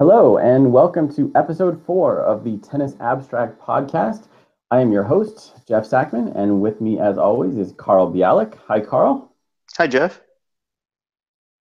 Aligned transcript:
Hello, 0.00 0.38
and 0.38 0.72
welcome 0.72 1.12
to 1.16 1.32
episode 1.34 1.84
four 1.84 2.20
of 2.20 2.44
the 2.44 2.58
Tennis 2.58 2.94
Abstract 3.00 3.60
podcast. 3.60 4.28
I 4.70 4.80
am 4.80 4.92
your 4.92 5.02
host, 5.02 5.66
Jeff 5.66 5.82
Sackmann, 5.82 6.36
and 6.36 6.60
with 6.62 6.80
me, 6.80 7.00
as 7.00 7.18
always, 7.18 7.56
is 7.56 7.72
Carl 7.72 8.12
Bialik. 8.12 8.54
Hi, 8.68 8.78
Carl. 8.78 9.34
Hi, 9.76 9.88
Jeff. 9.88 10.20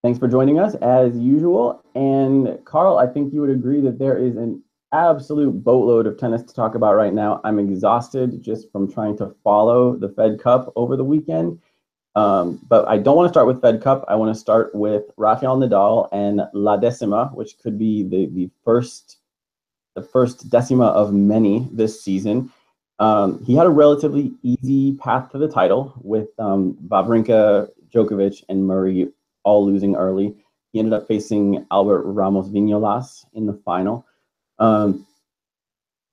Thanks 0.03 0.19
for 0.19 0.27
joining 0.27 0.59
us 0.59 0.75
as 0.75 1.17
usual. 1.17 1.83
And 1.95 2.63
Carl, 2.63 2.99
I 2.99 3.07
think 3.07 3.34
you 3.34 3.41
would 3.41 3.50
agree 3.50 3.81
that 3.81 3.97
there 3.97 4.20
is 4.20 4.36
an 4.36 4.61
absolute 4.93 5.63
boatload 5.63 6.05
of 6.05 6.19
tennis 6.19 6.43
to 6.43 6.54
talk 6.54 6.75
about 6.75 6.93
right 6.93 7.15
now. 7.15 7.41
I'm 7.43 7.57
exhausted 7.57 8.43
just 8.43 8.71
from 8.71 8.88
trying 8.88 9.17
to 9.17 9.33
follow 9.43 9.97
the 9.97 10.09
Fed 10.09 10.39
Cup 10.39 10.71
over 10.75 10.95
the 10.95 11.04
weekend. 11.04 11.59
Um, 12.18 12.59
but 12.68 12.88
I 12.88 12.97
don't 12.97 13.15
want 13.15 13.27
to 13.27 13.31
start 13.31 13.45
with 13.45 13.61
Fed 13.61 13.79
Cup. 13.79 14.04
I 14.07 14.15
want 14.15 14.34
to 14.34 14.39
start 14.39 14.73
with 14.73 15.04
Rafael 15.17 15.55
Nadal 15.55 16.09
and 16.11 16.41
La 16.52 16.75
Decima, 16.75 17.27
which 17.27 17.59
could 17.59 17.77
be 17.77 18.02
the, 18.02 18.25
the 18.34 18.49
first 18.66 19.17
the 19.93 20.02
first 20.02 20.49
decima 20.49 20.85
of 20.85 21.13
many 21.13 21.67
this 21.71 22.03
season. 22.03 22.52
Um, 22.98 23.43
he 23.45 23.55
had 23.55 23.67
a 23.67 23.70
relatively 23.70 24.31
easy 24.41 24.93
path 24.93 25.31
to 25.31 25.38
the 25.38 25.48
title 25.48 25.93
with 26.03 26.30
um, 26.40 26.76
Wawrinka, 26.88 27.70
Djokovic, 27.93 28.43
and 28.49 28.65
Murray 28.65 29.09
all 29.43 29.63
losing 29.63 29.95
early. 29.95 30.35
He 30.71 30.79
ended 30.79 30.93
up 30.93 31.07
facing 31.07 31.68
Albert 31.70 32.04
Ramos 32.04 32.49
Vinolas 32.49 33.26
in 33.34 33.45
the 33.45 33.59
final. 33.65 34.05
Um, 34.57 35.05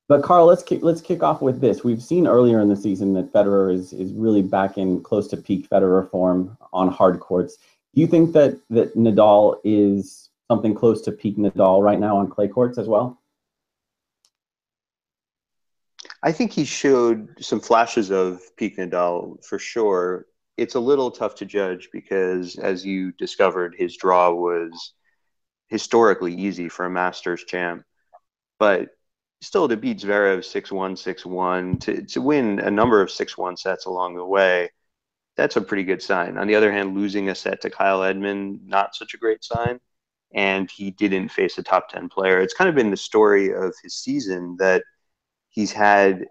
but 0.08 0.22
Carl, 0.22 0.46
let's 0.46 0.62
kick, 0.62 0.82
let's 0.82 1.00
kick 1.00 1.22
off 1.22 1.40
with 1.40 1.60
this. 1.60 1.82
We've 1.82 2.02
seen 2.02 2.26
earlier 2.26 2.60
in 2.60 2.68
the 2.68 2.76
season 2.76 3.14
that 3.14 3.32
Federer 3.32 3.72
is 3.72 3.92
is 3.92 4.12
really 4.12 4.42
back 4.42 4.78
in 4.78 5.02
close 5.02 5.28
to 5.28 5.36
peak 5.36 5.68
Federer 5.68 6.10
form 6.10 6.56
on 6.72 6.88
hard 6.88 7.20
courts. 7.20 7.56
Do 7.94 8.00
you 8.00 8.06
think 8.06 8.32
that 8.32 8.60
that 8.70 8.96
Nadal 8.96 9.58
is 9.64 10.30
something 10.48 10.74
close 10.74 11.00
to 11.02 11.12
peak 11.12 11.36
Nadal 11.36 11.82
right 11.82 11.98
now 11.98 12.18
on 12.18 12.28
clay 12.28 12.48
courts 12.48 12.78
as 12.78 12.88
well? 12.88 13.20
I 16.22 16.32
think 16.32 16.52
he 16.52 16.64
showed 16.64 17.42
some 17.44 17.60
flashes 17.60 18.10
of 18.10 18.40
peak 18.56 18.78
Nadal 18.78 19.44
for 19.44 19.58
sure 19.58 20.26
it's 20.56 20.74
a 20.74 20.80
little 20.80 21.10
tough 21.10 21.36
to 21.36 21.44
judge 21.44 21.88
because, 21.92 22.56
as 22.56 22.84
you 22.84 23.12
discovered, 23.12 23.74
his 23.76 23.96
draw 23.96 24.30
was 24.30 24.92
historically 25.68 26.34
easy 26.34 26.68
for 26.68 26.86
a 26.86 26.90
Masters 26.90 27.44
champ. 27.44 27.84
But 28.58 28.88
still, 29.44 29.68
to 29.68 29.76
beat 29.76 29.98
Zverev 29.98 30.44
6 30.44 30.72
1, 30.72 30.96
6 30.96 31.26
1, 31.26 31.78
to, 31.78 32.02
to 32.02 32.20
win 32.20 32.60
a 32.60 32.70
number 32.70 33.00
of 33.00 33.10
6 33.10 33.38
1 33.38 33.56
sets 33.56 33.86
along 33.86 34.16
the 34.16 34.24
way, 34.24 34.70
that's 35.36 35.56
a 35.56 35.60
pretty 35.60 35.84
good 35.84 36.02
sign. 36.02 36.38
On 36.38 36.46
the 36.46 36.54
other 36.54 36.72
hand, 36.72 36.96
losing 36.96 37.28
a 37.28 37.34
set 37.34 37.60
to 37.62 37.70
Kyle 37.70 38.02
Edmund, 38.02 38.60
not 38.66 38.94
such 38.94 39.14
a 39.14 39.18
great 39.18 39.44
sign. 39.44 39.80
And 40.34 40.70
he 40.70 40.90
didn't 40.90 41.28
face 41.28 41.58
a 41.58 41.62
top 41.62 41.88
10 41.90 42.08
player. 42.08 42.40
It's 42.40 42.54
kind 42.54 42.68
of 42.68 42.74
been 42.74 42.90
the 42.90 42.96
story 42.96 43.54
of 43.54 43.74
his 43.82 43.94
season 43.94 44.56
that 44.58 44.82
he's 45.50 45.72
had 45.72 46.26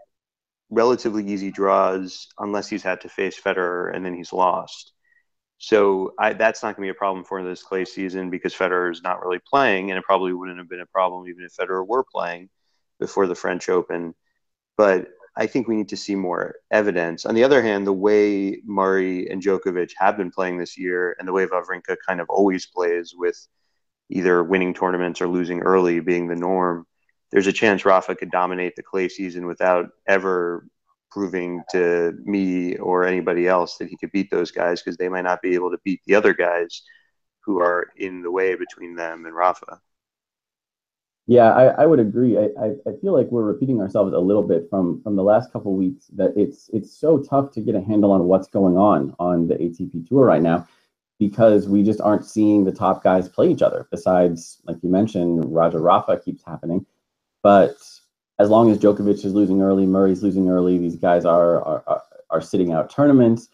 relatively 0.69 1.25
easy 1.25 1.51
draws 1.51 2.27
unless 2.39 2.67
he's 2.67 2.83
had 2.83 3.01
to 3.01 3.09
face 3.09 3.39
Federer 3.39 3.95
and 3.95 4.05
then 4.05 4.15
he's 4.15 4.33
lost. 4.33 4.91
So 5.57 6.13
I, 6.19 6.33
that's 6.33 6.63
not 6.63 6.75
going 6.75 6.87
to 6.87 6.93
be 6.93 6.97
a 6.97 6.99
problem 6.99 7.23
for 7.23 7.41
this 7.43 7.63
clay 7.63 7.85
season 7.85 8.29
because 8.29 8.53
Federer 8.53 8.91
is 8.91 9.01
not 9.01 9.23
really 9.23 9.39
playing, 9.39 9.91
and 9.91 9.97
it 9.97 10.03
probably 10.03 10.33
wouldn't 10.33 10.57
have 10.57 10.67
been 10.67 10.81
a 10.81 10.85
problem 10.87 11.27
even 11.27 11.45
if 11.45 11.53
Federer 11.55 11.87
were 11.87 12.03
playing 12.03 12.49
before 13.03 13.27
the 13.27 13.35
French 13.35 13.67
Open. 13.67 14.15
But 14.77 15.09
I 15.35 15.45
think 15.45 15.67
we 15.67 15.75
need 15.75 15.89
to 15.89 15.97
see 15.97 16.15
more 16.15 16.55
evidence. 16.71 17.25
On 17.25 17.35
the 17.35 17.43
other 17.43 17.61
hand, 17.61 17.85
the 17.85 17.91
way 17.91 18.61
Murray 18.63 19.29
and 19.29 19.43
Djokovic 19.43 19.91
have 19.97 20.15
been 20.15 20.31
playing 20.31 20.57
this 20.57 20.77
year, 20.77 21.17
and 21.19 21.27
the 21.27 21.33
way 21.33 21.45
Wawrinka 21.45 21.97
kind 22.07 22.21
of 22.21 22.29
always 22.29 22.65
plays 22.65 23.13
with 23.13 23.37
either 24.09 24.41
winning 24.41 24.73
tournaments 24.73 25.19
or 25.19 25.27
losing 25.27 25.59
early 25.59 25.99
being 25.99 26.27
the 26.27 26.35
norm, 26.35 26.85
there's 27.31 27.47
a 27.47 27.51
chance 27.51 27.83
Rafa 27.83 28.15
could 28.15 28.31
dominate 28.31 28.75
the 28.77 28.83
clay 28.83 29.09
season 29.09 29.47
without 29.47 29.89
ever 30.07 30.65
proving 31.11 31.61
to 31.71 32.13
me 32.23 32.77
or 32.77 33.03
anybody 33.03 33.47
else 33.47 33.77
that 33.77 33.89
he 33.89 33.97
could 33.97 34.11
beat 34.13 34.31
those 34.31 34.51
guys 34.51 34.81
because 34.81 34.97
they 34.97 35.09
might 35.09 35.23
not 35.23 35.41
be 35.41 35.55
able 35.55 35.71
to 35.71 35.79
beat 35.83 35.99
the 36.05 36.15
other 36.15 36.33
guys 36.33 36.83
who 37.41 37.59
are 37.59 37.87
in 37.97 38.21
the 38.21 38.31
way 38.31 38.55
between 38.55 38.95
them 38.95 39.25
and 39.25 39.35
Rafa. 39.35 39.81
Yeah, 41.25 41.53
I, 41.53 41.83
I 41.83 41.85
would 41.85 41.99
agree. 41.99 42.37
I, 42.37 42.49
I, 42.59 42.67
I, 42.85 42.91
feel 43.01 43.13
like 43.13 43.27
we're 43.31 43.43
repeating 43.43 43.79
ourselves 43.79 44.13
a 44.13 44.19
little 44.19 44.43
bit 44.43 44.67
from 44.69 45.01
from 45.03 45.15
the 45.15 45.23
last 45.23 45.53
couple 45.53 45.73
weeks 45.73 46.07
that 46.15 46.33
it's 46.35 46.69
it's 46.73 46.91
so 46.91 47.17
tough 47.17 47.51
to 47.51 47.61
get 47.61 47.75
a 47.75 47.81
handle 47.81 48.11
on 48.11 48.25
what's 48.25 48.47
going 48.47 48.75
on 48.75 49.15
on 49.19 49.47
the 49.47 49.55
ATP 49.55 50.07
tour 50.07 50.25
right 50.25 50.41
now 50.41 50.67
because 51.19 51.69
we 51.69 51.81
just 51.81 52.01
aren't 52.01 52.25
seeing 52.25 52.65
the 52.65 52.73
top 52.73 53.03
guys 53.03 53.29
play 53.29 53.49
each 53.49 53.61
other. 53.61 53.87
Besides, 53.89 54.61
like 54.65 54.75
you 54.83 54.89
mentioned, 54.89 55.45
Roger 55.53 55.79
Rafa 55.79 56.19
keeps 56.19 56.43
happening. 56.45 56.85
But 57.41 57.77
as 58.39 58.49
long 58.49 58.69
as 58.69 58.77
Djokovic 58.77 59.23
is 59.23 59.33
losing 59.33 59.61
early, 59.61 59.85
Murray's 59.85 60.23
losing 60.23 60.49
early, 60.49 60.77
these 60.77 60.97
guys 60.97 61.23
are 61.23 61.63
are, 61.63 62.03
are 62.29 62.41
sitting 62.41 62.73
out 62.73 62.89
tournaments. 62.89 63.47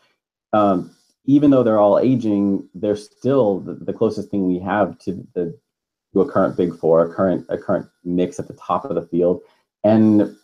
Um, 0.54 0.96
even 1.26 1.52
though 1.52 1.62
they're 1.62 1.78
all 1.78 2.00
aging, 2.00 2.68
they're 2.74 2.96
still 2.96 3.60
the, 3.60 3.76
the 3.76 3.94
closest 3.94 4.32
thing 4.32 4.48
we 4.48 4.58
have 4.58 4.98
to 5.00 5.28
the 5.36 5.56
to 6.14 6.22
a 6.22 6.32
current 6.32 6.58
Big 6.58 6.76
Four, 6.76 7.06
a 7.06 7.14
current 7.14 7.46
a 7.50 7.58
current 7.58 7.88
mix 8.04 8.40
at 8.40 8.48
the 8.48 8.54
top 8.56 8.86
of 8.86 8.96
the 8.96 9.08
field, 9.08 9.42
and 9.84 10.36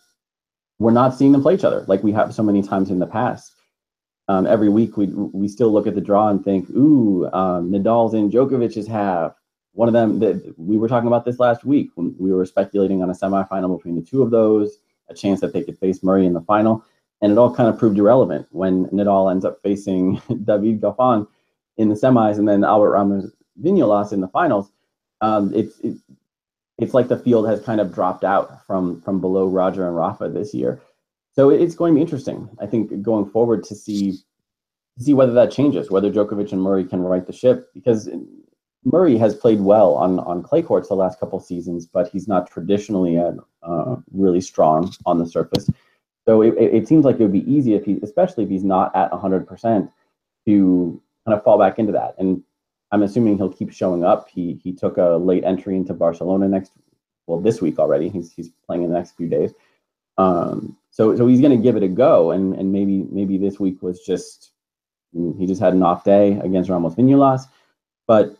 we're 0.78 0.92
not 0.92 1.14
seeing 1.14 1.32
them 1.32 1.42
play 1.42 1.54
each 1.54 1.64
other 1.64 1.84
like 1.88 2.02
we 2.02 2.12
have 2.12 2.34
so 2.34 2.42
many 2.42 2.62
times 2.62 2.90
in 2.90 2.98
the 2.98 3.06
past. 3.06 3.54
Um, 4.28 4.46
every 4.46 4.68
week 4.68 4.96
we 4.96 5.06
we 5.06 5.48
still 5.48 5.72
look 5.72 5.86
at 5.86 5.94
the 5.94 6.00
draw 6.00 6.28
and 6.28 6.44
think, 6.44 6.68
ooh, 6.70 7.26
um, 7.32 7.70
Nadal's 7.70 8.14
in 8.14 8.30
Djokovic's 8.30 8.86
half 8.86 9.32
one 9.76 9.88
of 9.88 9.92
them 9.92 10.18
that 10.20 10.54
we 10.56 10.78
were 10.78 10.88
talking 10.88 11.06
about 11.06 11.26
this 11.26 11.38
last 11.38 11.62
week 11.64 11.90
when 11.96 12.14
we 12.18 12.32
were 12.32 12.46
speculating 12.46 13.02
on 13.02 13.10
a 13.10 13.12
semifinal 13.12 13.76
between 13.76 13.94
the 13.94 14.00
two 14.00 14.22
of 14.22 14.30
those, 14.30 14.78
a 15.10 15.14
chance 15.14 15.40
that 15.40 15.52
they 15.52 15.62
could 15.62 15.78
face 15.78 16.02
Murray 16.02 16.24
in 16.24 16.32
the 16.32 16.40
final, 16.40 16.82
and 17.20 17.30
it 17.30 17.36
all 17.36 17.54
kind 17.54 17.68
of 17.68 17.78
proved 17.78 17.98
irrelevant 17.98 18.46
when 18.50 18.86
Nadal 18.86 19.30
ends 19.30 19.44
up 19.44 19.58
facing 19.62 20.14
David 20.44 20.80
Goffin 20.80 21.26
in 21.76 21.90
the 21.90 21.94
semis 21.94 22.38
and 22.38 22.48
then 22.48 22.64
Albert 22.64 22.92
Ramos 22.92 23.30
Vinolas 23.62 24.14
in 24.14 24.22
the 24.22 24.28
finals. 24.28 24.72
Um, 25.20 25.52
it's 25.54 25.78
it, 25.80 25.96
it's 26.78 26.94
like 26.94 27.08
the 27.08 27.18
field 27.18 27.48
has 27.48 27.60
kind 27.60 27.80
of 27.80 27.94
dropped 27.94 28.24
out 28.24 28.66
from 28.66 29.00
from 29.02 29.20
below 29.20 29.48
Roger 29.48 29.86
and 29.86 29.96
Rafa 29.96 30.28
this 30.28 30.54
year. 30.54 30.80
So 31.32 31.50
it's 31.50 31.74
going 31.74 31.92
to 31.92 31.96
be 31.96 32.00
interesting, 32.00 32.48
I 32.60 32.66
think, 32.66 33.02
going 33.02 33.28
forward 33.30 33.64
to 33.64 33.74
see 33.74 34.18
see 34.98 35.14
whether 35.14 35.32
that 35.32 35.50
changes, 35.50 35.90
whether 35.90 36.10
Djokovic 36.10 36.52
and 36.52 36.62
Murray 36.62 36.84
can 36.84 37.02
right 37.02 37.26
the 37.26 37.32
ship, 37.32 37.68
because 37.74 38.08
Murray 38.86 39.18
has 39.18 39.34
played 39.34 39.60
well 39.60 39.94
on, 39.94 40.20
on 40.20 40.42
clay 40.42 40.62
courts 40.62 40.88
the 40.88 40.94
last 40.94 41.18
couple 41.20 41.40
seasons, 41.40 41.86
but 41.86 42.08
he's 42.08 42.28
not 42.28 42.48
traditionally 42.50 43.16
a, 43.16 43.36
uh, 43.62 43.96
really 44.12 44.40
strong 44.40 44.92
on 45.04 45.18
the 45.18 45.26
surface. 45.26 45.68
So 46.24 46.40
it, 46.40 46.54
it 46.56 46.88
seems 46.88 47.04
like 47.04 47.16
it 47.16 47.22
would 47.22 47.32
be 47.32 47.52
easy 47.52 47.74
if 47.74 47.84
he, 47.84 47.98
especially 48.02 48.44
if 48.44 48.50
he's 48.50 48.64
not 48.64 48.94
at 48.96 49.10
100%, 49.10 49.90
to 50.46 51.02
kind 51.26 51.36
of 51.36 51.44
fall 51.44 51.58
back 51.58 51.78
into 51.78 51.92
that. 51.92 52.14
And 52.18 52.42
I'm 52.92 53.02
assuming 53.02 53.36
he'll 53.36 53.52
keep 53.52 53.72
showing 53.72 54.04
up. 54.04 54.28
He 54.28 54.60
he 54.62 54.72
took 54.72 54.96
a 54.96 55.16
late 55.16 55.44
entry 55.44 55.76
into 55.76 55.94
Barcelona 55.94 56.48
next, 56.48 56.72
well, 57.26 57.40
this 57.40 57.60
week 57.60 57.78
already. 57.78 58.08
He's 58.08 58.32
he's 58.32 58.50
playing 58.66 58.84
in 58.84 58.90
the 58.90 58.98
next 58.98 59.16
few 59.16 59.28
days. 59.28 59.52
Um, 60.18 60.76
so 60.90 61.16
so 61.16 61.26
he's 61.26 61.40
going 61.40 61.56
to 61.56 61.62
give 61.62 61.76
it 61.76 61.82
a 61.82 61.88
go, 61.88 62.30
and 62.30 62.54
and 62.54 62.72
maybe 62.72 63.06
maybe 63.10 63.38
this 63.38 63.58
week 63.60 63.82
was 63.82 64.00
just 64.00 64.52
he 65.38 65.46
just 65.46 65.60
had 65.60 65.72
an 65.72 65.82
off 65.82 66.04
day 66.04 66.38
against 66.38 66.70
Ramos 66.70 66.94
Vinolas, 66.94 67.42
but 68.06 68.36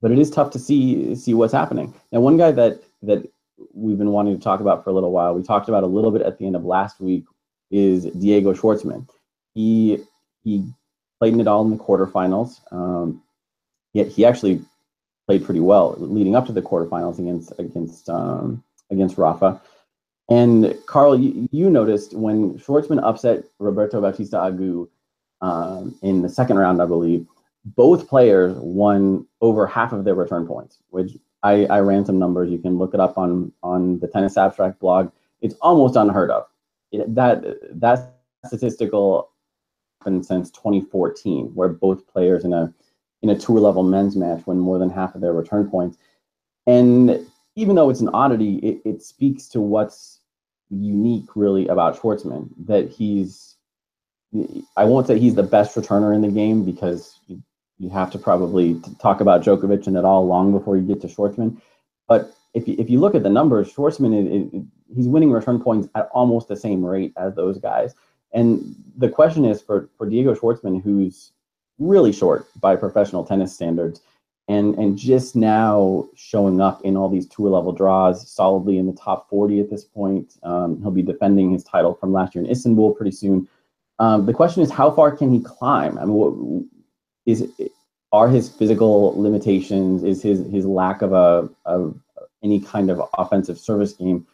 but 0.00 0.10
it 0.10 0.18
is 0.18 0.30
tough 0.30 0.50
to 0.52 0.58
see 0.58 1.14
see 1.14 1.34
what's 1.34 1.52
happening. 1.52 1.94
Now, 2.12 2.20
one 2.20 2.36
guy 2.36 2.52
that 2.52 2.82
that 3.02 3.30
we've 3.74 3.98
been 3.98 4.12
wanting 4.12 4.36
to 4.36 4.42
talk 4.42 4.60
about 4.60 4.84
for 4.84 4.90
a 4.90 4.92
little 4.92 5.12
while, 5.12 5.34
we 5.34 5.42
talked 5.42 5.68
about 5.68 5.82
a 5.82 5.88
little 5.88 6.10
bit 6.10 6.22
at 6.22 6.38
the 6.38 6.46
end 6.46 6.56
of 6.56 6.64
last 6.64 7.00
week, 7.00 7.24
is 7.70 8.04
Diego 8.04 8.54
Schwartzman. 8.54 9.08
He 9.54 9.98
he 10.42 10.72
played 11.18 11.38
it 11.38 11.48
all 11.48 11.64
in 11.64 11.70
the 11.70 11.76
quarterfinals. 11.76 12.60
Um, 12.72 13.22
he, 13.98 14.10
he 14.10 14.24
actually 14.24 14.62
played 15.26 15.44
pretty 15.44 15.60
well 15.60 15.94
leading 15.98 16.34
up 16.34 16.46
to 16.46 16.52
the 16.52 16.62
quarterfinals 16.62 17.18
against 17.18 17.52
against 17.58 18.08
um, 18.08 18.62
against 18.90 19.18
Rafa. 19.18 19.60
And 20.30 20.76
Carl, 20.86 21.18
you, 21.18 21.48
you, 21.52 21.70
noticed 21.70 22.12
when 22.12 22.58
Schwartzman 22.58 23.02
upset 23.02 23.44
Roberto 23.58 23.98
Bautista 24.00 24.36
Agut 24.36 24.88
um, 25.40 25.94
in 26.02 26.20
the 26.20 26.28
second 26.28 26.58
round, 26.58 26.82
I 26.82 26.86
believe 26.86 27.26
both 27.64 28.08
players 28.08 28.54
won 28.56 29.26
over 29.40 29.66
half 29.66 29.94
of 29.94 30.04
their 30.04 30.14
return 30.14 30.46
points, 30.46 30.78
which 30.90 31.12
I, 31.42 31.64
I 31.66 31.80
ran 31.80 32.04
some 32.04 32.18
numbers. 32.18 32.50
You 32.50 32.58
can 32.58 32.76
look 32.76 32.92
it 32.92 33.00
up 33.00 33.16
on 33.16 33.52
on 33.62 34.00
the 34.00 34.08
Tennis 34.08 34.36
Abstract 34.36 34.80
blog. 34.80 35.10
It's 35.40 35.54
almost 35.62 35.96
unheard 35.96 36.30
of. 36.30 36.46
It, 36.92 37.14
that 37.14 37.44
that 37.80 38.14
statistical 38.44 39.30
happened 40.00 40.24
since 40.24 40.50
2014, 40.50 41.52
where 41.54 41.68
both 41.68 42.06
players 42.06 42.44
in 42.44 42.52
a 42.52 42.72
in 43.22 43.30
a 43.30 43.38
tour 43.38 43.60
level 43.60 43.82
men's 43.82 44.16
match 44.16 44.46
win 44.46 44.58
more 44.58 44.78
than 44.78 44.90
half 44.90 45.14
of 45.14 45.20
their 45.20 45.32
return 45.32 45.68
points. 45.68 45.98
And 46.66 47.26
even 47.56 47.74
though 47.74 47.90
it's 47.90 48.00
an 48.00 48.10
oddity, 48.10 48.56
it, 48.56 48.80
it 48.84 49.02
speaks 49.02 49.48
to 49.48 49.60
what's 49.60 50.20
unique 50.70 51.34
really 51.34 51.66
about 51.68 51.98
Schwartzman 51.98 52.50
that 52.66 52.90
he's 52.90 53.56
I 54.76 54.84
won't 54.84 55.06
say 55.06 55.18
he's 55.18 55.34
the 55.34 55.42
best 55.42 55.74
returner 55.74 56.14
in 56.14 56.20
the 56.20 56.28
game 56.28 56.64
because 56.64 57.18
you 57.78 57.88
have 57.88 58.10
to 58.10 58.18
probably 58.18 58.80
talk 59.00 59.20
about 59.20 59.42
Djokovic 59.42 59.86
and 59.86 59.96
it 59.96 60.04
all 60.04 60.26
long 60.26 60.52
before 60.52 60.76
you 60.76 60.82
get 60.82 61.00
to 61.00 61.06
Schwartzman. 61.06 61.60
But 62.06 62.34
if 62.52 62.68
you, 62.68 62.76
if 62.78 62.90
you 62.90 63.00
look 63.00 63.14
at 63.14 63.22
the 63.22 63.30
numbers, 63.30 63.72
Schwartzman, 63.72 64.66
he's 64.94 65.08
winning 65.08 65.30
return 65.30 65.60
points 65.60 65.88
at 65.94 66.08
almost 66.12 66.48
the 66.48 66.56
same 66.56 66.84
rate 66.84 67.12
as 67.16 67.34
those 67.34 67.58
guys. 67.58 67.94
And 68.32 68.74
the 68.96 69.08
question 69.08 69.44
is 69.44 69.62
for, 69.62 69.88
for 69.96 70.08
Diego 70.08 70.34
Schwartzman, 70.34 70.82
who's 70.82 71.32
really 71.78 72.12
short 72.12 72.48
by 72.60 72.76
professional 72.76 73.24
tennis 73.24 73.54
standards, 73.54 74.00
and 74.48 74.74
and 74.76 74.96
just 74.96 75.36
now 75.36 76.08
showing 76.14 76.60
up 76.60 76.80
in 76.84 76.96
all 76.96 77.08
these 77.08 77.26
tour 77.26 77.50
level 77.50 77.72
draws 77.72 78.30
solidly 78.30 78.78
in 78.78 78.86
the 78.86 78.92
top 78.92 79.28
40 79.28 79.60
at 79.60 79.70
this 79.70 79.84
point. 79.84 80.34
Um, 80.42 80.80
he'll 80.80 80.90
be 80.90 81.02
defending 81.02 81.50
his 81.50 81.64
title 81.64 81.94
from 81.94 82.12
last 82.12 82.34
year 82.34 82.44
in 82.44 82.50
Istanbul 82.50 82.94
pretty 82.94 83.12
soon. 83.12 83.48
Um, 83.98 84.26
the 84.26 84.32
question 84.32 84.62
is, 84.62 84.70
how 84.70 84.90
far 84.90 85.16
can 85.16 85.32
he 85.32 85.40
climb? 85.40 85.98
I 85.98 86.04
mean, 86.04 86.14
what, 86.14 86.64
is 87.26 87.50
are 88.12 88.28
his 88.28 88.48
physical 88.48 89.20
limitations? 89.20 90.02
Is 90.02 90.22
his 90.22 90.46
his 90.50 90.64
lack 90.64 91.02
of 91.02 91.12
a 91.12 91.48
of 91.64 91.98
any 92.42 92.60
kind 92.60 92.90
of 92.90 93.02
offensive 93.18 93.58
service 93.58 93.92
game 93.92 94.26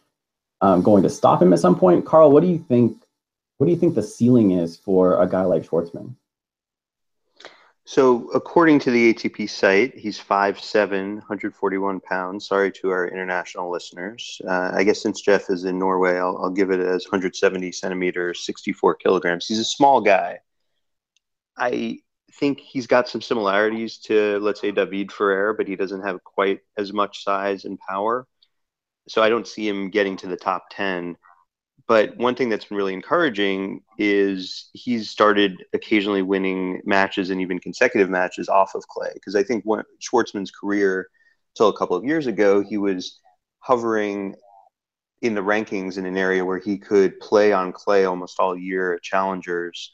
um, 0.60 0.82
going 0.82 1.02
to 1.02 1.10
stop 1.10 1.42
him 1.42 1.52
at 1.52 1.58
some 1.58 1.78
point? 1.78 2.06
Carl, 2.06 2.30
what 2.30 2.42
do 2.42 2.48
you 2.48 2.58
think? 2.58 3.02
What 3.58 3.66
do 3.66 3.72
you 3.72 3.78
think 3.78 3.94
the 3.94 4.02
ceiling 4.02 4.52
is 4.52 4.76
for 4.76 5.20
a 5.20 5.28
guy 5.28 5.42
like 5.42 5.64
Schwartzman? 5.64 6.14
So, 7.86 8.30
according 8.30 8.78
to 8.80 8.90
the 8.90 9.12
ATP 9.12 9.48
site, 9.48 9.94
he's 9.94 10.18
5'7, 10.18 11.16
141 11.16 12.00
pounds. 12.00 12.46
Sorry 12.46 12.72
to 12.72 12.90
our 12.90 13.06
international 13.08 13.70
listeners. 13.70 14.40
Uh, 14.48 14.70
I 14.74 14.84
guess 14.84 15.02
since 15.02 15.20
Jeff 15.20 15.50
is 15.50 15.64
in 15.64 15.78
Norway, 15.78 16.16
I'll, 16.16 16.38
I'll 16.38 16.50
give 16.50 16.70
it 16.70 16.80
as 16.80 17.04
170 17.04 17.72
centimeters, 17.72 18.46
64 18.46 18.94
kilograms. 18.94 19.46
He's 19.46 19.58
a 19.58 19.64
small 19.64 20.00
guy. 20.00 20.38
I 21.58 21.98
think 22.40 22.58
he's 22.58 22.86
got 22.86 23.06
some 23.06 23.20
similarities 23.20 23.98
to, 23.98 24.38
let's 24.38 24.62
say, 24.62 24.70
David 24.70 25.12
Ferrer, 25.12 25.52
but 25.52 25.68
he 25.68 25.76
doesn't 25.76 26.02
have 26.02 26.24
quite 26.24 26.60
as 26.78 26.90
much 26.90 27.22
size 27.22 27.66
and 27.66 27.78
power. 27.78 28.26
So, 29.08 29.22
I 29.22 29.28
don't 29.28 29.46
see 29.46 29.68
him 29.68 29.90
getting 29.90 30.16
to 30.18 30.26
the 30.26 30.38
top 30.38 30.68
10 30.70 31.18
but 31.86 32.16
one 32.16 32.34
thing 32.34 32.48
that's 32.48 32.64
been 32.64 32.78
really 32.78 32.94
encouraging 32.94 33.82
is 33.98 34.70
he's 34.72 35.10
started 35.10 35.64
occasionally 35.74 36.22
winning 36.22 36.80
matches 36.84 37.30
and 37.30 37.40
even 37.40 37.58
consecutive 37.58 38.08
matches 38.08 38.48
off 38.48 38.74
of 38.74 38.86
clay. 38.88 39.10
Because 39.14 39.36
I 39.36 39.42
think 39.42 39.64
Schwartzman's 40.00 40.50
career, 40.50 41.08
till 41.56 41.68
a 41.68 41.76
couple 41.76 41.96
of 41.96 42.04
years 42.04 42.26
ago, 42.26 42.62
he 42.62 42.78
was 42.78 43.20
hovering 43.58 44.34
in 45.20 45.34
the 45.34 45.42
rankings 45.42 45.98
in 45.98 46.06
an 46.06 46.16
area 46.16 46.44
where 46.44 46.58
he 46.58 46.78
could 46.78 47.20
play 47.20 47.52
on 47.52 47.72
clay 47.72 48.04
almost 48.04 48.40
all 48.40 48.56
year 48.56 48.94
at 48.94 49.02
challengers 49.02 49.92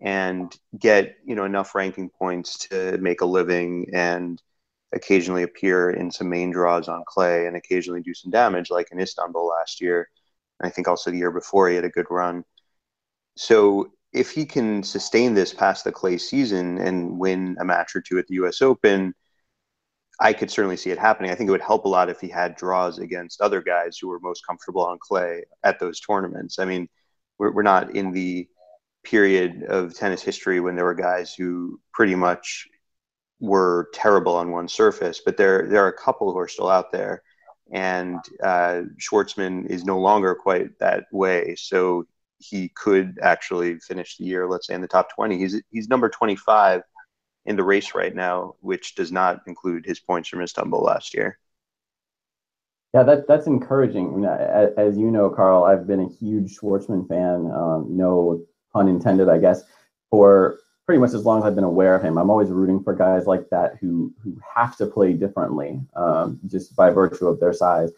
and 0.00 0.56
get 0.78 1.16
you 1.24 1.34
know 1.34 1.44
enough 1.44 1.74
ranking 1.74 2.08
points 2.08 2.68
to 2.68 2.96
make 2.98 3.20
a 3.20 3.26
living 3.26 3.86
and 3.92 4.40
occasionally 4.92 5.42
appear 5.42 5.90
in 5.90 6.10
some 6.10 6.28
main 6.28 6.50
draws 6.50 6.88
on 6.88 7.02
clay 7.06 7.46
and 7.46 7.56
occasionally 7.56 8.00
do 8.00 8.14
some 8.14 8.30
damage 8.30 8.70
like 8.70 8.88
in 8.92 9.00
Istanbul 9.00 9.46
last 9.46 9.80
year 9.80 10.08
I 10.60 10.70
think 10.70 10.88
also 10.88 11.10
the 11.10 11.18
year 11.18 11.30
before 11.30 11.68
he 11.68 11.76
had 11.76 11.84
a 11.84 11.90
good 11.90 12.06
run. 12.10 12.44
So 13.36 13.92
if 14.12 14.30
he 14.30 14.44
can 14.44 14.82
sustain 14.82 15.34
this 15.34 15.52
past 15.52 15.84
the 15.84 15.92
clay 15.92 16.18
season 16.18 16.78
and 16.78 17.18
win 17.18 17.56
a 17.60 17.64
match 17.64 17.94
or 17.94 18.00
two 18.00 18.18
at 18.18 18.26
the 18.26 18.34
US 18.36 18.62
Open, 18.62 19.14
I 20.20 20.32
could 20.32 20.50
certainly 20.50 20.76
see 20.76 20.90
it 20.90 20.98
happening. 20.98 21.30
I 21.30 21.34
think 21.34 21.48
it 21.48 21.52
would 21.52 21.60
help 21.60 21.84
a 21.84 21.88
lot 21.88 22.08
if 22.08 22.20
he 22.20 22.28
had 22.28 22.56
draws 22.56 22.98
against 22.98 23.40
other 23.40 23.62
guys 23.62 23.98
who 23.98 24.08
were 24.08 24.18
most 24.20 24.44
comfortable 24.46 24.84
on 24.84 24.98
clay 25.00 25.44
at 25.62 25.78
those 25.78 26.00
tournaments. 26.00 26.58
I 26.58 26.64
mean, 26.64 26.88
we're, 27.38 27.52
we're 27.52 27.62
not 27.62 27.94
in 27.94 28.12
the 28.12 28.48
period 29.04 29.62
of 29.68 29.94
tennis 29.94 30.22
history 30.22 30.60
when 30.60 30.74
there 30.74 30.84
were 30.84 30.94
guys 30.94 31.34
who 31.34 31.80
pretty 31.92 32.16
much 32.16 32.66
were 33.40 33.88
terrible 33.94 34.34
on 34.34 34.50
one 34.50 34.68
surface, 34.68 35.22
but 35.24 35.36
there 35.36 35.68
there 35.68 35.84
are 35.84 35.88
a 35.88 35.96
couple 35.96 36.32
who 36.32 36.38
are 36.38 36.48
still 36.48 36.68
out 36.68 36.90
there 36.90 37.22
and 37.70 38.18
uh, 38.42 38.82
Schwartzman 38.98 39.66
is 39.66 39.84
no 39.84 39.98
longer 39.98 40.34
quite 40.34 40.78
that 40.78 41.04
way. 41.12 41.54
So 41.56 42.06
he 42.38 42.68
could 42.70 43.18
actually 43.22 43.78
finish 43.80 44.16
the 44.16 44.24
year, 44.24 44.48
let's 44.48 44.66
say, 44.66 44.74
in 44.74 44.80
the 44.80 44.88
top 44.88 45.14
20. 45.14 45.38
He's 45.38 45.60
he's 45.70 45.88
number 45.88 46.08
25 46.08 46.82
in 47.46 47.56
the 47.56 47.64
race 47.64 47.94
right 47.94 48.14
now, 48.14 48.54
which 48.60 48.94
does 48.94 49.10
not 49.10 49.40
include 49.46 49.84
his 49.84 50.00
points 50.00 50.28
from 50.28 50.42
Istanbul 50.42 50.80
last 50.80 51.14
year. 51.14 51.38
Yeah, 52.94 53.02
that 53.02 53.28
that's 53.28 53.46
encouraging. 53.46 54.24
As, 54.24 54.70
as 54.76 54.96
you 54.96 55.10
know, 55.10 55.28
Carl, 55.28 55.64
I've 55.64 55.86
been 55.86 56.00
a 56.00 56.08
huge 56.08 56.56
Schwartzman 56.56 57.06
fan. 57.08 57.50
Um, 57.52 57.86
no 57.90 58.44
pun 58.72 58.88
intended, 58.88 59.28
I 59.28 59.38
guess, 59.38 59.62
for 60.10 60.58
pretty 60.88 61.00
much 61.00 61.12
as 61.12 61.26
long 61.26 61.38
as 61.38 61.44
I've 61.44 61.54
been 61.54 61.64
aware 61.64 61.94
of 61.94 62.02
him. 62.02 62.16
I'm 62.16 62.30
always 62.30 62.48
rooting 62.48 62.82
for 62.82 62.94
guys 62.94 63.26
like 63.26 63.50
that 63.50 63.76
who 63.78 64.10
who 64.24 64.40
have 64.54 64.74
to 64.78 64.86
play 64.86 65.12
differently 65.12 65.82
um, 65.94 66.40
just 66.46 66.74
by 66.74 66.88
virtue 66.88 67.26
of 67.26 67.38
their 67.40 67.52
size. 67.52 67.90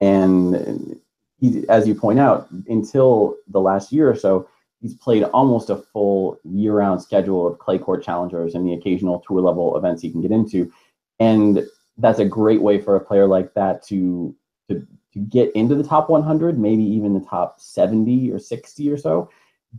And 0.00 1.00
he, 1.38 1.64
as 1.68 1.86
you 1.86 1.94
point 1.94 2.18
out, 2.18 2.48
until 2.66 3.36
the 3.46 3.60
last 3.60 3.92
year 3.92 4.10
or 4.10 4.16
so, 4.16 4.48
he's 4.80 4.94
played 4.94 5.22
almost 5.22 5.70
a 5.70 5.76
full 5.76 6.40
year-round 6.42 7.00
schedule 7.00 7.46
of 7.46 7.60
clay 7.60 7.78
court 7.78 8.02
challengers 8.02 8.56
and 8.56 8.66
the 8.66 8.72
occasional 8.74 9.20
tour 9.20 9.40
level 9.40 9.76
events 9.76 10.02
he 10.02 10.10
can 10.10 10.20
get 10.20 10.32
into. 10.32 10.72
And 11.20 11.64
that's 11.98 12.18
a 12.18 12.24
great 12.24 12.60
way 12.60 12.80
for 12.80 12.96
a 12.96 13.00
player 13.00 13.28
like 13.28 13.54
that 13.54 13.84
to 13.86 14.34
to 14.68 14.84
to 15.12 15.18
get 15.20 15.52
into 15.54 15.76
the 15.76 15.84
top 15.84 16.10
100, 16.10 16.58
maybe 16.58 16.82
even 16.82 17.14
the 17.14 17.20
top 17.20 17.60
70 17.60 18.32
or 18.32 18.40
60 18.40 18.90
or 18.90 18.96
so. 18.96 19.30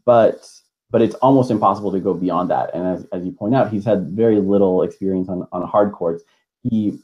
But 0.05 0.47
but 0.91 1.01
it's 1.01 1.15
almost 1.15 1.51
impossible 1.51 1.91
to 1.91 1.99
go 1.99 2.13
beyond 2.13 2.49
that. 2.49 2.73
And 2.73 2.87
as, 2.87 3.05
as 3.11 3.25
you 3.25 3.31
point 3.31 3.55
out, 3.55 3.71
he's 3.71 3.85
had 3.85 4.09
very 4.09 4.39
little 4.39 4.83
experience 4.83 5.29
on, 5.29 5.47
on 5.51 5.67
hard 5.67 5.91
courts. 5.91 6.23
He 6.63 6.99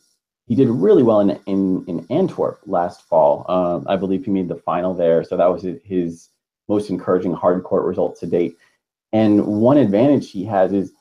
he 0.48 0.56
did 0.56 0.70
really 0.70 1.04
well 1.04 1.20
in 1.20 1.40
in, 1.46 1.86
in 1.88 2.06
Antwerp 2.10 2.62
last 2.66 3.08
fall. 3.08 3.46
Um, 3.50 3.86
I 3.88 3.96
believe 3.96 4.26
he 4.26 4.32
made 4.32 4.48
the 4.48 4.56
final 4.56 4.94
there, 4.94 5.24
so 5.24 5.38
that 5.38 5.52
was 5.52 5.66
his 5.84 6.30
most 6.68 6.90
encouraging 6.90 7.34
hard 7.34 7.64
court 7.64 7.86
result 7.86 8.20
to 8.20 8.28
date. 8.28 8.56
And 9.14 9.46
one 9.46 9.78
advantage 9.78 10.32
he 10.32 10.46
has 10.46 10.72
is 10.72 10.94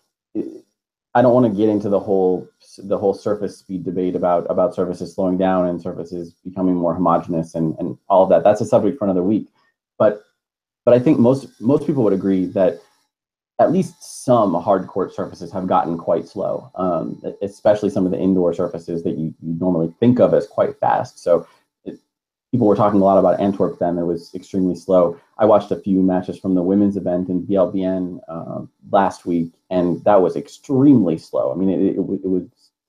I 1.14 1.22
don't 1.22 1.34
want 1.34 1.46
to 1.46 1.56
get 1.56 1.68
into 1.68 1.88
the 1.88 1.98
whole 1.98 2.48
the 2.78 2.98
whole 2.98 3.14
surface 3.14 3.58
speed 3.58 3.84
debate 3.84 4.14
about 4.14 4.46
about 4.48 4.74
surfaces 4.74 5.14
slowing 5.14 5.38
down 5.38 5.66
and 5.66 5.80
surfaces 5.80 6.34
becoming 6.44 6.74
more 6.74 6.94
homogeneous 6.94 7.54
and, 7.54 7.76
and 7.78 7.98
all 8.08 8.22
of 8.22 8.28
that. 8.30 8.44
That's 8.44 8.60
a 8.60 8.66
subject 8.66 8.98
for 8.98 9.04
another 9.04 9.22
week. 9.22 9.48
But 9.98 10.22
but 10.84 10.94
I 10.94 10.98
think 10.98 11.18
most 11.18 11.60
most 11.60 11.86
people 11.86 12.02
would 12.04 12.12
agree 12.12 12.46
that 12.46 12.80
at 13.60 13.72
least 13.72 14.24
some 14.24 14.54
hard 14.54 14.86
court 14.86 15.14
surfaces 15.14 15.52
have 15.52 15.66
gotten 15.66 15.98
quite 15.98 16.26
slow, 16.26 16.70
um, 16.76 17.22
especially 17.42 17.90
some 17.90 18.06
of 18.06 18.10
the 18.10 18.18
indoor 18.18 18.54
surfaces 18.54 19.04
that 19.04 19.18
you, 19.18 19.34
you 19.42 19.54
normally 19.60 19.94
think 20.00 20.18
of 20.18 20.32
as 20.32 20.46
quite 20.46 20.78
fast. 20.80 21.18
So 21.18 21.46
it, 21.84 21.98
people 22.50 22.66
were 22.66 22.74
talking 22.74 23.02
a 23.02 23.04
lot 23.04 23.18
about 23.18 23.38
Antwerp 23.38 23.78
then. 23.78 23.98
It 23.98 24.04
was 24.04 24.34
extremely 24.34 24.74
slow. 24.74 25.20
I 25.36 25.44
watched 25.44 25.70
a 25.70 25.76
few 25.76 26.00
matches 26.00 26.38
from 26.38 26.54
the 26.54 26.62
women's 26.62 26.96
event 26.96 27.28
in 27.28 27.44
Biel 27.44 27.70
Bienne 27.70 28.20
uh, 28.28 28.62
last 28.90 29.26
week, 29.26 29.52
and 29.68 30.02
that 30.04 30.22
was 30.22 30.36
extremely 30.36 31.18
slow. 31.18 31.52
I 31.52 31.54
mean, 31.56 31.68
it, 31.68 31.80
it, 31.80 31.98
it 31.98 32.28
was 32.28 32.44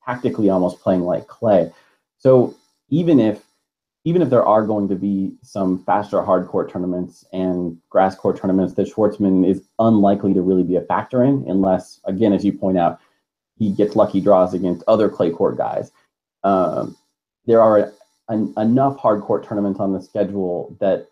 tactically 0.05 0.49
almost 0.49 0.79
playing 0.79 1.01
like 1.01 1.27
clay. 1.27 1.69
So 2.17 2.55
even 2.89 3.19
if 3.19 3.43
even 4.03 4.21
if 4.21 4.29
there 4.29 4.45
are 4.45 4.65
going 4.65 4.87
to 4.87 4.95
be 4.95 5.33
some 5.43 5.83
faster 5.83 6.21
hard 6.23 6.47
court 6.47 6.71
tournaments 6.71 7.23
and 7.33 7.77
grass 7.89 8.15
court 8.15 8.37
tournaments 8.37 8.73
that 8.73 8.87
Schwartzman 8.87 9.47
is 9.47 9.67
unlikely 9.79 10.33
to 10.33 10.41
really 10.41 10.63
be 10.63 10.75
a 10.75 10.81
factor 10.81 11.23
in, 11.23 11.45
unless, 11.47 11.99
again, 12.05 12.33
as 12.33 12.43
you 12.43 12.51
point 12.51 12.77
out, 12.77 12.99
he 13.59 13.71
gets 13.71 13.95
lucky 13.95 14.19
draws 14.19 14.55
against 14.55 14.83
other 14.87 15.07
clay 15.07 15.29
court 15.29 15.55
guys. 15.55 15.91
Um, 16.43 16.97
there 17.45 17.61
are 17.61 17.93
an, 18.29 18.53
enough 18.57 18.97
hard 18.97 19.21
court 19.21 19.45
tournaments 19.47 19.79
on 19.79 19.93
the 19.93 20.01
schedule 20.01 20.75
that 20.79 21.07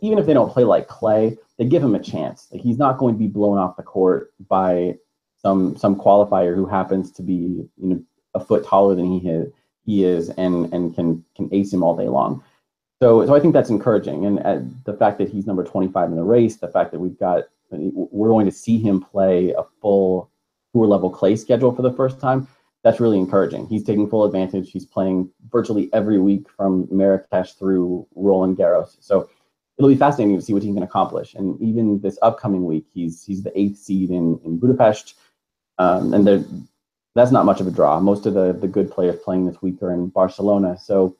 even 0.00 0.18
if 0.18 0.24
they 0.24 0.32
don't 0.32 0.50
play 0.50 0.64
like 0.64 0.88
clay, 0.88 1.36
they 1.58 1.66
give 1.66 1.82
him 1.82 1.94
a 1.94 2.02
chance. 2.02 2.48
Like 2.50 2.62
he's 2.62 2.78
not 2.78 2.96
going 2.96 3.14
to 3.14 3.18
be 3.18 3.26
blown 3.26 3.58
off 3.58 3.76
the 3.76 3.82
court 3.82 4.32
by 4.48 4.96
some 5.36 5.76
some 5.76 5.96
qualifier 5.96 6.54
who 6.54 6.66
happens 6.66 7.10
to 7.12 7.22
be 7.22 7.34
you 7.34 7.68
know 7.76 8.02
a 8.34 8.40
foot 8.40 8.64
taller 8.64 8.94
than 8.94 9.18
he 9.18 9.28
is 9.28 9.52
he 9.84 10.04
is 10.04 10.30
and 10.30 10.72
and 10.72 10.94
can 10.94 11.24
can 11.36 11.48
ace 11.52 11.72
him 11.72 11.82
all 11.82 11.96
day 11.96 12.08
long. 12.08 12.42
So 13.02 13.26
so 13.26 13.34
I 13.34 13.40
think 13.40 13.54
that's 13.54 13.70
encouraging, 13.70 14.26
and 14.26 14.38
uh, 14.40 14.60
the 14.84 14.96
fact 14.96 15.18
that 15.18 15.28
he's 15.28 15.46
number 15.46 15.64
25 15.64 16.10
in 16.10 16.16
the 16.16 16.22
race, 16.22 16.56
the 16.56 16.68
fact 16.68 16.92
that 16.92 17.00
we've 17.00 17.18
got 17.18 17.44
we're 17.70 18.28
going 18.28 18.46
to 18.46 18.52
see 18.52 18.78
him 18.78 19.00
play 19.00 19.50
a 19.52 19.64
full 19.80 20.30
tour 20.72 20.86
level 20.86 21.10
clay 21.10 21.36
schedule 21.36 21.74
for 21.74 21.82
the 21.82 21.92
first 21.92 22.20
time. 22.20 22.46
That's 22.82 23.00
really 23.00 23.18
encouraging. 23.18 23.66
He's 23.68 23.84
taking 23.84 24.08
full 24.08 24.24
advantage. 24.24 24.72
He's 24.72 24.84
playing 24.84 25.30
virtually 25.50 25.88
every 25.92 26.18
week 26.18 26.48
from 26.50 26.88
Marrakesh 26.90 27.52
through 27.52 28.06
Roland 28.16 28.56
Garros. 28.56 28.96
So 29.00 29.28
it'll 29.78 29.88
be 29.88 29.96
fascinating 29.96 30.36
to 30.36 30.42
see 30.42 30.52
what 30.52 30.62
he 30.62 30.72
can 30.74 30.82
accomplish. 30.82 31.34
And 31.34 31.60
even 31.60 32.00
this 32.00 32.18
upcoming 32.22 32.64
week, 32.64 32.86
he's 32.92 33.24
he's 33.24 33.42
the 33.42 33.58
eighth 33.58 33.78
seed 33.78 34.10
in 34.10 34.40
in 34.44 34.58
Budapest, 34.58 35.14
um, 35.78 36.12
and 36.12 36.26
there 36.26 36.44
that's 37.14 37.30
not 37.30 37.44
much 37.44 37.60
of 37.60 37.66
a 37.66 37.70
draw. 37.70 38.00
Most 38.00 38.26
of 38.26 38.34
the 38.34 38.52
the 38.52 38.68
good 38.68 38.90
players 38.90 39.20
playing 39.24 39.46
this 39.46 39.60
week 39.62 39.82
are 39.82 39.92
in 39.92 40.08
Barcelona, 40.08 40.78
so 40.78 41.16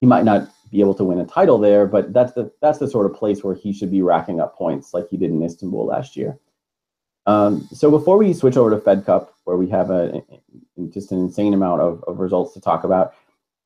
he 0.00 0.06
might 0.06 0.24
not 0.24 0.48
be 0.70 0.80
able 0.80 0.94
to 0.94 1.04
win 1.04 1.20
a 1.20 1.26
title 1.26 1.58
there, 1.58 1.86
but 1.86 2.12
that's 2.12 2.32
the 2.32 2.50
that's 2.60 2.78
the 2.78 2.88
sort 2.88 3.06
of 3.06 3.14
place 3.14 3.44
where 3.44 3.54
he 3.54 3.72
should 3.72 3.90
be 3.90 4.02
racking 4.02 4.40
up 4.40 4.56
points 4.56 4.94
like 4.94 5.08
he 5.08 5.16
did 5.16 5.30
in 5.30 5.42
Istanbul 5.42 5.86
last 5.86 6.16
year. 6.16 6.38
Um, 7.26 7.68
so 7.72 7.90
before 7.90 8.16
we 8.16 8.32
switch 8.32 8.56
over 8.56 8.70
to 8.70 8.80
Fed 8.80 9.06
Cup, 9.06 9.36
where 9.44 9.56
we 9.56 9.68
have 9.68 9.90
a, 9.90 10.22
just 10.88 11.12
an 11.12 11.18
insane 11.18 11.54
amount 11.54 11.80
of, 11.80 12.02
of 12.08 12.18
results 12.18 12.52
to 12.54 12.60
talk 12.60 12.82
about, 12.82 13.14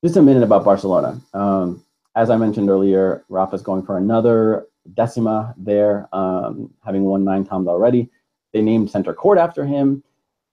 just 0.04 0.16
a 0.16 0.22
minute 0.22 0.42
about 0.42 0.64
Barcelona. 0.64 1.20
Um, 1.32 1.82
as 2.16 2.28
I 2.28 2.36
mentioned 2.36 2.68
earlier, 2.68 3.24
Rafa's 3.28 3.62
going 3.62 3.82
for 3.84 3.96
another 3.96 4.66
decima 4.94 5.54
there, 5.56 6.08
um, 6.12 6.72
having 6.84 7.04
won 7.04 7.24
nine 7.24 7.44
times 7.44 7.68
already. 7.68 8.10
They 8.52 8.62
named 8.62 8.90
center 8.90 9.14
court 9.14 9.38
after 9.38 9.64
him. 9.64 10.02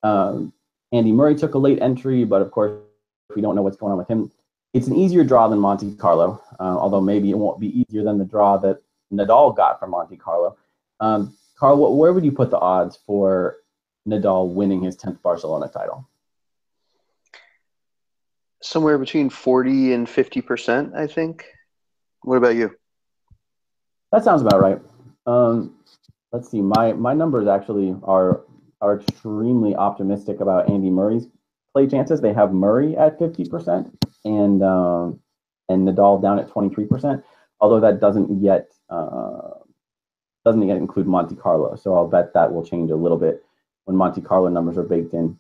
Um, 0.02 0.54
Andy 0.94 1.12
Murray 1.12 1.36
took 1.36 1.56
a 1.56 1.58
late 1.58 1.82
entry, 1.82 2.24
but 2.24 2.42
of 2.42 2.52
course, 2.52 2.80
we 3.36 3.42
don't 3.42 3.56
know 3.56 3.64
what's 3.64 3.78
going 3.78 3.92
on 3.92 3.98
with 3.98 4.08
him. 4.08 4.32
It's 4.74 4.88
an 4.88 4.96
easier 4.96 5.24
draw 5.24 5.48
than 5.48 5.60
Monte 5.60 5.96
Carlo, 5.96 6.42
uh, 6.60 6.64
although 6.64 7.02
maybe 7.02 7.32
it 7.32 7.38
won't 7.38 7.60
be 7.60 7.80
easier 7.80 8.04
than 8.04 8.20
the 8.20 8.26
draw 8.26 8.58
that 8.58 8.80
Nadal 9.12 9.56
got 9.56 9.80
from 9.80 9.90
Monte 9.90 10.16
Carlo. 10.18 10.56
Um, 11.00 11.36
Carl, 11.56 11.98
where 11.98 12.14
would 12.14 12.24
you 12.24 12.32
put 12.32 12.52
the 12.52 12.60
odds 12.60 12.98
for 13.08 13.58
Nadal 14.08 14.54
winning 14.54 14.84
his 14.84 14.96
10th 14.96 15.22
Barcelona 15.22 15.68
title? 15.68 16.08
Somewhere 18.62 18.98
between 18.98 19.30
40 19.30 19.94
and 19.94 20.08
50%, 20.08 20.96
I 20.96 21.08
think. 21.08 21.46
What 22.22 22.38
about 22.38 22.56
you? 22.56 22.76
That 24.12 24.24
sounds 24.24 24.42
about 24.42 24.62
right. 24.62 24.80
Um, 25.26 25.76
let's 26.32 26.50
see. 26.50 26.62
My 26.62 26.94
my 26.94 27.14
numbers 27.14 27.48
actually 27.48 27.96
are 28.04 28.42
are 28.84 29.00
extremely 29.00 29.76
optimistic 29.76 30.42
about 30.42 30.70
Andy 30.70 30.90
Murray's 30.90 31.28
play 31.72 31.88
chances. 31.88 32.22
They 32.22 32.34
have 32.34 32.54
Murray 32.54 32.96
at 32.98 33.18
50% 33.18 33.92
and 34.26 34.62
um, 34.62 35.20
and 35.70 35.88
Nadal 35.88 36.22
down 36.22 36.38
at 36.38 36.50
23%. 36.50 37.24
Although 37.62 37.80
that 37.80 38.02
doesn't 38.02 38.42
yet 38.42 38.72
uh, 38.90 39.52
doesn't 40.44 40.68
yet 40.68 40.78
include 40.78 41.08
Monte 41.08 41.36
Carlo. 41.36 41.76
So 41.78 41.96
I'll 41.96 42.08
bet 42.08 42.34
that 42.34 42.54
will 42.54 42.66
change 42.66 42.92
a 42.92 42.96
little 42.96 43.18
bit 43.18 43.44
when 43.86 43.96
Monte 43.96 44.22
Carlo 44.22 44.50
numbers 44.50 44.78
are 44.78 44.84
baked 44.84 45.14
in. 45.14 45.40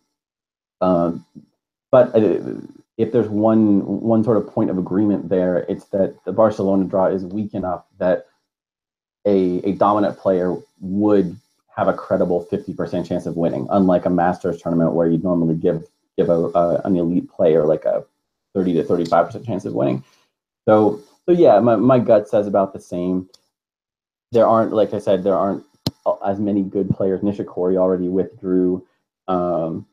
Um, 0.79 1.25
but 1.91 2.15
uh, 2.15 2.39
if 2.97 3.11
there's 3.11 3.27
one 3.27 3.85
one 3.85 4.23
sort 4.23 4.37
of 4.37 4.47
point 4.47 4.69
of 4.69 4.77
agreement 4.77 5.27
there, 5.27 5.65
it's 5.67 5.85
that 5.85 6.15
the 6.25 6.31
Barcelona 6.31 6.85
draw 6.85 7.07
is 7.07 7.25
weak 7.25 7.53
enough 7.53 7.83
that 7.99 8.27
a, 9.25 9.61
a 9.63 9.73
dominant 9.73 10.17
player 10.17 10.55
would 10.79 11.37
have 11.75 11.87
a 11.87 11.93
credible 11.93 12.45
50% 12.51 13.07
chance 13.07 13.25
of 13.25 13.35
winning, 13.35 13.67
unlike 13.71 14.05
a 14.05 14.09
Masters 14.09 14.61
tournament 14.61 14.93
where 14.93 15.07
you'd 15.07 15.23
normally 15.23 15.55
give 15.55 15.87
give 16.15 16.29
a, 16.29 16.81
an 16.85 16.95
elite 16.95 17.27
player 17.29 17.65
like 17.65 17.85
a 17.85 18.05
30 18.53 18.73
to 18.73 18.83
35% 18.83 19.45
chance 19.45 19.65
of 19.65 19.73
winning. 19.73 20.03
So 20.65 21.01
so 21.25 21.31
yeah, 21.31 21.59
my, 21.59 21.75
my 21.75 21.99
gut 21.99 22.27
says 22.27 22.47
about 22.47 22.73
the 22.73 22.79
same. 22.79 23.29
There 24.31 24.47
aren't, 24.47 24.73
like 24.73 24.93
I 24.93 24.99
said, 24.99 25.23
there 25.23 25.35
aren't 25.35 25.63
as 26.25 26.39
many 26.39 26.61
good 26.63 26.89
players. 26.89 27.21
Nishikori 27.21 27.77
already 27.77 28.09
withdrew. 28.09 28.85
Um, 29.27 29.85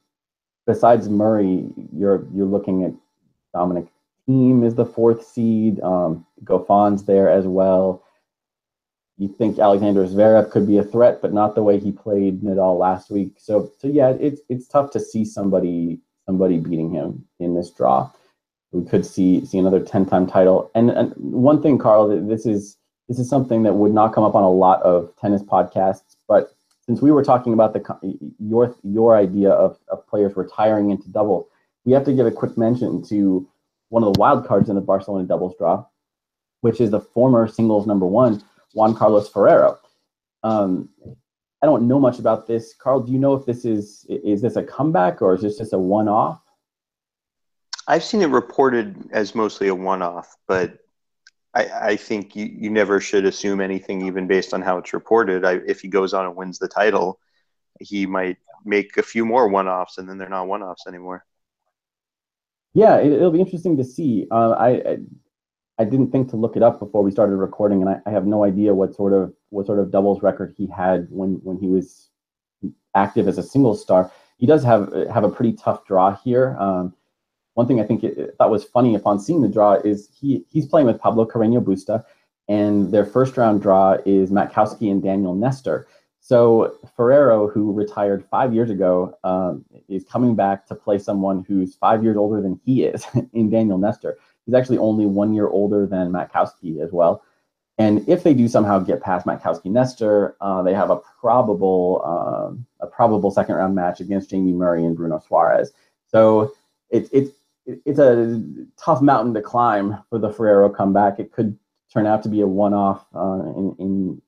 besides 0.66 1.08
Murray, 1.08 1.68
you're 1.94 2.26
you're 2.34 2.46
looking 2.46 2.84
at 2.84 2.92
Dominic 3.54 3.87
Thiem 4.28 4.64
is 4.64 4.75
the 4.75 4.87
fourth 4.87 5.26
seed. 5.26 5.80
Um, 5.80 6.26
Goffin's 6.44 7.04
there 7.04 7.30
as 7.30 7.46
well. 7.46 8.02
You 9.20 9.28
think 9.28 9.58
Alexander 9.58 10.06
Zverev 10.06 10.50
could 10.50 10.66
be 10.66 10.78
a 10.78 10.82
threat, 10.82 11.20
but 11.20 11.34
not 11.34 11.54
the 11.54 11.62
way 11.62 11.78
he 11.78 11.92
played 11.92 12.40
Nadal 12.40 12.78
last 12.78 13.10
week. 13.10 13.34
So, 13.36 13.70
so 13.78 13.86
yeah, 13.86 14.14
it's 14.18 14.40
it's 14.48 14.66
tough 14.66 14.90
to 14.92 15.00
see 15.00 15.26
somebody 15.26 16.00
somebody 16.24 16.56
beating 16.56 16.90
him 16.90 17.22
in 17.38 17.54
this 17.54 17.70
draw. 17.70 18.10
We 18.72 18.82
could 18.88 19.04
see 19.04 19.44
see 19.44 19.58
another 19.58 19.80
ten 19.80 20.06
time 20.06 20.26
title. 20.26 20.70
And, 20.74 20.88
and 20.88 21.12
one 21.16 21.60
thing, 21.60 21.76
Carl, 21.76 22.08
this 22.26 22.46
is 22.46 22.78
this 23.08 23.18
is 23.18 23.28
something 23.28 23.62
that 23.64 23.74
would 23.74 23.92
not 23.92 24.14
come 24.14 24.24
up 24.24 24.34
on 24.34 24.42
a 24.42 24.50
lot 24.50 24.80
of 24.82 25.12
tennis 25.20 25.42
podcasts, 25.42 26.16
but 26.26 26.54
since 26.86 27.02
we 27.02 27.12
were 27.12 27.22
talking 27.22 27.52
about 27.52 27.74
the 27.74 28.32
your 28.38 28.74
your 28.82 29.16
idea 29.16 29.50
of, 29.50 29.78
of 29.88 30.06
players 30.06 30.34
retiring 30.34 30.90
into 30.90 31.10
double, 31.10 31.50
we 31.84 31.92
have 31.92 32.06
to 32.06 32.12
give 32.14 32.26
a 32.26 32.30
quick 32.30 32.56
mention 32.56 33.02
to 33.08 33.46
one 33.90 34.02
of 34.02 34.14
the 34.14 34.18
wild 34.18 34.46
cards 34.46 34.70
in 34.70 34.76
the 34.76 34.80
Barcelona 34.80 35.26
doubles 35.26 35.54
draw, 35.58 35.84
which 36.62 36.80
is 36.80 36.90
the 36.90 37.00
former 37.00 37.46
singles 37.46 37.86
number 37.86 38.06
one, 38.06 38.42
Juan 38.72 38.94
Carlos 38.94 39.28
Ferrero. 39.28 39.78
Um, 40.42 40.88
I 41.62 41.66
don't 41.66 41.86
know 41.86 42.00
much 42.00 42.18
about 42.18 42.46
this. 42.46 42.74
Carl, 42.74 43.00
do 43.00 43.12
you 43.12 43.18
know 43.18 43.34
if 43.34 43.44
this 43.44 43.64
is 43.64 44.06
is 44.08 44.40
this 44.40 44.56
a 44.56 44.62
comeback 44.62 45.20
or 45.20 45.34
is 45.34 45.42
this 45.42 45.58
just 45.58 45.72
a 45.72 45.78
one 45.78 46.08
off? 46.08 46.40
I've 47.86 48.04
seen 48.04 48.22
it 48.22 48.26
reported 48.26 49.10
as 49.12 49.34
mostly 49.34 49.68
a 49.68 49.74
one 49.74 50.00
off, 50.00 50.36
but 50.46 50.78
I, 51.54 51.64
I, 51.64 51.96
think 51.96 52.36
you, 52.36 52.46
you 52.46 52.70
never 52.70 53.00
should 53.00 53.24
assume 53.24 53.60
anything 53.60 54.06
even 54.06 54.28
based 54.28 54.54
on 54.54 54.62
how 54.62 54.78
it's 54.78 54.92
reported. 54.92 55.44
I, 55.44 55.54
if 55.66 55.80
he 55.80 55.88
goes 55.88 56.14
on 56.14 56.24
and 56.24 56.36
wins 56.36 56.58
the 56.58 56.68
title, 56.68 57.18
he 57.80 58.06
might 58.06 58.36
make 58.64 58.96
a 58.96 59.02
few 59.02 59.24
more 59.24 59.48
one 59.48 59.66
offs 59.66 59.98
and 59.98 60.08
then 60.08 60.18
they're 60.18 60.28
not 60.28 60.46
one 60.46 60.62
offs 60.62 60.86
anymore. 60.86 61.24
Yeah, 62.74 62.98
it, 62.98 63.20
will 63.20 63.32
be 63.32 63.40
interesting 63.40 63.76
to 63.78 63.84
see. 63.84 64.28
Uh, 64.30 64.50
I, 64.50 64.68
I, 64.68 64.98
I 65.80 65.84
didn't 65.84 66.10
think 66.12 66.28
to 66.28 66.37
look 66.37 66.56
it 66.56 66.62
up 66.62 66.78
before 66.78 67.02
we 67.02 67.10
started 67.10 67.37
recording, 67.37 67.80
and 67.80 67.88
I, 67.88 68.00
I, 68.04 68.10
have 68.10 68.26
no 68.26 68.44
idea 68.44 68.75
what 68.75 68.94
sort 68.94 69.14
of 69.14 69.32
what 69.49 69.64
sort 69.64 69.78
of 69.78 69.90
doubles 69.90 70.22
record 70.22 70.52
he 70.54 70.66
had 70.66 71.06
when 71.10 71.40
when 71.42 71.56
he 71.56 71.68
was 71.68 72.10
active 72.94 73.26
as 73.26 73.38
a 73.38 73.42
single 73.42 73.75
star. 73.75 74.12
He 74.37 74.46
does 74.46 74.62
have 74.62 74.92
have 75.10 75.25
a 75.25 75.30
pretty 75.30 75.54
tough 75.54 75.87
draw 75.87 76.14
here. 76.14 76.54
Um, 76.60 76.94
one 77.54 77.66
thing 77.66 77.80
I 77.80 77.84
think 77.84 78.04
it, 78.04 78.34
thought 78.37 78.50
was 78.50 78.62
funny 78.62 78.94
upon 78.94 79.20
seeing 79.20 79.40
the 79.40 79.49
draw 79.49 79.72
is 79.72 80.10
he 80.12 80.44
he's 80.50 80.66
playing 80.66 80.87
with 80.87 81.00
Pablo 81.00 81.25
Carreño 81.25 81.64
Busta, 81.64 82.04
and 82.46 82.92
their 82.92 83.06
first 83.06 83.38
round 83.38 83.62
draw 83.62 83.96
is 84.04 84.30
Matkowski 84.30 84.90
and 84.90 85.02
Daniel 85.02 85.34
Nestor. 85.34 85.88
So 86.20 86.76
Ferrero, 86.94 87.49
who 87.49 87.72
retired 87.72 88.22
five 88.30 88.52
years 88.52 88.68
ago, 88.68 89.14
um, 89.25 89.64
is 89.88 90.04
coming 90.04 90.37
back 90.37 90.66
to 90.66 90.75
play 90.75 90.99
someone 90.99 91.42
who's 91.49 91.75
five 91.75 92.04
years 92.04 92.18
older 92.18 92.42
than 92.42 92.60
he 92.66 92.84
is 92.84 93.06
in 93.32 93.49
Daniel 93.49 93.78
Nestor. 93.78 94.18
He's 94.50 94.59
actually 94.59 94.78
only 94.78 95.07
one 95.07 95.33
year 95.33 95.47
older 95.47 95.87
than 95.87 96.11
Matkowski 96.11 96.83
as 96.83 96.90
well. 96.90 97.23
And 97.78 98.07
if 98.09 98.25
they 98.25 98.35
do 98.35 98.49
somehow 98.49 98.80
get 98.80 99.00
past 99.00 99.26
Matkowski 99.26 99.66
Nestor, 99.66 100.37
uh, 100.40 100.61
they 100.62 100.75
have 100.75 100.90
a 100.90 101.00
probable 101.21 102.02
um, 102.04 102.66
a 102.80 102.88
probable 102.88 103.30
second 103.30 103.54
round 103.54 103.76
match 103.76 104.00
against 104.00 104.30
Jamie 104.30 104.52
Murray 104.52 104.85
and 104.85 104.97
Bruno 104.97 105.23
Soares. 105.30 105.69
So 106.09 106.52
it's 106.90 107.09
it's 107.12 107.30
it's 107.64 108.00
a 108.00 108.42
tough 108.76 109.00
mountain 109.00 109.33
to 109.35 109.40
climb 109.40 109.99
for 110.11 110.19
the 110.19 110.33
Ferrero 110.33 110.69
comeback. 110.69 111.21
It 111.21 111.30
could 111.30 111.57
turn 111.92 112.07
out 112.07 112.25
to 112.25 112.28
be 112.28 112.40
a 112.40 112.47
one-off 112.47 113.07
uh, 113.14 113.42
in, 113.57 113.76
in 113.78 114.23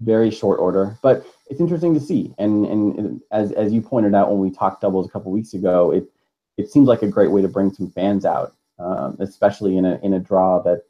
very 0.00 0.30
short 0.30 0.60
order, 0.60 0.96
but 1.02 1.26
it's 1.48 1.60
interesting 1.60 1.94
to 1.94 2.00
see. 2.00 2.34
And 2.36 2.66
and 2.66 3.22
as 3.32 3.52
as 3.52 3.72
you 3.72 3.80
pointed 3.80 4.14
out 4.14 4.30
when 4.30 4.40
we 4.40 4.50
talked 4.50 4.82
doubles 4.82 5.06
a 5.06 5.10
couple 5.10 5.32
weeks 5.32 5.54
ago, 5.54 5.90
it 5.90 6.04
it 6.58 6.70
seems 6.70 6.88
like 6.88 7.02
a 7.02 7.08
great 7.08 7.30
way 7.30 7.40
to 7.40 7.48
bring 7.48 7.72
some 7.72 7.90
fans 7.90 8.24
out, 8.24 8.54
um, 8.78 9.16
especially 9.20 9.76
in 9.76 9.84
a 9.84 9.98
in 10.02 10.14
a 10.14 10.20
draw 10.20 10.60
that 10.62 10.82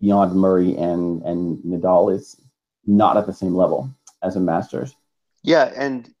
beyond 0.00 0.34
Murray 0.34 0.76
and 0.76 1.22
and 1.22 1.58
Nadal 1.58 2.14
is 2.14 2.40
not 2.86 3.16
at 3.16 3.26
the 3.26 3.32
same 3.32 3.54
level 3.54 3.90
as 4.22 4.36
a 4.36 4.40
Masters. 4.40 4.94
Yeah, 5.42 5.72
and 5.74 6.12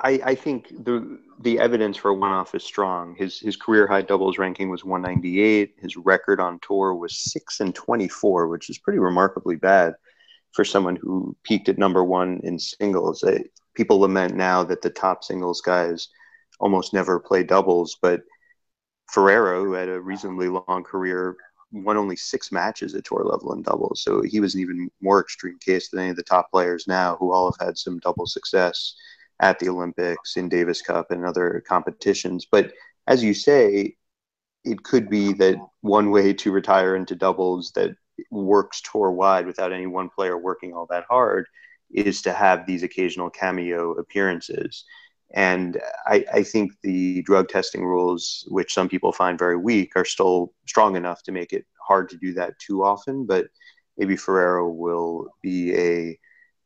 I, 0.00 0.20
I 0.24 0.34
think 0.34 0.84
the 0.84 1.18
the 1.40 1.58
evidence 1.58 1.96
for 1.96 2.12
one 2.12 2.32
off 2.32 2.54
is 2.54 2.64
strong. 2.64 3.14
His 3.16 3.40
his 3.40 3.56
career 3.56 3.86
high 3.86 4.02
doubles 4.02 4.38
ranking 4.38 4.70
was 4.70 4.84
198. 4.84 5.74
His 5.80 5.96
record 5.96 6.40
on 6.40 6.58
tour 6.60 6.94
was 6.94 7.18
six 7.18 7.60
and 7.60 7.74
24, 7.74 8.48
which 8.48 8.70
is 8.70 8.78
pretty 8.78 8.98
remarkably 8.98 9.56
bad 9.56 9.94
for 10.52 10.64
someone 10.64 10.96
who 10.96 11.36
peaked 11.42 11.68
at 11.68 11.78
number 11.78 12.04
one 12.04 12.40
in 12.42 12.58
singles. 12.58 13.22
Uh, 13.22 13.38
people 13.74 14.00
lament 14.00 14.34
now 14.34 14.64
that 14.64 14.82
the 14.82 14.90
top 14.90 15.22
singles 15.22 15.60
guys 15.60 16.08
almost 16.60 16.92
never 16.92 17.20
play 17.20 17.42
doubles, 17.42 17.96
but 18.00 18.22
Ferrero, 19.10 19.64
who 19.64 19.72
had 19.72 19.88
a 19.88 20.00
reasonably 20.00 20.48
long 20.48 20.84
career, 20.84 21.36
won 21.72 21.96
only 21.96 22.16
six 22.16 22.50
matches 22.50 22.94
at 22.94 23.04
tour 23.04 23.24
level 23.24 23.52
in 23.52 23.62
doubles. 23.62 24.02
So 24.02 24.22
he 24.22 24.40
was 24.40 24.54
an 24.54 24.60
even 24.60 24.90
more 25.00 25.20
extreme 25.20 25.58
case 25.58 25.88
than 25.88 26.00
any 26.00 26.10
of 26.10 26.16
the 26.16 26.22
top 26.22 26.50
players 26.50 26.86
now, 26.86 27.16
who 27.16 27.32
all 27.32 27.52
have 27.52 27.66
had 27.66 27.78
some 27.78 27.98
double 27.98 28.26
success 28.26 28.94
at 29.40 29.58
the 29.58 29.68
Olympics, 29.68 30.36
in 30.36 30.48
Davis 30.48 30.82
Cup, 30.82 31.10
and 31.10 31.24
other 31.24 31.62
competitions. 31.66 32.46
But 32.50 32.72
as 33.06 33.22
you 33.22 33.34
say, 33.34 33.96
it 34.64 34.82
could 34.82 35.08
be 35.08 35.32
that 35.34 35.56
one 35.80 36.10
way 36.10 36.32
to 36.34 36.52
retire 36.52 36.96
into 36.96 37.14
doubles 37.14 37.70
that 37.72 37.92
works 38.30 38.82
tour 38.82 39.12
wide 39.12 39.46
without 39.46 39.72
any 39.72 39.86
one 39.86 40.08
player 40.08 40.36
working 40.36 40.72
all 40.72 40.86
that 40.90 41.04
hard 41.08 41.46
is 41.90 42.20
to 42.22 42.32
have 42.32 42.66
these 42.66 42.82
occasional 42.82 43.30
cameo 43.30 43.92
appearances. 43.92 44.84
And 45.34 45.80
I, 46.06 46.24
I, 46.32 46.42
think 46.42 46.72
the 46.82 47.22
drug 47.22 47.48
testing 47.48 47.84
rules, 47.84 48.46
which 48.48 48.72
some 48.72 48.88
people 48.88 49.12
find 49.12 49.38
very 49.38 49.56
weak, 49.58 49.92
are 49.94 50.04
still 50.04 50.54
strong 50.66 50.96
enough 50.96 51.22
to 51.24 51.32
make 51.32 51.52
it 51.52 51.66
hard 51.86 52.08
to 52.10 52.16
do 52.16 52.32
that 52.34 52.58
too 52.58 52.82
often. 52.82 53.26
But 53.26 53.48
maybe 53.98 54.16
Ferrero 54.16 54.68
will 54.70 55.26
be 55.42 55.74
a 55.76 56.18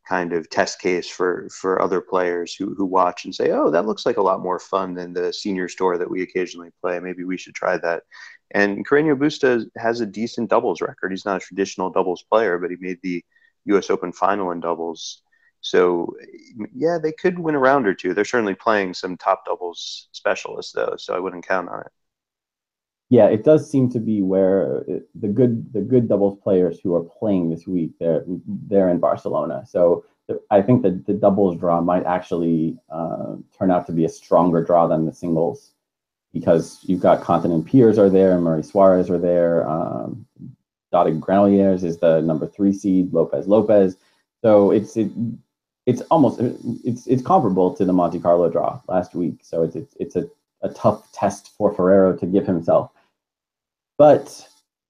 kind 0.09 0.33
of 0.33 0.49
test 0.51 0.81
case 0.81 1.09
for 1.09 1.49
for 1.51 1.81
other 1.81 2.01
players 2.01 2.55
who 2.55 2.75
who 2.75 2.85
watch 2.85 3.25
and 3.25 3.35
say, 3.35 3.51
"Oh, 3.51 3.71
that 3.71 3.87
looks 3.87 4.07
like 4.07 4.17
a 4.17 4.23
lot 4.23 4.43
more 4.43 4.59
fun 4.59 4.95
than 4.95 5.13
the 5.13 5.33
senior 5.33 5.69
store 5.69 5.99
that 5.99 6.11
we 6.11 6.23
occasionally 6.23 6.71
play. 6.81 7.01
Maybe 7.01 7.25
we 7.25 7.39
should 7.39 7.55
try 7.55 7.77
that." 7.79 8.05
And 8.53 8.87
Carreño 8.87 9.17
Busta 9.17 9.67
has 9.77 10.01
a 10.01 10.07
decent 10.07 10.51
doubles 10.51 10.81
record. 10.81 11.11
He's 11.13 11.25
not 11.25 11.43
a 11.43 11.45
traditional 11.45 11.91
doubles 11.91 12.23
player, 12.31 12.59
but 12.59 12.71
he 12.71 12.77
made 12.79 12.99
the 13.03 13.25
U.S. 13.67 13.91
Open 13.91 14.13
final 14.13 14.51
in 14.51 14.61
doubles. 14.61 15.23
So, 15.63 16.15
yeah, 16.75 16.99
they 17.03 17.13
could 17.13 17.39
win 17.39 17.55
a 17.55 17.59
round 17.59 17.87
or 17.87 17.95
two. 17.95 18.15
They're 18.15 18.25
certainly 18.25 18.55
playing 18.55 18.95
some 18.95 19.17
top 19.17 19.45
doubles 19.47 20.09
specialists, 20.13 20.73
though, 20.73 20.97
so 20.99 21.15
I 21.15 21.21
wouldn't 21.21 21.47
count 21.47 21.69
on 21.69 21.81
it. 21.81 21.93
yeah, 23.13 23.27
it 23.27 23.45
does 23.45 23.71
seem 23.71 23.91
to 23.91 24.01
be 24.01 24.23
where 24.23 24.85
the 25.15 25.29
good 25.29 25.71
the 25.75 25.83
good 25.83 26.09
doubles 26.09 26.39
players 26.43 26.81
who 26.81 26.95
are 26.95 27.05
playing 27.05 27.51
this 27.51 27.67
week 27.67 27.93
they're 28.01 28.25
they're 28.69 28.89
in 28.89 29.01
Barcelona. 29.01 29.65
So 29.69 30.07
I 30.51 30.63
think 30.63 30.83
that 30.83 31.05
the 31.05 31.13
doubles 31.13 31.59
draw 31.59 31.83
might 31.83 32.07
actually 32.07 32.79
uh, 32.91 33.37
turn 33.59 33.71
out 33.71 33.87
to 33.89 33.93
be 33.93 34.07
a 34.07 34.09
stronger 34.09 34.65
draw 34.65 34.87
than 34.87 35.05
the 35.05 35.13
singles 35.13 35.73
because 36.33 36.79
you've 36.85 37.03
got 37.03 37.21
Kontinen 37.23 37.67
Peers 37.67 37.99
are 37.99 38.09
there, 38.09 38.41
Murray 38.41 38.63
Soares 38.63 39.11
are 39.11 39.19
there, 39.19 39.69
um, 39.69 40.25
Dodig 40.91 41.21
Granollers 41.21 41.85
is 41.85 41.99
the 41.99 42.23
number 42.23 42.47
three 42.47 42.73
seed, 42.73 43.13
Lopez 43.13 43.47
Lopez. 43.47 43.99
So 44.43 44.71
it's 44.71 44.97
it, 44.97 45.11
it's 45.87 46.03
almost 46.03 46.41
it's 46.85 47.07
it's 47.07 47.23
comparable 47.23 47.75
to 47.75 47.85
the 47.85 47.93
Monte 47.93 48.21
Carlo 48.21 48.49
draw 48.49 48.81
last 48.89 49.15
week. 49.15 49.41
So 49.43 49.63
it's 49.63 49.77
it's, 49.77 49.97
it's 49.99 50.17
a, 50.17 50.29
a 50.63 50.69
tough 50.71 51.11
test 51.13 51.51
for 51.57 51.75
Ferrero 51.75 52.17
to 52.17 52.27
give 52.27 52.47
himself. 52.47 52.91
But 53.99 54.47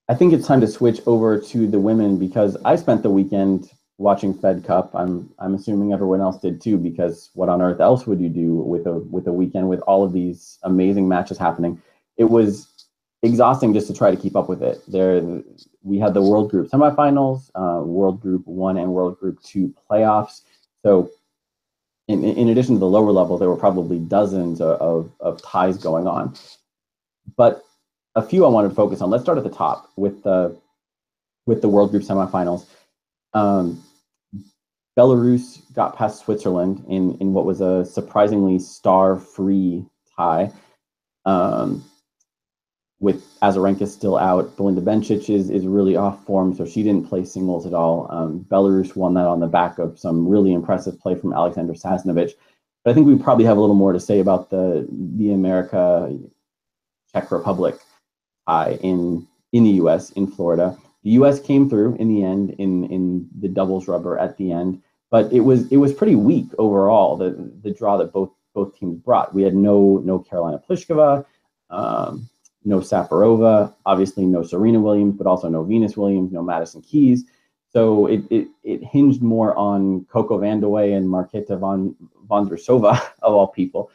I 0.09 0.15
think 0.15 0.33
it's 0.33 0.47
time 0.47 0.61
to 0.61 0.67
switch 0.67 1.01
over 1.05 1.39
to 1.39 1.67
the 1.67 1.79
women 1.79 2.17
because 2.17 2.57
I 2.65 2.75
spent 2.75 3.03
the 3.03 3.09
weekend 3.09 3.71
watching 3.97 4.33
Fed 4.33 4.63
Cup. 4.63 4.91
I'm 4.93 5.29
I'm 5.39 5.55
assuming 5.55 5.93
everyone 5.93 6.21
else 6.21 6.39
did 6.39 6.61
too 6.61 6.77
because 6.77 7.29
what 7.33 7.49
on 7.49 7.61
earth 7.61 7.79
else 7.79 8.05
would 8.05 8.19
you 8.19 8.29
do 8.29 8.55
with 8.55 8.85
a 8.85 8.99
with 8.99 9.27
a 9.27 9.33
weekend 9.33 9.69
with 9.69 9.81
all 9.81 10.03
of 10.03 10.13
these 10.13 10.59
amazing 10.63 11.07
matches 11.07 11.37
happening? 11.37 11.81
It 12.17 12.25
was 12.25 12.69
exhausting 13.23 13.73
just 13.73 13.87
to 13.87 13.93
try 13.93 14.11
to 14.11 14.17
keep 14.17 14.35
up 14.35 14.49
with 14.49 14.61
it. 14.61 14.83
There 14.87 15.41
we 15.81 15.97
had 15.97 16.13
the 16.13 16.21
World 16.21 16.51
Group 16.51 16.69
semifinals, 16.69 17.49
uh, 17.55 17.83
World 17.83 18.21
Group 18.21 18.45
One 18.45 18.77
and 18.77 18.93
World 18.93 19.19
Group 19.19 19.41
Two 19.41 19.73
playoffs. 19.89 20.41
So 20.83 21.09
in, 22.07 22.23
in 22.23 22.49
addition 22.49 22.75
to 22.75 22.79
the 22.79 22.87
lower 22.87 23.11
level, 23.11 23.37
there 23.37 23.49
were 23.49 23.57
probably 23.57 23.99
dozens 23.99 24.59
of, 24.59 25.11
of, 25.19 25.41
ties 25.41 25.77
going 25.77 26.07
on. 26.07 26.35
But 27.37 27.63
a 28.15 28.21
few 28.21 28.45
I 28.45 28.49
wanted 28.49 28.69
to 28.69 28.75
focus 28.75 29.01
on. 29.01 29.09
Let's 29.09 29.23
start 29.23 29.37
at 29.37 29.43
the 29.43 29.49
top 29.49 29.89
with 29.95 30.23
the 30.23 30.57
with 31.45 31.61
the 31.61 31.69
World 31.69 31.91
Group 31.91 32.03
semifinals. 32.03 32.65
Um, 33.33 33.83
Belarus 34.97 35.61
got 35.73 35.97
past 35.97 36.23
Switzerland 36.23 36.85
in 36.87 37.17
in 37.19 37.33
what 37.33 37.45
was 37.45 37.61
a 37.61 37.85
surprisingly 37.85 38.59
star-free 38.59 39.85
tie. 40.15 40.51
Um, 41.25 41.85
with 43.03 43.37
Azarenka 43.41 43.85
still 43.85 44.17
out, 44.17 44.55
Belinda 44.55 44.79
Bencic 44.79 45.29
is, 45.29 45.49
is 45.49 45.67
really 45.67 45.97
off 45.97 46.23
form, 46.23 46.55
so 46.55 46.65
she 46.65 46.83
didn't 46.83 47.09
play 47.09 47.25
singles 47.25 47.65
at 47.65 47.73
all. 47.73 48.07
Um, 48.09 48.45
Belarus 48.49 48.95
won 48.95 49.13
that 49.15 49.27
on 49.27 49.41
the 49.41 49.47
back 49.47 49.77
of 49.77 49.99
some 49.99 50.25
really 50.25 50.53
impressive 50.53 50.97
play 51.01 51.13
from 51.13 51.33
Alexander 51.33 51.73
Sasnovich. 51.73 52.31
But 52.83 52.91
I 52.91 52.93
think 52.93 53.05
we 53.05 53.17
probably 53.17 53.43
have 53.43 53.57
a 53.57 53.59
little 53.59 53.75
more 53.75 53.91
to 53.91 53.99
say 53.99 54.21
about 54.21 54.49
the 54.49 54.87
the 55.17 55.33
America 55.33 56.17
Czech 57.11 57.29
Republic 57.29 57.75
uh, 58.47 58.77
in 58.81 59.27
in 59.51 59.65
the 59.65 59.71
U.S. 59.83 60.11
in 60.11 60.25
Florida. 60.25 60.77
The 61.03 61.11
U.S. 61.11 61.41
came 61.41 61.69
through 61.69 61.95
in 61.95 62.07
the 62.07 62.23
end 62.23 62.51
in 62.51 62.85
in 62.85 63.27
the 63.37 63.49
doubles 63.49 63.89
rubber 63.89 64.17
at 64.17 64.37
the 64.37 64.53
end, 64.53 64.81
but 65.11 65.31
it 65.33 65.41
was 65.41 65.69
it 65.73 65.77
was 65.77 65.93
pretty 65.93 66.15
weak 66.15 66.47
overall. 66.57 67.17
The 67.17 67.51
the 67.63 67.73
draw 67.73 67.97
that 67.97 68.13
both 68.13 68.31
both 68.53 68.79
teams 68.79 68.97
brought. 68.97 69.33
We 69.33 69.43
had 69.43 69.55
no 69.55 70.01
no 70.05 70.19
Karolina 70.19 70.61
Pliskova, 70.65 71.25
um, 71.69 72.29
no 72.65 72.79
Safarova, 72.79 73.73
obviously 73.85 74.25
no 74.25 74.43
Serena 74.43 74.79
Williams, 74.79 75.15
but 75.17 75.27
also 75.27 75.49
no 75.49 75.63
Venus 75.63 75.97
Williams, 75.97 76.31
no 76.31 76.41
Madison 76.41 76.81
Keys. 76.81 77.25
So 77.71 78.05
it, 78.05 78.23
it, 78.29 78.47
it 78.63 78.83
hinged 78.83 79.21
more 79.21 79.55
on 79.57 80.05
Coco 80.05 80.39
Vandeweghe 80.39 80.95
and 80.95 81.07
Marketa 81.07 81.57
von 81.57 81.95
Vondrousova 82.27 83.01
of 83.21 83.33
all 83.33 83.47
people. 83.47 83.91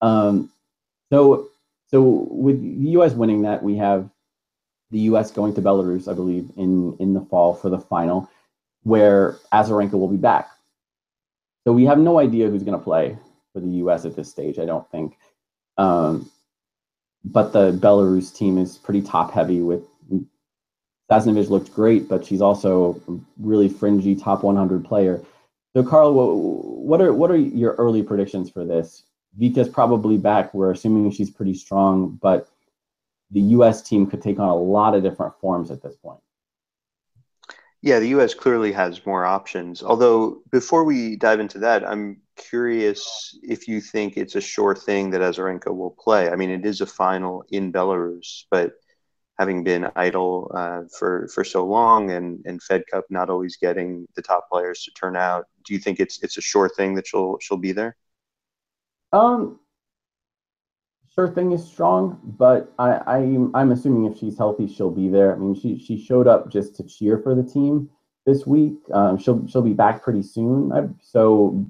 Um, 0.00 0.50
so 1.12 1.48
so 1.88 2.02
with 2.30 2.60
the 2.62 2.90
U.S. 2.92 3.12
winning 3.12 3.42
that, 3.42 3.62
we 3.62 3.76
have 3.76 4.08
the 4.90 5.00
U.S. 5.00 5.30
going 5.30 5.54
to 5.54 5.62
Belarus, 5.62 6.10
I 6.10 6.14
believe, 6.14 6.50
in 6.56 6.96
in 6.98 7.14
the 7.14 7.20
fall 7.20 7.54
for 7.54 7.68
the 7.68 7.78
final, 7.78 8.28
where 8.84 9.36
Azarenka 9.52 9.92
will 9.92 10.08
be 10.08 10.16
back. 10.16 10.48
So 11.64 11.72
we 11.72 11.84
have 11.84 11.98
no 11.98 12.18
idea 12.18 12.48
who's 12.48 12.62
going 12.62 12.78
to 12.78 12.82
play 12.82 13.18
for 13.52 13.60
the 13.60 13.68
U.S. 13.68 14.04
at 14.04 14.16
this 14.16 14.30
stage. 14.30 14.58
I 14.58 14.64
don't 14.64 14.88
think. 14.90 15.18
Um, 15.76 16.30
but 17.24 17.52
the 17.52 17.72
Belarus 17.72 18.34
team 18.34 18.58
is 18.58 18.78
pretty 18.78 19.02
top 19.02 19.32
heavy 19.32 19.60
with 19.60 19.82
Sasnovich 21.10 21.50
looked 21.50 21.74
great, 21.74 22.08
but 22.08 22.24
she's 22.24 22.40
also 22.40 23.00
a 23.08 23.18
really 23.38 23.68
fringy 23.68 24.14
top 24.14 24.44
100 24.44 24.84
player. 24.84 25.20
So, 25.74 25.82
Carl, 25.82 26.14
what 26.14 27.00
are 27.00 27.12
what 27.12 27.30
are 27.30 27.36
your 27.36 27.74
early 27.74 28.02
predictions 28.02 28.48
for 28.50 28.64
this? 28.64 29.04
Vika's 29.38 29.68
probably 29.68 30.16
back. 30.16 30.54
We're 30.54 30.70
assuming 30.70 31.10
she's 31.10 31.30
pretty 31.30 31.54
strong, 31.54 32.18
but 32.20 32.48
the 33.30 33.40
U.S. 33.40 33.82
team 33.82 34.06
could 34.06 34.22
take 34.22 34.38
on 34.38 34.48
a 34.48 34.54
lot 34.54 34.94
of 34.94 35.02
different 35.02 35.38
forms 35.40 35.70
at 35.70 35.82
this 35.82 35.96
point. 35.96 36.20
Yeah, 37.82 37.98
the 37.98 38.08
U.S. 38.08 38.34
clearly 38.34 38.72
has 38.72 39.04
more 39.06 39.24
options. 39.24 39.82
Although, 39.82 40.42
before 40.50 40.84
we 40.84 41.16
dive 41.16 41.40
into 41.40 41.60
that, 41.60 41.86
I'm 41.86 42.20
curious 42.40 43.38
if 43.42 43.68
you 43.68 43.80
think 43.80 44.16
it's 44.16 44.34
a 44.34 44.40
sure 44.40 44.74
thing 44.74 45.10
that 45.10 45.20
Azarenka 45.20 45.74
will 45.74 45.96
play. 45.98 46.30
I 46.30 46.36
mean, 46.36 46.50
it 46.50 46.64
is 46.64 46.80
a 46.80 46.86
final 46.86 47.44
in 47.50 47.72
Belarus, 47.72 48.44
but 48.50 48.72
having 49.38 49.64
been 49.64 49.90
idle 49.96 50.50
uh, 50.54 50.82
for 50.98 51.28
for 51.34 51.44
so 51.44 51.64
long 51.66 52.10
and 52.10 52.40
and 52.44 52.62
Fed 52.62 52.84
Cup 52.90 53.04
not 53.10 53.30
always 53.30 53.56
getting 53.56 54.06
the 54.14 54.22
top 54.22 54.48
players 54.50 54.84
to 54.84 54.90
turn 54.92 55.16
out, 55.16 55.46
do 55.64 55.74
you 55.74 55.80
think 55.80 56.00
it's 56.00 56.22
it's 56.22 56.38
a 56.38 56.42
sure 56.42 56.68
thing 56.68 56.94
that 56.96 57.06
she'll 57.06 57.38
she'll 57.40 57.56
be 57.56 57.72
there? 57.72 57.96
Um, 59.12 59.58
sure 61.14 61.28
thing 61.28 61.52
is 61.52 61.66
strong, 61.66 62.20
but 62.24 62.72
I, 62.78 62.90
I 63.06 63.16
I'm 63.54 63.72
assuming 63.72 64.10
if 64.10 64.18
she's 64.18 64.38
healthy, 64.38 64.66
she'll 64.66 64.90
be 64.90 65.08
there. 65.08 65.34
I 65.34 65.38
mean, 65.38 65.54
she 65.54 65.78
she 65.78 66.02
showed 66.02 66.26
up 66.26 66.50
just 66.50 66.76
to 66.76 66.84
cheer 66.84 67.18
for 67.18 67.34
the 67.34 67.42
team 67.42 67.90
this 68.26 68.46
week. 68.46 68.78
Um, 68.92 69.18
she'll 69.18 69.46
she'll 69.46 69.62
be 69.62 69.72
back 69.72 70.02
pretty 70.02 70.22
soon. 70.22 70.72
I, 70.72 70.88
so 71.02 71.66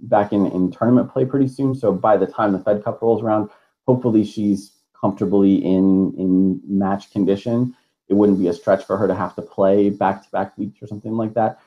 back 0.00 0.32
in 0.32 0.46
in 0.46 0.70
tournament 0.70 1.12
play 1.12 1.24
pretty 1.24 1.48
soon. 1.48 1.74
So 1.74 1.92
by 1.92 2.16
the 2.16 2.26
time 2.26 2.52
the 2.52 2.58
Fed 2.58 2.84
Cup 2.84 3.00
rolls 3.02 3.22
around, 3.22 3.50
hopefully 3.86 4.24
she's 4.24 4.72
comfortably 5.00 5.56
in 5.56 6.14
in 6.18 6.60
match 6.66 7.10
condition. 7.12 7.74
It 8.08 8.14
wouldn't 8.14 8.38
be 8.38 8.48
a 8.48 8.54
stretch 8.54 8.84
for 8.84 8.96
her 8.96 9.06
to 9.06 9.14
have 9.14 9.34
to 9.36 9.42
play 9.42 9.90
back 9.90 10.24
to 10.24 10.30
back 10.30 10.56
weeks 10.56 10.82
or 10.82 10.86
something 10.86 11.12
like 11.12 11.34
that. 11.34 11.60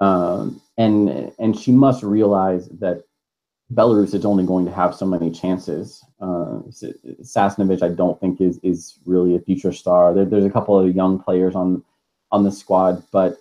Um, 0.00 0.60
and 0.76 1.32
and 1.38 1.58
she 1.58 1.72
must 1.72 2.02
realize 2.02 2.68
that 2.68 3.04
Belarus 3.72 4.14
is 4.14 4.24
only 4.24 4.44
going 4.44 4.64
to 4.66 4.72
have 4.72 4.94
so 4.94 5.06
many 5.06 5.30
chances. 5.30 6.04
Uh, 6.20 6.60
Sasnovich, 7.22 7.82
I 7.82 7.88
don't 7.88 8.20
think 8.20 8.40
is 8.40 8.58
is 8.62 8.98
really 9.04 9.34
a 9.34 9.40
future 9.40 9.72
star. 9.72 10.14
There, 10.14 10.24
there's 10.24 10.44
a 10.44 10.50
couple 10.50 10.78
of 10.78 10.94
young 10.94 11.18
players 11.18 11.54
on 11.54 11.82
on 12.30 12.44
the 12.44 12.52
squad, 12.52 13.02
but 13.10 13.38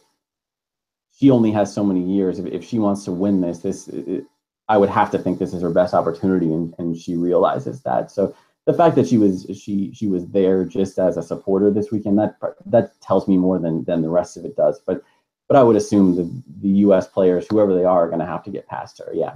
she 1.17 1.32
only 1.32 1.51
has 1.51 1.73
so 1.73 1.84
many 1.84 2.01
years. 2.01 2.39
If, 2.39 2.45
if 2.47 2.63
she 2.63 2.80
wants 2.80 3.06
to 3.06 3.12
win 3.12 3.41
this, 3.41 3.60
this 3.60 3.88
it, 3.88 4.25
I 4.67 4.78
would 4.78 4.89
have 4.89 5.12
to 5.12 5.19
think 5.19 5.39
this 5.39 5.54
is 5.54 5.62
her 5.62 5.69
best 5.69 5.93
opportunity, 5.93 6.51
and, 6.51 6.73
and 6.78 6.97
she 6.97 7.15
realizes 7.15 7.82
that. 7.84 8.12
So 8.12 8.36
the 8.65 8.73
fact 8.73 8.95
that 8.95 9.08
she 9.08 9.17
was 9.17 9.45
she 9.54 9.93
she 9.93 10.08
was 10.08 10.28
there 10.28 10.65
just 10.65 10.97
as 10.97 11.17
a 11.17 11.23
supporter 11.23 11.71
this 11.71 11.91
weekend 11.91 12.17
that 12.19 12.36
that 12.65 12.99
tells 13.01 13.28
me 13.28 13.38
more 13.38 13.60
than 13.60 13.84
than 13.86 14.01
the 14.01 14.10
rest 14.10 14.38
of 14.38 14.45
it 14.45 14.56
does. 14.56 14.82
But 14.86 15.04
but 15.47 15.56
I 15.58 15.63
would 15.63 15.75
assume 15.75 16.15
the 16.15 16.43
the 16.62 16.80
U.S. 16.80 17.08
players, 17.08 17.45
whoever 17.49 17.75
they 17.75 17.86
are, 17.86 18.06
are 18.06 18.10
going 18.10 18.19
to 18.19 18.25
have 18.25 18.43
to 18.43 18.51
get 18.51 18.67
past 18.67 18.97
her. 18.99 19.12
Yeah. 19.13 19.36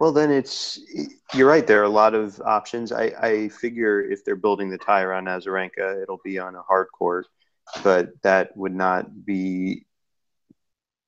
Well, 0.00 0.12
then 0.12 0.30
it's 0.30 0.80
you're 1.34 1.46
right. 1.46 1.66
There 1.66 1.82
are 1.82 1.84
a 1.84 1.90
lot 1.90 2.14
of 2.14 2.40
options. 2.40 2.90
I, 2.90 3.12
I 3.20 3.48
figure 3.50 4.00
if 4.00 4.24
they're 4.24 4.34
building 4.34 4.70
the 4.70 4.78
tie 4.78 5.02
around 5.02 5.26
Azarenka, 5.26 6.02
it'll 6.02 6.22
be 6.24 6.38
on 6.38 6.54
a 6.56 6.62
hard 6.62 6.88
court, 6.98 7.26
but 7.84 8.08
that 8.22 8.56
would 8.56 8.74
not 8.74 9.26
be 9.26 9.84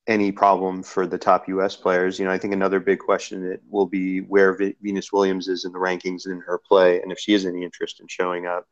any 0.06 0.32
problem 0.32 0.82
for 0.82 1.06
the 1.06 1.18
top 1.18 1.48
U.S. 1.48 1.76
players. 1.76 2.18
You 2.18 2.24
know, 2.24 2.32
I 2.32 2.38
think 2.38 2.52
another 2.52 2.80
big 2.80 2.98
question 2.98 3.48
that 3.48 3.60
will 3.68 3.86
be 3.86 4.20
where 4.20 4.54
v- 4.54 4.76
Venus 4.82 5.12
Williams 5.12 5.48
is 5.48 5.64
in 5.64 5.72
the 5.72 5.78
rankings 5.78 6.26
in 6.26 6.40
her 6.40 6.58
play, 6.58 7.00
and 7.00 7.12
if 7.12 7.18
she 7.18 7.32
has 7.32 7.46
any 7.46 7.62
interest 7.64 8.00
in 8.00 8.06
showing 8.08 8.46
up. 8.46 8.66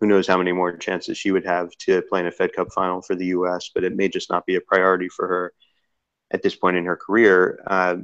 Who 0.00 0.06
knows 0.06 0.26
how 0.26 0.36
many 0.36 0.52
more 0.52 0.76
chances 0.76 1.16
she 1.16 1.30
would 1.30 1.46
have 1.46 1.70
to 1.78 2.02
play 2.02 2.20
in 2.20 2.26
a 2.26 2.30
Fed 2.30 2.52
Cup 2.52 2.68
final 2.74 3.00
for 3.00 3.14
the 3.14 3.26
U.S. 3.26 3.70
But 3.74 3.82
it 3.82 3.96
may 3.96 4.08
just 4.08 4.28
not 4.28 4.44
be 4.44 4.56
a 4.56 4.60
priority 4.60 5.08
for 5.08 5.26
her 5.26 5.54
at 6.30 6.42
this 6.42 6.54
point 6.54 6.76
in 6.76 6.84
her 6.84 6.96
career. 6.96 7.60
Uh, 7.66 7.96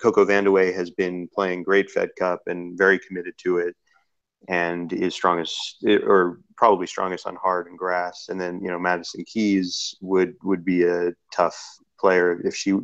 Coco 0.00 0.24
Vandeweghe 0.24 0.74
has 0.74 0.90
been 0.90 1.28
playing 1.34 1.64
great 1.64 1.90
Fed 1.90 2.10
Cup 2.16 2.42
and 2.46 2.78
very 2.78 2.98
committed 2.98 3.34
to 3.38 3.58
it, 3.58 3.76
and 4.48 4.92
is 4.92 5.14
strongest 5.14 5.84
or 5.84 6.40
probably 6.56 6.86
strongest 6.86 7.26
on 7.26 7.36
hard 7.36 7.66
and 7.66 7.78
grass. 7.78 8.28
And 8.28 8.40
then 8.40 8.60
you 8.62 8.68
know 8.68 8.78
Madison 8.78 9.24
Keys 9.24 9.94
would 10.00 10.34
would 10.42 10.64
be 10.64 10.84
a 10.84 11.12
tough 11.32 11.58
player 11.98 12.40
if 12.44 12.54
she 12.56 12.78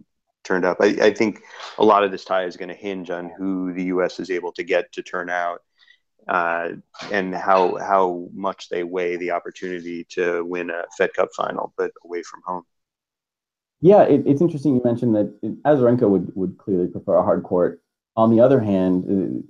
turned 0.44 0.64
up. 0.64 0.78
I, 0.80 0.86
I 1.00 1.14
think 1.14 1.40
a 1.78 1.84
lot 1.84 2.04
of 2.04 2.12
this 2.12 2.24
tie 2.24 2.44
is 2.44 2.56
going 2.56 2.68
to 2.68 2.74
hinge 2.74 3.10
on 3.10 3.30
who 3.36 3.72
the 3.72 3.84
U.S. 3.84 4.20
is 4.20 4.30
able 4.30 4.52
to 4.52 4.62
get 4.62 4.92
to 4.92 5.02
turn 5.02 5.30
out. 5.30 5.62
Uh, 6.28 6.70
and 7.12 7.32
how 7.32 7.76
how 7.76 8.28
much 8.34 8.68
they 8.68 8.82
weigh 8.82 9.16
the 9.16 9.30
opportunity 9.30 10.04
to 10.10 10.44
win 10.44 10.70
a 10.70 10.82
Fed 10.98 11.14
Cup 11.14 11.28
final, 11.36 11.72
but 11.76 11.92
away 12.04 12.22
from 12.24 12.40
home. 12.44 12.64
Yeah, 13.80 14.02
it, 14.02 14.26
it's 14.26 14.40
interesting 14.40 14.74
you 14.74 14.82
mentioned 14.84 15.14
that 15.14 15.60
Azarenka 15.64 16.08
would, 16.08 16.34
would 16.34 16.58
clearly 16.58 16.88
prefer 16.88 17.16
a 17.16 17.22
hard 17.22 17.42
court. 17.42 17.80
On 18.16 18.30
the 18.30 18.40
other 18.40 18.58
hand, 18.58 19.44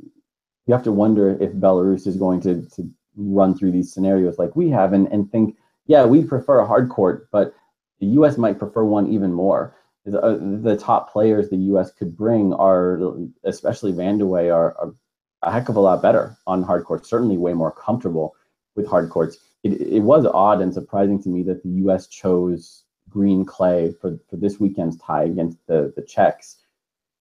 you 0.66 0.74
have 0.74 0.82
to 0.84 0.92
wonder 0.92 1.36
if 1.40 1.52
Belarus 1.52 2.06
is 2.06 2.16
going 2.16 2.40
to, 2.42 2.62
to 2.76 2.90
run 3.16 3.56
through 3.56 3.72
these 3.72 3.92
scenarios 3.92 4.38
like 4.38 4.56
we 4.56 4.68
have 4.70 4.92
and, 4.92 5.06
and 5.08 5.30
think, 5.30 5.56
yeah, 5.86 6.04
we 6.04 6.24
prefer 6.24 6.58
a 6.58 6.66
hard 6.66 6.88
court, 6.88 7.28
but 7.30 7.54
the 8.00 8.06
U.S. 8.06 8.36
might 8.36 8.58
prefer 8.58 8.84
one 8.84 9.06
even 9.12 9.32
more. 9.32 9.74
The, 10.04 10.20
uh, 10.20 10.38
the 10.40 10.76
top 10.76 11.12
players 11.12 11.48
the 11.48 11.56
U.S. 11.56 11.92
could 11.92 12.16
bring 12.16 12.52
are, 12.52 13.00
especially 13.44 13.92
Vandeweghe, 13.92 14.54
are, 14.54 14.76
are 14.78 14.94
a 15.42 15.52
heck 15.52 15.68
of 15.68 15.76
a 15.76 15.80
lot 15.80 16.02
better 16.02 16.36
on 16.46 16.62
hard 16.62 16.84
courts. 16.84 17.08
Certainly, 17.08 17.38
way 17.38 17.54
more 17.54 17.72
comfortable 17.72 18.34
with 18.74 18.86
hard 18.86 19.10
courts. 19.10 19.38
It, 19.62 19.80
it 19.80 20.00
was 20.00 20.26
odd 20.26 20.60
and 20.60 20.74
surprising 20.74 21.22
to 21.22 21.28
me 21.28 21.42
that 21.44 21.62
the 21.62 21.70
U.S. 21.70 22.06
chose 22.08 22.84
green 23.08 23.44
clay 23.44 23.92
for, 24.00 24.18
for 24.28 24.36
this 24.36 24.60
weekend's 24.60 24.96
tie 24.98 25.24
against 25.24 25.58
the 25.66 25.92
the 25.96 26.02
Czechs. 26.02 26.56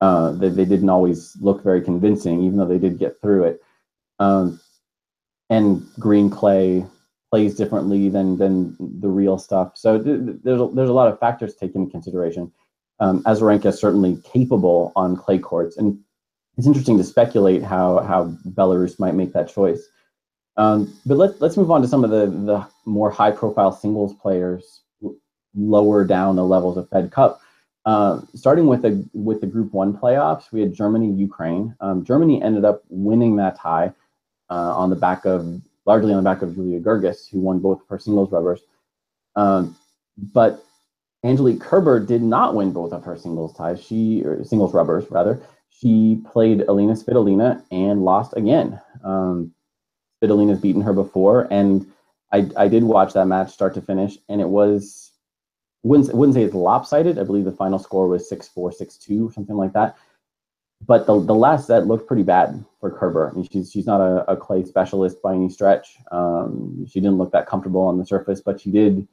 Uh, 0.01 0.31
they, 0.31 0.49
they 0.49 0.65
didn't 0.65 0.89
always 0.89 1.36
look 1.39 1.63
very 1.63 1.81
convincing, 1.81 2.41
even 2.43 2.58
though 2.58 2.65
they 2.65 2.77
did 2.77 2.99
get 2.99 3.19
through 3.21 3.45
it. 3.45 3.62
Um, 4.19 4.60
and 5.49 5.86
green 5.99 6.29
clay 6.29 6.86
plays 7.31 7.55
differently 7.55 8.10
than 8.10 8.38
than 8.38 8.75
the 8.79 9.10
real 9.10 9.38
stuff. 9.38 9.73
So 9.75 10.01
th- 10.01 10.19
there's 10.43 10.62
a, 10.62 10.67
there's 10.73 10.89
a 10.89 10.93
lot 10.93 11.12
of 11.12 11.19
factors 11.19 11.55
taken 11.55 11.81
into 11.81 11.91
consideration. 11.91 12.51
Um, 12.99 13.23
Azarenka 13.23 13.65
is 13.67 13.79
certainly 13.79 14.21
capable 14.23 14.91
on 14.95 15.17
clay 15.17 15.38
courts, 15.39 15.77
and 15.77 15.99
it's 16.58 16.67
interesting 16.67 16.97
to 16.97 17.03
speculate 17.03 17.63
how 17.63 17.99
how 17.99 18.25
Belarus 18.49 18.99
might 18.99 19.15
make 19.15 19.34
that 19.34 19.49
choice. 19.49 19.88
Um, 20.58 20.97
but 21.05 21.17
let's 21.17 21.39
let's 21.41 21.58
move 21.58 21.71
on 21.71 21.81
to 21.81 21.88
some 21.88 22.03
of 22.03 22.10
the 22.10 22.27
the 22.27 22.67
more 22.86 23.12
high 23.12 23.31
profile 23.31 23.71
singles 23.71 24.13
players 24.13 24.81
lower 25.55 26.05
down 26.05 26.36
the 26.36 26.43
levels 26.43 26.77
of 26.77 26.89
Fed 26.89 27.12
Cup. 27.12 27.41
Uh, 27.86 28.21
starting 28.34 28.65
with 28.65 28.82
the 28.82 29.08
with 29.13 29.41
the 29.41 29.48
Group 29.48 29.71
One 29.74 29.93
playoffs, 29.95 30.52
we 30.52 30.62
had 30.62 30.74
Germany 30.74 31.12
Ukraine. 31.12 31.76
Um, 31.80 32.04
Germany 32.04 32.41
ended 32.41 32.65
up 32.65 32.84
winning 32.89 33.36
that 33.36 33.60
tie 33.60 33.93
uh, 34.50 34.76
on 34.76 34.89
the 34.89 34.95
back 34.95 35.26
of 35.26 35.62
largely 35.86 36.12
on 36.12 36.24
the 36.24 36.28
back 36.28 36.41
of 36.41 36.56
Julia 36.56 36.80
Görges, 36.80 37.30
who 37.30 37.39
won 37.39 37.60
both 37.60 37.82
of 37.82 37.88
her 37.89 38.00
singles 38.00 38.32
rubbers. 38.32 38.62
Um, 39.36 39.76
but 40.17 40.65
Angelique 41.24 41.62
Kerber 41.62 42.00
did 42.00 42.24
not 42.24 42.56
win 42.56 42.71
both 42.71 42.91
of 42.91 43.04
her 43.04 43.17
singles 43.17 43.54
ties. 43.54 43.84
She 43.84 44.24
singles 44.43 44.74
rubbers 44.74 45.06
rather. 45.12 45.41
She 45.69 46.21
played 46.32 46.62
Alina 46.62 46.93
Svitolina 46.93 47.63
and 47.69 48.04
lost 48.04 48.34
again. 48.36 48.80
Um, 49.04 49.54
Svitolina's 50.24 50.60
beaten 50.60 50.82
her 50.82 50.93
before, 50.93 51.48
and 51.52 51.86
I, 52.32 52.50
I 52.58 52.67
did 52.67 52.84
watch 52.84 53.13
that 53.13 53.28
match 53.28 53.52
start 53.52 53.74
to 53.76 53.82
finish, 53.82 54.17
and 54.30 54.41
it 54.41 54.48
was 54.48 55.12
wouldn't 55.86 56.13
wouldn't 56.15 56.34
say 56.34 56.43
it's 56.43 56.56
lopsided. 56.56 57.19
I 57.19 57.24
believe 57.24 57.45
the 57.45 57.52
final 57.52 57.78
score 57.78 58.08
was 58.08 58.30
6-4, 58.30 58.74
6-2, 58.82 59.34
something 59.34 59.56
like 59.56 59.74
that. 59.74 59.95
But 60.86 61.06
the, 61.06 61.19
the 61.21 61.36
last 61.36 61.67
set 61.67 61.86
looked 61.86 62.08
pretty 62.08 62.24
bad 62.24 62.65
for 62.80 62.91
Kerber. 62.91 63.30
I 63.30 63.34
mean, 63.34 63.48
she's 63.50 63.71
she's 63.71 63.86
not 63.86 64.02
a, 64.02 64.30
a 64.30 64.36
clay 64.36 64.65
specialist 64.65 65.21
by 65.21 65.36
any 65.36 65.50
stretch. 65.50 65.98
Um, 66.12 66.86
she 66.89 67.00
didn't 67.00 67.17
look 67.17 67.32
that 67.32 67.48
comfortable 67.48 67.82
on 67.82 68.00
the 68.00 68.06
surface, 68.06 68.41
but 68.41 68.60
she 68.60 68.71
did 68.71 69.08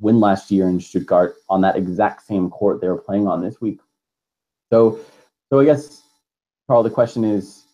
win 0.00 0.18
last 0.18 0.50
year 0.50 0.66
in 0.66 0.80
Stuttgart 0.80 1.36
on 1.48 1.60
that 1.60 1.76
exact 1.76 2.26
same 2.26 2.50
court 2.50 2.80
they 2.80 2.88
were 2.88 2.98
playing 2.98 3.28
on 3.28 3.42
this 3.42 3.60
week. 3.60 3.80
So, 4.72 4.98
so 5.50 5.60
I 5.60 5.64
guess, 5.66 6.02
Carl, 6.66 6.82
the 6.82 6.90
question 6.90 7.22
is, 7.24 7.64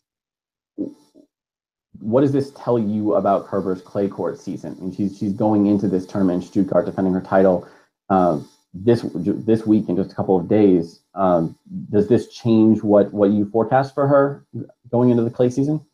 what 1.99 2.21
does 2.21 2.33
this 2.33 2.53
tell 2.57 2.79
you 2.79 3.15
about 3.15 3.47
Kerber's 3.47 3.81
clay 3.81 4.09
court 4.09 4.39
season? 4.39 4.77
I 4.79 4.83
mean, 4.83 4.95
she's 4.95 5.17
she's 5.17 5.33
going 5.33 5.67
into 5.67 5.87
this 5.89 6.05
tournament 6.05 6.43
in 6.43 6.49
Stuttgart 6.49 6.87
defending 6.87 7.15
her 7.15 7.21
title 7.21 7.67
um, 8.11 8.49
this 8.75 9.05
this 9.15 9.67
week 9.67 9.89
in 9.89 9.97
just 9.97 10.13
a 10.13 10.15
couple 10.15 10.37
of 10.37 10.49
days. 10.49 11.01
Um, 11.15 11.57
does 11.91 12.09
this 12.09 12.29
change 12.29 12.83
what 12.83 13.13
what 13.13 13.31
you 13.31 13.49
forecast 13.51 13.95
for 13.95 14.07
her 14.07 14.45
going 14.91 15.11
into 15.11 15.25
the 15.25 15.31
clay 15.31 15.51
season? 15.51 15.85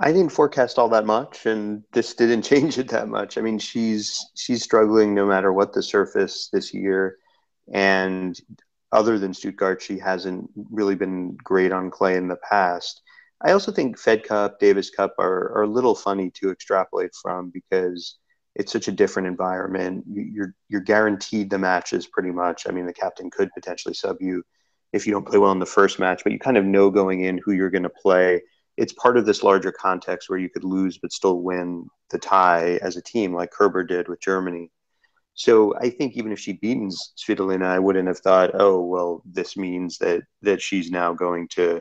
I 0.00 0.10
didn't 0.10 0.32
forecast 0.32 0.78
all 0.78 0.88
that 0.88 1.06
much, 1.06 1.46
and 1.46 1.84
this 1.92 2.14
didn't 2.14 2.42
change 2.52 2.78
it 2.78 2.88
that 2.88 3.08
much. 3.08 3.36
I 3.36 3.40
mean, 3.40 3.58
she's 3.58 4.24
she's 4.34 4.62
struggling 4.62 5.14
no 5.14 5.26
matter 5.26 5.52
what 5.52 5.72
the 5.72 5.82
surface 5.82 6.48
this 6.52 6.72
year, 6.72 7.18
and 7.72 8.38
other 8.92 9.18
than 9.18 9.34
Stuttgart, 9.34 9.82
she 9.82 9.98
hasn't 9.98 10.48
really 10.70 10.94
been 10.94 11.36
great 11.42 11.72
on 11.72 11.90
clay 11.90 12.16
in 12.16 12.28
the 12.28 12.38
past. 12.48 13.02
I 13.44 13.50
also 13.50 13.72
think 13.72 13.98
Fed 13.98 14.22
Cup, 14.22 14.60
Davis 14.60 14.88
Cup 14.88 15.14
are, 15.18 15.52
are 15.56 15.62
a 15.64 15.68
little 15.68 15.94
funny 15.94 16.30
to 16.36 16.50
extrapolate 16.50 17.10
from 17.20 17.50
because 17.50 18.16
it's 18.54 18.72
such 18.72 18.88
a 18.88 18.92
different 18.92 19.28
environment. 19.28 20.04
You're 20.08 20.54
you're 20.68 20.80
guaranteed 20.80 21.50
the 21.50 21.58
matches 21.58 22.06
pretty 22.06 22.30
much. 22.30 22.66
I 22.68 22.72
mean, 22.72 22.86
the 22.86 22.92
captain 22.92 23.30
could 23.30 23.50
potentially 23.54 23.94
sub 23.94 24.16
you 24.20 24.42
if 24.92 25.06
you 25.06 25.12
don't 25.12 25.26
play 25.26 25.38
well 25.38 25.52
in 25.52 25.58
the 25.58 25.66
first 25.66 25.98
match, 25.98 26.22
but 26.22 26.32
you 26.32 26.38
kind 26.38 26.56
of 26.56 26.64
know 26.64 26.90
going 26.90 27.22
in 27.24 27.40
who 27.44 27.52
you're 27.52 27.70
going 27.70 27.82
to 27.82 27.90
play. 27.90 28.40
It's 28.76 28.92
part 28.92 29.16
of 29.16 29.26
this 29.26 29.42
larger 29.42 29.72
context 29.72 30.28
where 30.28 30.38
you 30.38 30.48
could 30.48 30.64
lose 30.64 30.98
but 30.98 31.12
still 31.12 31.40
win 31.40 31.86
the 32.10 32.18
tie 32.18 32.78
as 32.82 32.96
a 32.96 33.02
team, 33.02 33.34
like 33.34 33.50
Kerber 33.50 33.84
did 33.84 34.08
with 34.08 34.20
Germany. 34.20 34.70
So 35.34 35.74
I 35.76 35.90
think 35.90 36.16
even 36.16 36.30
if 36.30 36.38
she 36.38 36.52
beats 36.52 37.12
Svitolina, 37.16 37.66
I 37.66 37.80
wouldn't 37.80 38.06
have 38.06 38.20
thought, 38.20 38.52
oh 38.54 38.80
well, 38.80 39.22
this 39.24 39.56
means 39.56 39.98
that 39.98 40.22
that 40.42 40.62
she's 40.62 40.90
now 40.90 41.12
going 41.12 41.48
to 41.48 41.80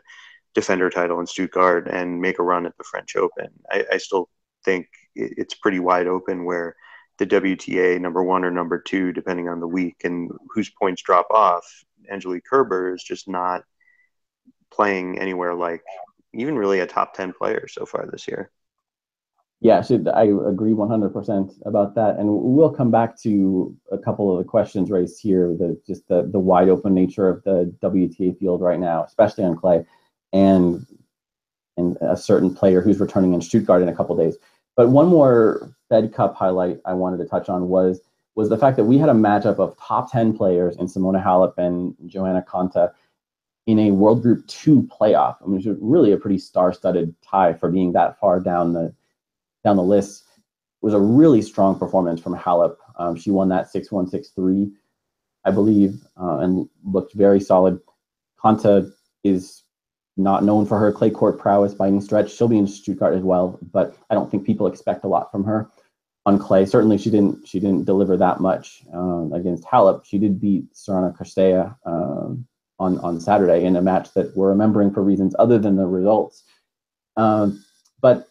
defend 0.56 0.82
her 0.82 0.90
title 0.90 1.20
in 1.20 1.28
Stuttgart 1.28 1.88
and 1.88 2.20
make 2.20 2.40
a 2.40 2.44
run 2.44 2.66
at 2.66 2.76
the 2.78 2.84
French 2.84 3.16
Open. 3.16 3.50
I, 3.72 3.86
I 3.94 3.98
still 3.98 4.30
think 4.64 4.88
it's 5.16 5.54
pretty 5.54 5.80
wide 5.80 6.08
open 6.08 6.46
where 6.46 6.76
the 7.20 7.26
WTA 7.28 8.00
number 8.02 8.24
one 8.24 8.44
or 8.44 8.52
number 8.52 8.80
two, 8.80 9.12
depending 9.12 9.48
on 9.48 9.60
the 9.60 9.68
week 9.68 9.98
and 10.04 10.32
whose 10.50 10.70
points 10.70 11.02
drop 11.02 11.28
off, 11.30 11.66
Angelique 12.12 12.46
Kerber 12.46 12.94
is 12.94 13.04
just 13.04 13.28
not 13.28 13.64
playing 14.72 15.20
anywhere 15.20 15.54
like 15.54 15.84
even 16.34 16.58
really 16.58 16.80
a 16.80 16.88
top 16.88 17.14
10 17.14 17.34
player 17.34 17.68
so 17.68 17.86
far 17.86 18.08
this 18.12 18.28
year. 18.28 18.52
Yeah, 19.62 19.82
I 20.14 20.24
agree 20.24 20.74
100% 20.74 21.66
about 21.66 21.96
that. 21.96 22.18
And 22.18 22.28
we'll 22.28 22.74
come 22.74 22.92
back 22.92 23.18
to 23.22 23.74
a 23.94 23.98
couple 23.98 24.30
of 24.30 24.44
the 24.44 24.50
questions 24.50 24.92
raised 24.92 25.22
here, 25.22 25.56
the 25.58 25.80
just 25.88 26.06
the, 26.10 26.28
the 26.30 26.40
wide 26.40 26.68
open 26.68 26.94
nature 26.94 27.30
of 27.30 27.42
the 27.44 27.74
WTA 27.82 28.38
field 28.38 28.60
right 28.60 28.80
now, 28.80 29.06
especially 29.06 29.46
on 29.46 29.56
clay, 29.56 29.86
and 30.34 30.86
and 31.78 31.98
a 32.02 32.18
certain 32.18 32.54
player 32.54 32.82
who's 32.82 33.00
returning 33.00 33.34
in 33.34 33.42
Stuttgart 33.42 33.82
in 33.82 33.88
a 33.88 33.96
couple 33.96 34.18
days. 34.18 34.36
But 34.76 34.90
one 34.90 35.08
more 35.08 35.76
Fed 35.90 36.14
Cup 36.14 36.36
highlight 36.36 36.80
I 36.86 36.94
wanted 36.94 37.18
to 37.18 37.26
touch 37.26 37.50
on 37.50 37.70
was 37.70 38.02
was 38.36 38.50
the 38.50 38.58
fact 38.58 38.78
that 38.78 38.86
we 38.86 38.98
had 38.98 39.10
a 39.10 39.14
matchup 39.14 39.60
of 39.60 39.78
top 39.78 40.12
10 40.12 40.36
players 40.36 40.76
in 40.78 40.88
Simona 40.88 41.24
Halep 41.24 41.54
and 41.58 41.96
Johanna 42.08 42.44
Konta 42.48 42.92
in 43.68 43.78
a 43.78 43.92
World 43.92 44.24
Group 44.24 44.48
2 44.48 44.82
playoff. 44.84 45.38
I 45.42 45.46
mean, 45.46 45.58
was 45.58 45.68
really 45.80 46.12
a 46.12 46.18
pretty 46.18 46.40
star-studded 46.40 47.14
tie 47.22 47.54
for 47.54 47.70
being 47.70 47.94
that 47.94 48.20
far 48.20 48.40
down 48.40 48.74
the 48.74 48.94
down 49.64 49.78
the 49.78 49.84
list. 49.84 50.24
It 50.36 50.86
was 50.86 50.94
a 50.94 51.00
really 51.00 51.42
strong 51.42 51.78
performance 51.78 52.20
from 52.20 52.36
Halep. 52.36 52.76
Um, 52.98 53.16
she 53.16 53.32
won 53.32 53.50
that 53.50 53.72
6-1, 53.72 54.12
6-3, 54.12 54.72
I 55.46 55.52
believe, 55.52 56.02
uh, 56.20 56.40
and 56.40 56.68
looked 56.84 57.14
very 57.14 57.40
solid. 57.40 57.80
Konta 58.44 58.92
is 59.24 59.63
not 60.18 60.44
known 60.44 60.66
for 60.66 60.78
her 60.80 60.92
clay 60.92 61.10
court 61.10 61.40
prowess 61.40 61.74
by 61.74 61.88
any 61.88 62.00
stretch. 62.00 62.32
She'll 62.32 62.48
be 62.48 62.58
in 62.58 62.68
Stuttgart 62.68 63.16
as 63.16 63.24
well, 63.24 63.60
but 63.72 63.96
I 64.10 64.14
don't 64.14 64.30
think 64.30 64.46
people 64.46 64.68
expect 64.68 65.04
a 65.04 65.08
lot 65.08 65.32
from 65.32 65.44
her 65.46 65.70
on 66.26 66.40
clay. 66.40 66.66
Certainly, 66.66 67.00
she 67.00 67.10
didn't 67.10 67.48
she 67.48 67.60
didn't 67.60 67.86
deliver 67.86 68.18
that 68.18 68.40
much 68.40 68.84
um, 68.94 69.32
against 69.34 69.64
Halep. 69.64 70.06
She 70.06 70.18
did 70.18 70.40
beat 70.40 70.72
Sorana 70.74 71.18
Cirstea 71.18 71.76
um, 71.86 72.46
on 72.80 73.00
on 73.00 73.20
Saturday 73.20 73.66
in 73.66 73.76
a 73.76 73.82
match 73.82 74.14
that 74.14 74.36
we're 74.36 74.50
remembering 74.50 74.92
for 74.92 75.04
reasons 75.04 75.36
other 75.40 75.58
than 75.58 75.76
the 75.76 75.88
results. 75.88 76.44
Um, 77.18 77.64
but 78.02 78.28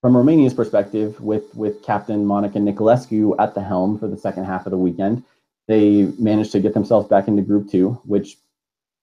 from 0.00 0.16
Romania's 0.16 0.54
perspective, 0.54 1.20
with 1.20 1.54
with 1.54 1.82
Captain 1.82 2.24
Monica 2.24 2.58
Niculescu 2.58 3.34
at 3.40 3.54
the 3.54 3.62
helm 3.62 3.98
for 3.98 4.06
the 4.06 4.16
second 4.16 4.44
half 4.44 4.66
of 4.66 4.70
the 4.70 4.78
weekend, 4.78 5.24
they 5.66 6.04
managed 6.18 6.52
to 6.52 6.60
get 6.60 6.74
themselves 6.74 7.08
back 7.08 7.26
into 7.26 7.42
Group 7.42 7.70
Two, 7.70 8.00
which 8.04 8.36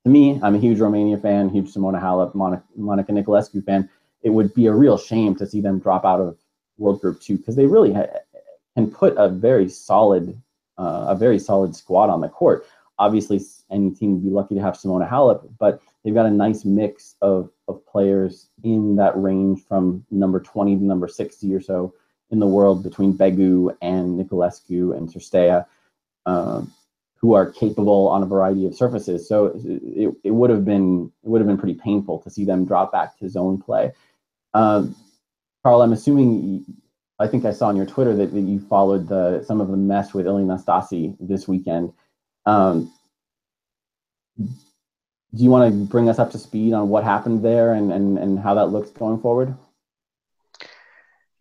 to 0.06 0.12
me, 0.12 0.40
I'm 0.44 0.54
a 0.54 0.60
huge 0.60 0.80
Romania 0.80 1.18
fan, 1.18 1.50
huge 1.50 1.74
Simona 1.74 2.00
Halep, 2.00 2.36
Monica, 2.36 2.64
Monica 2.76 3.12
Niculescu 3.12 3.66
fan. 3.66 3.90
It 4.22 4.30
would 4.30 4.54
be 4.54 4.68
a 4.68 4.74
real 4.74 5.00
shame 5.00 5.36
to 5.36 5.48
see 5.48 5.62
them 5.62 5.80
drop 5.80 6.06
out 6.06 6.22
of 6.22 6.38
World 6.78 7.02
Group 7.02 7.20
Two 7.20 7.38
because 7.38 7.56
they 7.56 7.66
really 7.66 7.92
ha- 7.92 8.20
can 8.76 8.92
put 8.92 9.16
a 9.18 9.28
very 9.28 9.68
solid, 9.68 10.40
uh, 10.78 11.06
a 11.10 11.16
very 11.16 11.40
solid 11.40 11.76
squad 11.76 12.12
on 12.12 12.22
the 12.22 12.30
court. 12.30 12.68
Obviously, 13.00 13.42
any 13.72 13.90
team 13.90 14.14
would 14.14 14.24
be 14.24 14.30
lucky 14.30 14.54
to 14.54 14.62
have 14.62 14.76
Simona 14.76 15.10
Halep, 15.10 15.50
but 15.58 15.82
they've 16.04 16.14
got 16.14 16.28
a 16.28 16.32
nice 16.32 16.66
mix 16.66 17.16
of 17.22 17.50
of 17.68 17.84
players 17.88 18.50
in 18.64 18.96
that 18.98 19.20
range 19.20 19.64
from 19.68 20.06
number 20.12 20.40
20 20.40 20.78
to 20.78 20.84
number 20.84 21.08
60 21.08 21.52
or 21.52 21.60
so 21.60 21.96
in 22.30 22.40
the 22.40 22.46
world 22.46 22.84
between 22.84 23.18
Begu 23.18 23.76
and 23.82 24.20
Niculescu 24.20 24.96
and 24.96 25.10
Cirstea. 25.10 25.66
Um, 26.28 26.72
who 27.18 27.34
are 27.34 27.52
capable 27.52 28.08
on 28.08 28.24
a 28.24 28.26
variety 28.26 28.66
of 28.66 28.76
surfaces. 28.76 29.28
So 29.28 29.60
it, 29.64 30.14
it 30.24 30.32
would 30.32 30.50
have 30.50 30.66
been 30.66 31.12
it 31.24 31.30
would 31.30 31.42
have 31.42 31.48
been 31.48 31.58
pretty 31.58 31.80
painful 31.80 32.20
to 32.20 32.30
see 32.30 32.46
them 32.46 32.66
drop 32.66 32.92
back 32.92 33.18
to 33.20 33.30
zone 33.30 33.62
play. 33.62 33.94
Um, 34.54 34.96
Carl, 35.64 35.82
I'm 35.82 35.94
assuming 35.94 36.66
I 37.18 37.28
think 37.28 37.46
I 37.46 37.52
saw 37.52 37.68
on 37.68 37.76
your 37.76 37.86
Twitter 37.86 38.16
that, 38.16 38.34
that 38.34 38.42
you 38.42 38.60
followed 38.60 39.08
the 39.08 39.44
some 39.44 39.62
of 39.62 39.70
the 39.70 39.78
mess 39.78 40.14
with 40.14 40.28
Ilie 40.28 40.44
Nastase 40.44 41.16
this 41.20 41.48
weekend. 41.48 41.94
Um, 42.46 42.92
do 44.38 45.44
you 45.44 45.50
want 45.50 45.72
to 45.72 45.86
bring 45.86 46.10
us 46.10 46.20
up 46.20 46.32
to 46.32 46.38
speed 46.38 46.74
on 46.74 46.90
what 46.90 47.04
happened 47.04 47.44
there 47.44 47.74
and, 47.74 47.92
and, 47.92 48.18
and 48.18 48.40
how 48.40 48.54
that 48.54 48.68
looks 48.68 48.90
going 48.92 49.20
forward? 49.20 49.54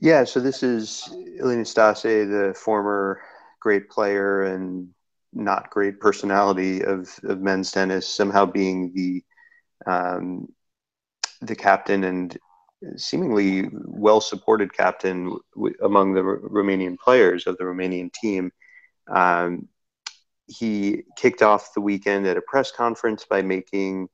Yeah, 0.00 0.24
so 0.24 0.40
this 0.40 0.62
is 0.62 1.08
Ilie 1.12 1.56
Nastase, 1.56 2.28
the 2.28 2.54
former 2.54 3.20
great 3.60 3.88
player 3.88 4.44
and 4.44 4.93
not 5.34 5.70
great 5.70 6.00
personality 6.00 6.84
of, 6.84 7.08
of 7.24 7.40
men's 7.40 7.72
tennis, 7.72 8.08
somehow 8.08 8.46
being 8.46 8.92
the 8.94 9.22
um, 9.86 10.48
the 11.42 11.54
captain 11.56 12.04
and 12.04 12.36
seemingly 12.96 13.68
well 13.72 14.20
supported 14.20 14.72
captain 14.72 15.36
w- 15.54 15.74
among 15.82 16.14
the 16.14 16.22
R- 16.22 16.38
Romanian 16.40 16.98
players 16.98 17.46
of 17.46 17.56
the 17.58 17.64
Romanian 17.64 18.12
team. 18.12 18.50
Um, 19.08 19.68
he 20.46 21.02
kicked 21.16 21.42
off 21.42 21.74
the 21.74 21.80
weekend 21.80 22.26
at 22.26 22.36
a 22.36 22.42
press 22.42 22.70
conference 22.70 23.24
by 23.28 23.42
making 23.42 24.08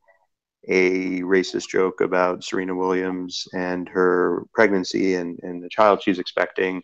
a 0.69 1.21
racist 1.23 1.69
joke 1.69 2.01
about 2.01 2.45
Serena 2.45 2.75
Williams 2.75 3.47
and 3.55 3.89
her 3.89 4.45
pregnancy 4.53 5.15
and, 5.15 5.39
and 5.43 5.63
the 5.63 5.69
child 5.69 6.03
she's 6.03 6.19
expecting. 6.19 6.83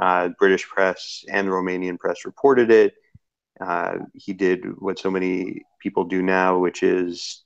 Uh, 0.00 0.28
British 0.38 0.66
press 0.68 1.24
and 1.30 1.48
Romanian 1.48 1.98
press 1.98 2.24
reported 2.24 2.70
it. 2.70 2.94
Uh, 3.60 3.98
he 4.14 4.32
did 4.32 4.64
what 4.80 4.98
so 4.98 5.10
many 5.10 5.62
people 5.80 6.04
do 6.04 6.22
now, 6.22 6.58
which 6.58 6.82
is 6.82 7.42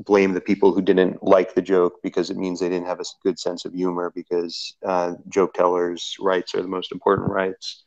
blame 0.00 0.32
the 0.32 0.40
people 0.40 0.72
who 0.72 0.82
didn't 0.82 1.22
like 1.22 1.54
the 1.54 1.62
joke 1.62 1.94
because 2.02 2.30
it 2.30 2.36
means 2.36 2.58
they 2.58 2.68
didn't 2.68 2.86
have 2.86 3.00
a 3.00 3.04
good 3.22 3.38
sense 3.38 3.64
of 3.64 3.72
humor 3.72 4.12
because 4.14 4.76
uh, 4.84 5.12
joke 5.28 5.54
tellers' 5.54 6.16
rights 6.20 6.54
are 6.54 6.62
the 6.62 6.68
most 6.68 6.92
important 6.92 7.30
rights. 7.30 7.84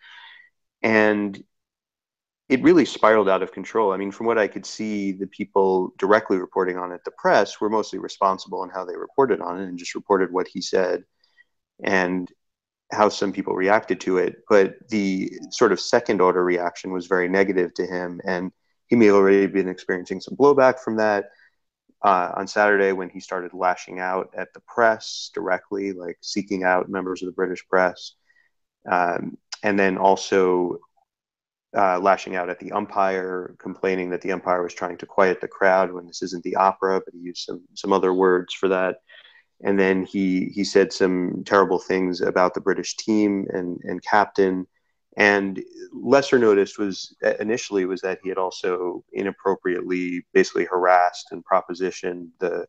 And 0.82 1.44
it 2.48 2.64
really 2.64 2.86
spiraled 2.86 3.30
out 3.30 3.44
of 3.44 3.52
control. 3.52 3.92
I 3.92 3.98
mean, 3.98 4.12
from 4.12 4.26
what 4.26 4.40
I 4.40 4.48
could 4.48 4.66
see, 4.66 5.12
the 5.12 5.28
people 5.28 5.94
directly 6.00 6.38
reporting 6.38 6.78
on 6.78 6.92
it, 6.92 7.02
the 7.06 7.12
press, 7.12 7.62
were 7.62 7.70
mostly 7.70 8.00
responsible 8.00 8.64
in 8.64 8.70
how 8.70 8.86
they 8.86 8.96
reported 8.96 9.42
on 9.42 9.62
it 9.62 9.68
and 9.68 9.78
just 9.78 9.94
reported 9.94 10.32
what 10.32 10.48
he 10.48 10.62
said 10.62 11.04
and 11.84 12.32
how 12.92 13.10
some 13.10 13.32
people 13.32 13.56
reacted 13.56 14.00
to 14.02 14.18
it. 14.18 14.38
But 14.50 14.76
the 14.90 15.32
sort 15.52 15.72
of 15.72 15.80
second 15.80 16.22
order 16.22 16.44
reaction 16.44 16.92
was 16.92 17.08
very 17.08 17.30
negative 17.30 17.74
to 17.76 17.86
him. 17.86 18.20
And 18.26 18.52
he 18.88 18.96
may 18.96 19.08
have 19.08 19.16
already 19.16 19.48
been 19.48 19.70
experiencing 19.70 20.22
some 20.22 20.36
blowback 20.36 20.80
from 20.80 20.98
that. 20.98 21.26
Uh, 22.02 22.32
on 22.38 22.48
Saturday, 22.48 22.94
when 22.94 23.10
he 23.10 23.20
started 23.20 23.54
lashing 23.54 24.00
out 24.00 24.30
at 24.36 24.54
the 24.54 24.62
press 24.62 25.32
directly, 25.34 25.92
like 25.92 26.18
seeking 26.22 26.64
out 26.64 26.90
members 26.90 27.22
of 27.22 27.26
the 27.26 27.34
British 27.34 27.68
press, 27.68 28.14
um, 28.90 29.38
and 29.64 29.78
then 29.78 29.98
also 29.98 30.80
uh, 31.78 32.00
lashing 32.00 32.36
out 32.36 32.50
at 32.50 32.60
the 32.60 32.72
umpire, 32.72 33.56
complaining 33.60 34.10
that 34.10 34.22
the 34.22 34.32
umpire 34.32 34.64
was 34.64 34.74
trying 34.74 34.98
to 34.98 35.06
quiet 35.06 35.42
the 35.42 35.48
crowd 35.48 35.92
when 35.92 36.08
this 36.08 36.22
isn't 36.22 36.44
the 36.44 36.56
opera, 36.56 37.02
but 37.04 37.14
he 37.14 37.20
used 37.20 37.44
some 37.44 37.62
some 37.74 37.94
other 37.94 38.14
words 38.14 38.54
for 38.54 38.70
that. 38.70 38.98
And 39.62 39.78
then 39.80 40.04
he 40.06 40.46
he 40.56 40.64
said 40.64 40.94
some 40.94 41.44
terrible 41.46 41.80
things 41.80 42.22
about 42.22 42.54
the 42.54 42.62
British 42.62 42.96
team 42.96 43.46
and 43.50 43.80
and 43.84 44.04
captain. 44.04 44.68
And 45.18 45.62
lesser 45.92 46.40
noticed 46.40 46.80
was 46.80 47.16
initially 47.40 47.86
was 47.86 48.02
that 48.02 48.20
he 48.24 48.30
had 48.30 48.38
also 48.38 49.04
inappropriately 49.12 50.26
basically 50.34 50.66
harassed 50.66 51.28
and 51.32 51.44
propositioned 51.44 52.30
the 52.40 52.68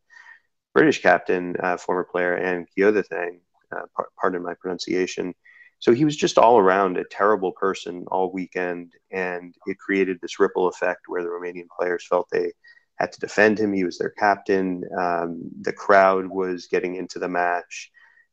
British 0.74 1.02
captain, 1.02 1.56
uh, 1.60 1.76
former 1.76 2.04
player, 2.04 2.36
Anne 2.36 2.66
Keothavong, 2.76 3.40
uh, 3.76 3.82
pardon 4.20 4.42
my 4.42 4.54
pronunciation, 4.54 5.34
so 5.80 5.94
he 5.94 6.04
was 6.04 6.16
just 6.16 6.38
all 6.38 6.58
around 6.58 6.98
a 6.98 7.04
terrible 7.04 7.52
person 7.52 8.04
all 8.08 8.30
weekend, 8.30 8.92
and 9.10 9.54
it 9.66 9.78
created 9.78 10.18
this 10.20 10.38
ripple 10.38 10.68
effect 10.68 11.08
where 11.08 11.22
the 11.22 11.28
Romanian 11.30 11.68
players 11.74 12.06
felt 12.06 12.28
they 12.30 12.52
had 13.00 13.12
to 13.12 13.20
defend 13.20 13.58
him. 13.58 13.72
He 13.72 13.84
was 13.84 13.98
their 13.98 14.10
captain. 14.10 14.84
Um, 14.98 15.40
the 15.62 15.72
crowd 15.72 16.26
was 16.26 16.68
getting 16.68 16.96
into 16.96 17.18
the 17.18 17.28
match. 17.28 17.90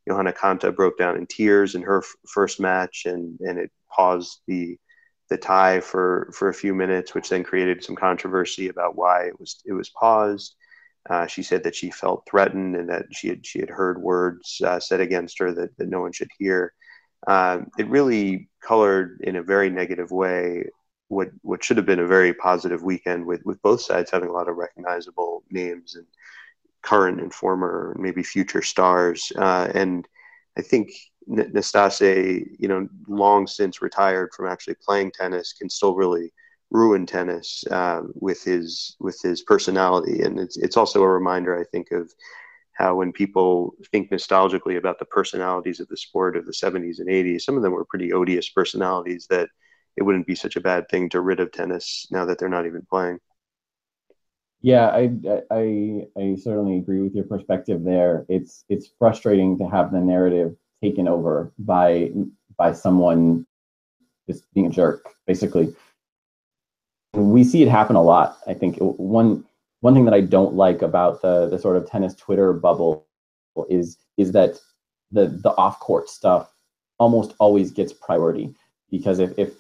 Johanna 0.08 0.34
Konta 0.34 0.76
broke 0.76 0.98
down 0.98 1.18
in 1.18 1.26
tears 1.28 1.76
in 1.76 1.82
her 1.82 2.00
f- 2.00 2.16
first 2.34 2.60
match, 2.60 3.04
and 3.06 3.40
and 3.42 3.58
it 3.60 3.72
paused 3.90 4.42
the 4.48 4.78
the 5.30 5.38
tie 5.38 5.80
for 5.82 6.32
for 6.34 6.50
a 6.50 6.54
few 6.54 6.74
minutes, 6.76 7.14
which 7.14 7.30
then 7.30 7.44
created 7.44 7.84
some 7.84 7.96
controversy 7.96 8.70
about 8.70 8.96
why 8.96 9.26
it 9.26 9.40
was 9.40 9.62
it 9.66 9.74
was 9.74 9.90
paused. 9.90 10.56
Uh, 11.10 11.26
she 11.26 11.42
said 11.42 11.64
that 11.64 11.76
she 11.76 11.90
felt 11.90 12.28
threatened 12.30 12.76
and 12.76 12.90
that 12.90 13.06
she 13.14 13.30
had 13.30 13.46
she 13.46 13.60
had 13.60 13.70
heard 13.70 14.02
words 14.02 14.62
uh, 14.66 14.80
said 14.80 15.00
against 15.00 15.40
her 15.40 15.54
that, 15.54 15.76
that 15.78 15.90
no 15.90 16.02
one 16.02 16.12
should 16.12 16.30
hear 16.38 16.74
uh, 17.26 17.60
it 17.78 17.88
really 17.90 18.50
colored 18.62 19.20
in 19.24 19.38
a 19.38 19.44
very 19.44 19.70
negative 19.70 20.12
way 20.12 20.64
what 21.10 21.30
what 21.42 21.64
should 21.64 21.78
have 21.78 21.86
been 21.86 22.00
a 22.00 22.08
very 22.08 22.34
positive 22.34 22.84
weekend 22.84 23.26
with 23.26 23.42
with 23.46 23.62
both 23.62 23.82
sides 23.82 24.12
having 24.12 24.30
a 24.30 24.34
lot 24.34 24.50
of 24.50 24.58
recognizable 24.58 25.44
names 25.50 25.96
and 25.96 26.06
current 26.82 27.20
and 27.20 27.34
former 27.34 27.96
maybe 28.00 28.24
future 28.24 28.62
stars. 28.62 29.32
Uh, 29.36 29.70
and 29.74 30.08
I 30.58 30.62
think 30.62 30.92
Nastase 31.30 32.46
you 32.60 32.68
know 32.68 32.88
long 33.08 33.48
since 33.48 33.82
retired 33.82 34.32
from 34.36 34.48
actually 34.48 34.76
playing 34.76 35.12
tennis 35.12 35.54
can 35.54 35.70
still 35.70 35.96
really 35.96 36.34
ruin 36.70 37.06
tennis 37.06 37.64
uh, 37.72 38.02
with 38.14 38.44
his 38.44 38.96
with 39.00 39.20
his 39.22 39.42
personality. 39.42 40.22
And 40.22 40.40
it's 40.40 40.58
it's 40.58 40.78
also 40.78 41.04
a 41.04 41.10
reminder 41.10 41.58
I 41.58 41.64
think 41.64 41.92
of 41.92 42.12
how 42.74 42.96
when 42.96 43.12
people 43.12 43.74
think 43.92 44.12
nostalgically 44.12 44.78
about 44.78 45.00
the 45.00 45.06
personalities 45.06 45.80
of 45.80 45.88
the 45.88 45.98
sport 45.98 46.38
of 46.38 46.46
the 46.46 46.52
70s 46.52 47.00
and 47.00 47.10
80s, 47.10 47.42
some 47.42 47.58
of 47.58 47.64
them 47.64 47.72
were 47.72 47.86
pretty 47.86 48.14
odious 48.14 48.50
personalities 48.50 49.26
that 49.32 49.50
it 49.98 50.04
wouldn't 50.04 50.28
be 50.28 50.36
such 50.36 50.56
a 50.56 50.62
bad 50.62 50.88
thing 50.90 51.10
to 51.10 51.22
rid 51.22 51.40
of 51.40 51.52
tennis 51.52 52.08
now 52.12 52.26
that 52.26 52.38
they're 52.40 52.48
not 52.48 52.68
even 52.68 52.86
playing. 52.90 53.20
Yeah, 54.62 54.88
I, 54.88 55.12
I 55.52 56.08
I 56.18 56.36
certainly 56.36 56.78
agree 56.78 57.02
with 57.02 57.14
your 57.14 57.26
perspective 57.26 57.84
there. 57.84 58.26
It's 58.30 58.64
it's 58.70 58.90
frustrating 59.00 59.58
to 59.60 59.68
have 59.68 59.92
the 59.92 60.00
narrative 60.00 60.56
taken 60.82 61.08
over 61.08 61.54
by 61.60 62.12
by 62.58 62.74
someone 62.74 63.46
just 64.28 64.52
being 64.54 64.68
a 64.68 64.70
jerk, 64.70 65.06
basically. 65.26 65.76
We 67.14 67.44
see 67.44 67.64
it 67.64 67.70
happen 67.70 67.96
a 67.96 68.04
lot. 68.04 68.38
I 68.48 68.54
think 68.54 68.78
one 68.80 69.46
one 69.82 69.94
thing 69.94 70.06
that 70.06 70.14
I 70.14 70.22
don't 70.22 70.56
like 70.56 70.82
about 70.82 71.22
the 71.22 71.48
the 71.48 71.60
sort 71.60 71.78
of 71.78 71.90
tennis 71.90 72.16
Twitter 72.16 72.54
bubble 72.54 73.08
is 73.70 73.98
is 74.18 74.32
that 74.32 74.60
the 75.12 75.28
the 75.28 75.52
off 75.52 75.80
court 75.80 76.10
stuff 76.10 76.52
almost 77.00 77.34
always 77.40 77.72
gets 77.72 77.94
priority 77.94 78.56
because 78.90 79.20
if, 79.20 79.38
if 79.38 79.54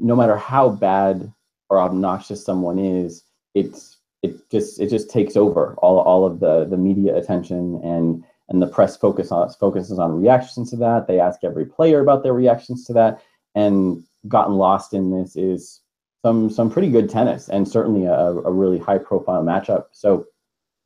no 0.00 0.16
matter 0.16 0.36
how 0.36 0.70
bad 0.70 1.32
or 1.68 1.80
obnoxious 1.80 2.44
someone 2.44 2.78
is, 2.78 3.22
it's 3.54 3.98
it 4.22 4.50
just 4.50 4.80
it 4.80 4.88
just 4.88 5.10
takes 5.10 5.36
over 5.36 5.74
all, 5.78 5.98
all 6.00 6.26
of 6.26 6.40
the 6.40 6.64
the 6.64 6.76
media 6.76 7.16
attention 7.16 7.80
and 7.84 8.24
and 8.48 8.60
the 8.60 8.66
press 8.66 8.96
focus 8.96 9.30
on 9.30 9.48
focuses 9.50 9.98
on 9.98 10.20
reactions 10.20 10.70
to 10.70 10.76
that. 10.76 11.06
They 11.06 11.20
ask 11.20 11.44
every 11.44 11.66
player 11.66 12.00
about 12.00 12.22
their 12.22 12.32
reactions 12.32 12.84
to 12.86 12.92
that, 12.94 13.22
and 13.54 14.02
gotten 14.28 14.54
lost 14.54 14.92
in 14.92 15.10
this 15.10 15.36
is 15.36 15.80
some 16.22 16.50
some 16.50 16.70
pretty 16.70 16.90
good 16.90 17.08
tennis 17.08 17.48
and 17.48 17.66
certainly 17.66 18.04
a, 18.04 18.12
a 18.12 18.52
really 18.52 18.78
high 18.78 18.98
profile 18.98 19.42
matchup. 19.42 19.86
So 19.92 20.26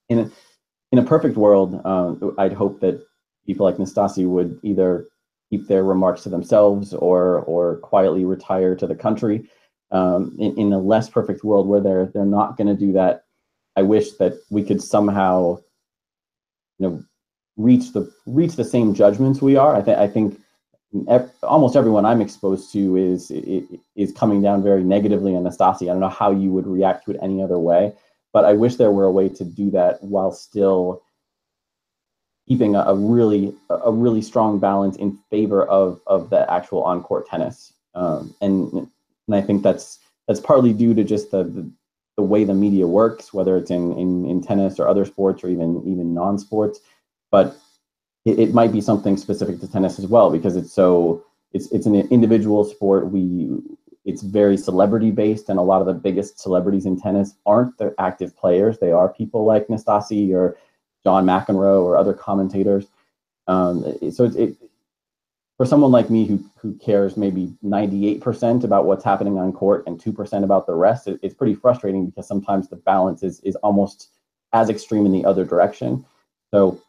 in 0.09 0.19
a, 0.21 0.31
in 0.93 0.99
a 0.99 1.03
perfect 1.03 1.37
world, 1.37 1.81
um, 1.85 2.35
I'd 2.39 2.53
hope 2.53 2.81
that 2.81 3.05
people 3.47 3.67
like 3.67 3.77
Nastase 3.77 4.27
would 4.27 4.61
either 4.63 5.07
keep 5.55 5.69
their 5.69 5.85
remarks 5.85 6.23
to 6.23 6.29
themselves 6.29 6.93
or 6.95 7.41
or 7.41 7.77
quietly 7.77 8.25
retire 8.25 8.75
to 8.77 8.87
the 8.87 8.95
country. 8.95 9.49
Um, 9.91 10.35
in, 10.39 10.59
in 10.59 10.73
a 10.73 10.79
less 10.79 11.09
perfect 11.09 11.45
world 11.45 11.69
where 11.69 11.81
they're 11.81 12.07
they're 12.07 12.25
not 12.25 12.57
going 12.57 12.67
to 12.67 12.87
do 12.87 12.93
that, 12.93 13.25
I 13.77 13.83
wish 13.83 14.13
that 14.13 14.35
we 14.51 14.63
could 14.65 14.83
somehow, 14.83 15.59
you 16.79 16.89
know, 16.89 17.05
reach 17.57 17.93
the 17.93 18.11
reach 18.27 18.57
the 18.57 18.65
same 18.65 18.95
judgments 18.95 19.41
we 19.41 19.57
are. 19.57 19.77
I 19.77 19.83
think 19.83 19.99
I 19.99 20.09
think 20.09 20.41
almost 21.43 21.77
everyone 21.77 22.05
I'm 22.07 22.21
exposed 22.21 22.73
to 22.73 22.97
is 22.97 23.31
is 23.95 24.13
coming 24.13 24.43
down 24.43 24.63
very 24.63 24.83
negatively 24.83 25.37
on 25.37 25.45
Nastase. 25.45 25.83
I 25.83 25.93
don't 25.93 26.01
know 26.01 26.09
how 26.09 26.31
you 26.33 26.51
would 26.51 26.67
react 26.67 27.05
to 27.05 27.13
it 27.13 27.21
any 27.23 27.43
other 27.43 27.59
way, 27.59 27.93
but 28.33 28.45
I 28.45 28.55
wish 28.55 28.77
there 28.77 28.93
were 28.93 29.05
a 29.05 29.13
way 29.13 29.29
to 29.29 29.45
do 29.45 29.71
that 29.71 30.03
while 30.03 30.33
still 30.33 31.03
keeping 32.47 32.75
a, 32.77 32.81
a 32.81 32.95
really 32.95 33.55
a 33.71 33.93
really 33.93 34.23
strong 34.23 34.59
balance 34.59 34.97
in 34.97 35.19
favor 35.31 35.65
of 35.67 36.01
of 36.07 36.31
the 36.31 36.51
actual 36.53 36.83
on 36.83 37.03
court 37.03 37.27
tennis. 37.27 37.73
Um, 37.95 38.35
and 38.41 38.73
and 38.73 39.35
I 39.35 39.41
think 39.41 39.63
that's 39.63 39.99
that's 40.27 40.41
partly 40.41 40.73
due 40.73 40.95
to 40.95 41.05
just 41.05 41.31
the, 41.31 41.45
the, 41.45 41.71
the 42.17 42.23
way 42.23 42.45
the 42.45 42.55
media 42.55 42.87
works, 42.87 43.33
whether 43.33 43.57
it's 43.57 43.71
in, 43.71 43.93
in 43.99 44.27
in 44.27 44.43
tennis 44.43 44.79
or 44.79 44.89
other 44.89 45.05
sports 45.05 45.43
or 45.43 45.49
even 45.49 45.83
even 45.87 46.15
non 46.15 46.39
sports. 46.39 46.81
But 47.31 47.57
it, 48.25 48.39
it 48.39 48.55
might 48.55 48.73
be 48.73 48.81
something 48.81 49.17
specific 49.17 49.61
to 49.61 49.71
tennis 49.71 49.99
as 49.99 50.07
well 50.07 50.31
because 50.31 50.57
it's 50.57 50.73
so 50.73 51.25
it's 51.53 51.71
it's 51.73 51.87
an 51.87 51.95
individual 51.95 52.65
sport. 52.65 53.11
We 53.11 53.59
it's 54.05 54.23
very 54.23 54.59
celebrity 54.59 55.11
based, 55.11 55.49
and 55.49 55.59
a 55.59 55.63
lot 55.63 55.81
of 55.81 55.87
the 55.87 55.95
biggest 55.95 56.39
celebrities 56.39 56.85
in 56.85 57.01
tennis 57.01 57.35
aren't 57.47 57.79
the 57.79 57.95
active 57.99 58.37
players. 58.37 58.79
They 58.79 58.93
are 58.93 59.09
people 59.09 59.45
like 59.45 59.69
Nastase 59.69 60.33
or 60.33 60.59
John 61.05 61.27
McEnroe 61.27 61.83
or 61.83 61.97
other 61.97 62.15
commentators. 62.15 62.87
Um, 63.47 63.83
so 64.11 64.25
it, 64.25 64.37
it, 64.37 64.57
for 65.57 65.67
someone 65.67 65.93
like 65.93 66.11
me 66.11 66.27
who 66.27 66.43
who 66.57 66.75
cares 66.75 67.17
maybe 67.17 67.53
98% 67.65 68.65
about 68.65 68.87
what's 68.87 69.05
happening 69.05 69.39
on 69.39 69.53
court 69.53 69.85
and 69.87 70.01
2% 70.01 70.43
about 70.43 70.67
the 70.67 70.75
rest, 70.75 71.07
it, 71.07 71.21
it's 71.23 71.35
pretty 71.35 71.55
frustrating 71.55 72.07
because 72.07 72.27
sometimes 72.27 72.69
the 72.69 72.77
balance 72.77 73.23
is 73.23 73.41
is 73.41 73.55
almost 73.57 74.09
as 74.53 74.71
extreme 74.71 75.05
in 75.07 75.13
the 75.13 75.25
other 75.25 75.45
direction. 75.45 76.05
So 76.51 76.81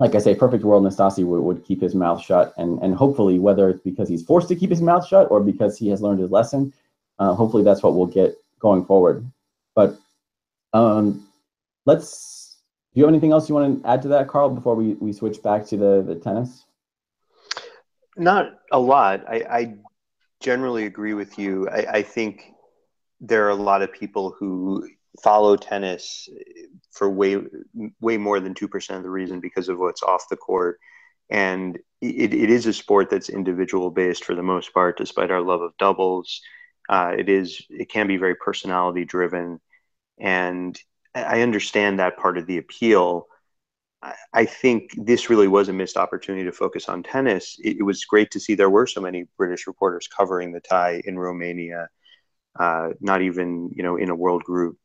like 0.00 0.14
I 0.14 0.18
say, 0.18 0.34
perfect 0.34 0.64
world, 0.64 0.84
Nastase 0.84 1.24
would, 1.24 1.40
would 1.40 1.64
keep 1.64 1.80
his 1.80 1.94
mouth 1.94 2.20
shut, 2.22 2.52
and 2.56 2.80
and 2.82 2.94
hopefully, 2.94 3.38
whether 3.38 3.68
it's 3.70 3.80
because 3.80 4.08
he's 4.08 4.24
forced 4.24 4.48
to 4.48 4.56
keep 4.56 4.70
his 4.70 4.82
mouth 4.82 5.06
shut 5.06 5.30
or 5.30 5.40
because 5.40 5.78
he 5.78 5.88
has 5.88 6.02
learned 6.02 6.20
his 6.20 6.30
lesson, 6.30 6.72
uh, 7.18 7.34
hopefully 7.34 7.62
that's 7.62 7.82
what 7.82 7.94
we'll 7.94 8.06
get 8.06 8.36
going 8.58 8.84
forward. 8.84 9.24
But 9.74 9.96
um, 10.72 11.26
let's. 11.86 12.33
Do 12.94 13.00
you 13.00 13.06
have 13.06 13.12
anything 13.12 13.32
else 13.32 13.48
you 13.48 13.56
want 13.56 13.82
to 13.82 13.88
add 13.88 14.02
to 14.02 14.08
that, 14.08 14.28
Carl, 14.28 14.50
before 14.50 14.76
we, 14.76 14.94
we 14.94 15.12
switch 15.12 15.42
back 15.42 15.66
to 15.66 15.76
the, 15.76 16.04
the 16.06 16.14
tennis? 16.14 16.64
Not 18.16 18.52
a 18.70 18.78
lot. 18.78 19.24
I, 19.28 19.44
I 19.50 19.74
generally 20.38 20.86
agree 20.86 21.14
with 21.14 21.36
you. 21.36 21.68
I, 21.68 21.86
I 21.94 22.02
think 22.02 22.52
there 23.20 23.46
are 23.46 23.50
a 23.50 23.56
lot 23.56 23.82
of 23.82 23.92
people 23.92 24.36
who 24.38 24.88
follow 25.22 25.56
tennis 25.56 26.28
for 26.92 27.10
way 27.10 27.38
way 28.00 28.16
more 28.16 28.40
than 28.40 28.54
2% 28.54 28.96
of 28.96 29.02
the 29.02 29.10
reason 29.10 29.40
because 29.40 29.68
of 29.68 29.78
what's 29.78 30.02
off 30.02 30.28
the 30.28 30.36
court 30.36 30.78
and 31.30 31.78
it, 32.00 32.34
it 32.34 32.50
is 32.50 32.66
a 32.66 32.72
sport 32.72 33.10
that's 33.10 33.28
individual 33.28 33.90
based 33.90 34.24
for 34.24 34.34
the 34.34 34.42
most 34.42 34.74
part 34.74 34.98
despite 34.98 35.30
our 35.30 35.40
love 35.40 35.62
of 35.62 35.76
doubles 35.78 36.40
uh, 36.88 37.12
it 37.16 37.28
is 37.28 37.62
it 37.70 37.88
can 37.88 38.08
be 38.08 38.16
very 38.16 38.34
personality 38.34 39.04
driven 39.04 39.60
and 40.18 40.80
i 41.14 41.40
understand 41.42 41.98
that 41.98 42.16
part 42.16 42.38
of 42.38 42.46
the 42.46 42.58
appeal 42.58 43.26
I 44.32 44.44
think 44.44 44.90
this 44.96 45.30
really 45.30 45.48
was 45.48 45.68
a 45.68 45.72
missed 45.72 45.96
opportunity 45.96 46.44
to 46.44 46.52
focus 46.52 46.88
on 46.88 47.02
tennis. 47.02 47.56
It, 47.62 47.78
it, 47.78 47.82
was 47.82 48.04
great 48.04 48.30
to 48.32 48.40
see 48.40 48.54
there 48.54 48.70
were 48.70 48.86
so 48.86 49.00
many 49.00 49.26
British 49.38 49.66
reporters 49.66 50.08
covering 50.08 50.52
the 50.52 50.60
tie 50.60 51.00
in 51.04 51.18
Romania, 51.18 51.88
uh, 52.58 52.90
not 53.00 53.22
even 53.22 53.70
you 53.74 53.82
know 53.82 53.96
in 53.96 54.10
a 54.10 54.14
world 54.14 54.44
group 54.44 54.76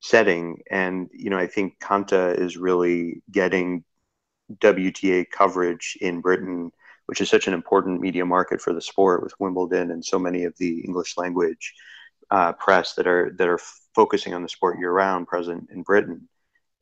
setting. 0.00 0.58
And 0.70 1.08
you 1.12 1.30
know, 1.30 1.38
I 1.38 1.46
think 1.46 1.78
Konta 1.80 2.38
is 2.38 2.56
really 2.56 3.22
getting 3.30 3.84
WTA 4.58 5.26
coverage 5.30 5.96
in 6.00 6.20
Britain, 6.20 6.70
which 7.06 7.20
is 7.20 7.28
such 7.28 7.48
an 7.48 7.54
important 7.54 8.00
media 8.00 8.24
market 8.24 8.60
for 8.60 8.72
the 8.72 8.82
sport, 8.82 9.22
with 9.22 9.38
Wimbledon 9.40 9.90
and 9.90 10.04
so 10.04 10.18
many 10.18 10.44
of 10.44 10.56
the 10.58 10.80
English 10.80 11.16
language 11.16 11.74
uh, 12.32 12.52
press 12.54 12.94
that 12.94 13.06
are 13.06 13.30
that 13.36 13.46
are 13.46 13.60
focusing 13.94 14.32
on 14.32 14.42
the 14.42 14.48
sport 14.48 14.78
year 14.78 14.90
round 14.90 15.28
present 15.28 15.68
in 15.70 15.82
Britain. 15.82 16.28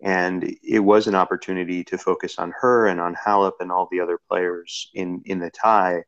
And 0.02 0.56
it 0.62 0.78
was 0.78 1.08
an 1.08 1.16
opportunity 1.16 1.84
to 1.84 1.98
focus 1.98 2.38
on 2.38 2.54
her 2.60 2.86
and 2.86 3.00
on 3.00 3.16
Halep 3.16 3.54
and 3.60 3.70
all 3.70 3.88
the 3.90 4.00
other 4.00 4.18
players 4.30 4.90
in 4.94 5.22
in 5.26 5.40
the 5.40 5.50
tie. 5.50 6.04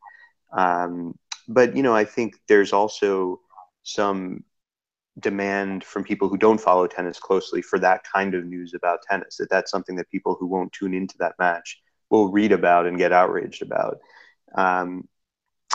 Um, 0.56 1.14
but 1.48 1.76
you 1.76 1.82
know, 1.82 1.94
I 1.94 2.04
think 2.04 2.36
there's 2.46 2.72
also 2.72 3.40
some 3.82 4.44
demand 5.18 5.82
from 5.84 6.04
people 6.04 6.28
who 6.28 6.38
don't 6.38 6.60
follow 6.60 6.86
tennis 6.86 7.18
closely 7.18 7.62
for 7.62 7.78
that 7.80 8.02
kind 8.10 8.34
of 8.34 8.46
news 8.46 8.74
about 8.74 9.00
tennis 9.10 9.36
that 9.36 9.50
that's 9.50 9.70
something 9.70 9.96
that 9.96 10.08
people 10.10 10.36
who 10.38 10.46
won't 10.46 10.72
tune 10.72 10.94
into 10.94 11.16
that 11.18 11.34
match 11.38 11.82
will 12.10 12.30
read 12.30 12.52
about 12.52 12.86
and 12.86 12.96
get 12.96 13.12
outraged 13.12 13.60
about 13.60 13.98
um, 14.54 15.06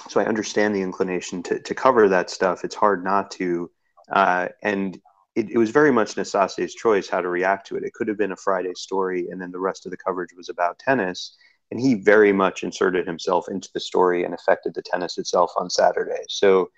so 0.10 0.20
i 0.20 0.26
understand 0.26 0.76
the 0.76 0.82
inclination 0.82 1.44
to, 1.44 1.60
to 1.60 1.76
cover 1.76 2.08
that 2.10 2.30
stuff. 2.30 2.64
It's 2.64 2.76
hard 2.76 3.04
not 3.04 3.32
to 3.32 3.72
uh, 4.12 4.48
and 4.64 5.00
it, 5.36 5.52
it, 5.52 5.58
was 5.58 5.70
very 5.70 5.92
much 5.92 6.16
Nastase's 6.16 6.74
choice 6.74 7.10
how 7.10 7.20
to 7.20 7.28
react 7.28 7.68
to 7.68 7.76
it. 7.76 7.84
It 7.84 7.94
could 7.94 8.08
have 8.08 8.18
been 8.18 8.32
a 8.32 8.38
friday 8.38 8.74
story 8.76 9.28
and 9.30 9.42
then 9.42 9.52
the 9.52 9.60
rest 9.60 9.86
of 9.86 9.92
the 9.92 9.98
coverage 9.98 10.34
was 10.36 10.50
about 10.50 10.80
tennis 10.80 11.36
and 11.72 11.80
he 11.80 11.96
very 11.96 12.32
much 12.32 12.64
inserted 12.64 13.06
himself 13.06 13.48
into 13.50 13.70
the 13.74 13.80
story 13.80 14.24
and 14.24 14.34
affected 14.34 14.74
the 14.74 14.82
tennis 14.82 15.18
itself 15.18 15.52
on 15.58 15.70
saturday. 15.70 16.24
So 16.30 16.72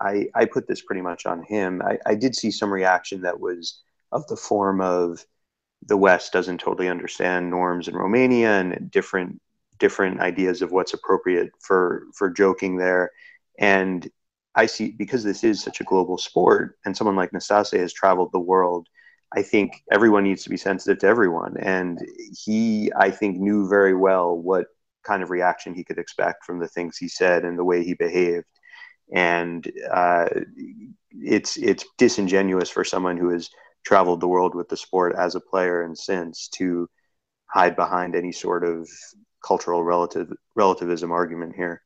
I, 0.00 0.28
I 0.34 0.46
put 0.46 0.66
this 0.66 0.80
pretty 0.80 1.02
much 1.02 1.26
on 1.26 1.42
him. 1.42 1.82
I, 1.82 1.98
I 2.06 2.14
did 2.14 2.34
see 2.34 2.50
some 2.50 2.72
reaction 2.72 3.20
that 3.22 3.38
was 3.38 3.80
of 4.12 4.26
the 4.28 4.36
form 4.36 4.80
of 4.80 5.24
the 5.86 5.96
West 5.96 6.32
doesn't 6.32 6.58
totally 6.58 6.88
understand 6.88 7.50
norms 7.50 7.88
in 7.88 7.94
Romania 7.96 8.60
and 8.60 8.90
different 8.90 9.40
different 9.80 10.20
ideas 10.20 10.62
of 10.62 10.72
what's 10.72 10.94
appropriate 10.94 11.50
for 11.60 12.04
for 12.14 12.30
joking 12.30 12.76
there. 12.76 13.10
And 13.58 14.08
I 14.54 14.66
see 14.66 14.92
because 14.92 15.24
this 15.24 15.44
is 15.44 15.62
such 15.62 15.80
a 15.80 15.84
global 15.84 16.18
sport, 16.18 16.78
and 16.84 16.96
someone 16.96 17.16
like 17.16 17.32
Nastase 17.32 17.78
has 17.78 17.92
traveled 17.92 18.30
the 18.32 18.40
world. 18.40 18.88
I 19.36 19.42
think 19.42 19.82
everyone 19.92 20.24
needs 20.24 20.42
to 20.44 20.50
be 20.50 20.56
sensitive 20.56 20.98
to 21.00 21.06
everyone, 21.06 21.56
and 21.58 21.98
he, 22.44 22.92
I 22.96 23.10
think, 23.10 23.38
knew 23.38 23.68
very 23.68 23.94
well 23.94 24.36
what 24.36 24.66
kind 25.04 25.22
of 25.22 25.30
reaction 25.30 25.74
he 25.74 25.84
could 25.84 25.98
expect 25.98 26.44
from 26.44 26.58
the 26.58 26.68
things 26.68 26.96
he 26.96 27.08
said 27.08 27.44
and 27.44 27.58
the 27.58 27.64
way 27.64 27.84
he 27.84 27.94
behaved 27.94 28.46
and 29.12 29.70
uh, 29.90 30.28
it's 31.12 31.56
it's 31.56 31.84
disingenuous 31.98 32.70
for 32.70 32.84
someone 32.84 33.16
who 33.16 33.30
has 33.30 33.48
traveled 33.84 34.20
the 34.20 34.28
world 34.28 34.54
with 34.54 34.68
the 34.68 34.76
sport 34.76 35.14
as 35.16 35.34
a 35.34 35.40
player 35.40 35.82
and 35.82 35.96
since 35.96 36.48
to 36.48 36.88
hide 37.46 37.74
behind 37.74 38.14
any 38.14 38.30
sort 38.30 38.64
of 38.64 38.88
cultural 39.44 39.84
relative 39.84 40.32
relativism 40.54 41.10
argument 41.10 41.54
here. 41.54 41.82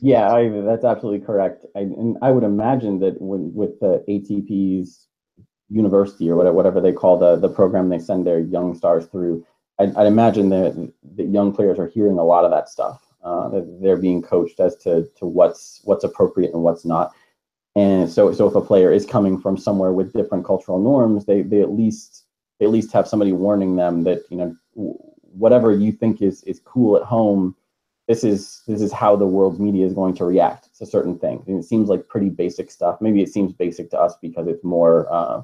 Yeah, 0.00 0.32
I, 0.32 0.48
that's 0.48 0.84
absolutely 0.84 1.26
correct. 1.26 1.64
I, 1.74 1.80
and 1.80 2.16
I 2.22 2.30
would 2.30 2.44
imagine 2.44 3.00
that 3.00 3.20
when, 3.20 3.52
with 3.52 3.80
the 3.80 4.04
ATP's 4.08 5.08
university 5.68 6.30
or 6.30 6.36
whatever, 6.36 6.54
whatever 6.54 6.80
they 6.80 6.92
call 6.92 7.18
the, 7.18 7.36
the 7.36 7.48
program 7.48 7.88
they 7.88 7.98
send 7.98 8.26
their 8.26 8.38
young 8.38 8.74
stars 8.74 9.06
through, 9.06 9.44
I'd, 9.78 9.94
I'd 9.96 10.06
imagine 10.06 10.50
that, 10.50 10.92
that 11.16 11.28
young 11.28 11.52
players 11.52 11.78
are 11.78 11.88
hearing 11.88 12.18
a 12.18 12.24
lot 12.24 12.44
of 12.44 12.50
that 12.52 12.68
stuff 12.68 13.08
uh, 13.22 13.50
they're 13.80 13.96
being 13.96 14.22
coached 14.22 14.60
as 14.60 14.76
to 14.76 15.08
to 15.16 15.26
what's 15.26 15.80
what's 15.84 16.04
appropriate 16.04 16.52
and 16.54 16.62
what's 16.62 16.84
not. 16.84 17.12
And 17.74 18.10
so, 18.10 18.32
so 18.32 18.48
if 18.48 18.54
a 18.54 18.60
player 18.60 18.90
is 18.92 19.06
coming 19.06 19.40
from 19.40 19.56
somewhere 19.56 19.92
with 19.92 20.12
different 20.12 20.44
cultural 20.44 20.78
norms, 20.78 21.26
they 21.26 21.42
they 21.42 21.60
at 21.60 21.70
least 21.70 22.24
they 22.58 22.66
at 22.66 22.72
least 22.72 22.92
have 22.92 23.08
somebody 23.08 23.32
warning 23.32 23.76
them 23.76 24.04
that 24.04 24.22
you 24.30 24.36
know 24.36 24.56
whatever 25.38 25.72
you 25.72 25.92
think 25.92 26.22
is 26.22 26.42
is 26.44 26.60
cool 26.64 26.96
at 26.96 27.02
home, 27.02 27.56
this 28.06 28.24
is 28.24 28.62
this 28.66 28.80
is 28.80 28.92
how 28.92 29.16
the 29.16 29.26
world's 29.26 29.58
media 29.58 29.86
is 29.86 29.94
going 29.94 30.14
to 30.14 30.24
react 30.24 30.76
to 30.78 30.86
certain 30.86 31.18
things. 31.18 31.46
And 31.48 31.58
it 31.58 31.64
seems 31.64 31.88
like 31.88 32.08
pretty 32.08 32.28
basic 32.28 32.70
stuff. 32.70 33.00
Maybe 33.00 33.22
it 33.22 33.28
seems 33.32 33.52
basic 33.52 33.90
to 33.90 34.00
us 34.00 34.14
because 34.20 34.46
it's 34.46 34.64
more 34.64 35.12
uh, 35.12 35.42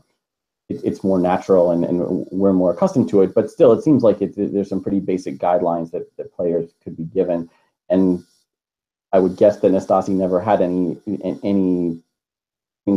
it, 0.68 0.80
it's 0.84 1.04
more 1.04 1.18
natural 1.18 1.70
and, 1.70 1.84
and 1.84 2.26
we're 2.30 2.52
more 2.52 2.72
accustomed 2.72 3.08
to 3.10 3.22
it. 3.22 3.34
But 3.34 3.50
still, 3.50 3.72
it 3.72 3.82
seems 3.82 4.02
like 4.02 4.22
it, 4.22 4.34
there's 4.36 4.68
some 4.68 4.82
pretty 4.82 5.00
basic 5.00 5.38
guidelines 5.38 5.90
that, 5.90 6.14
that 6.16 6.34
players 6.34 6.72
could 6.82 6.96
be 6.96 7.04
given 7.04 7.50
and 7.88 8.24
I 9.12 9.20
would 9.20 9.36
guess 9.36 9.60
that 9.60 9.70
Nastase 9.70 10.08
never 10.08 10.40
had 10.40 10.60
any 10.60 10.98
any 11.42 12.02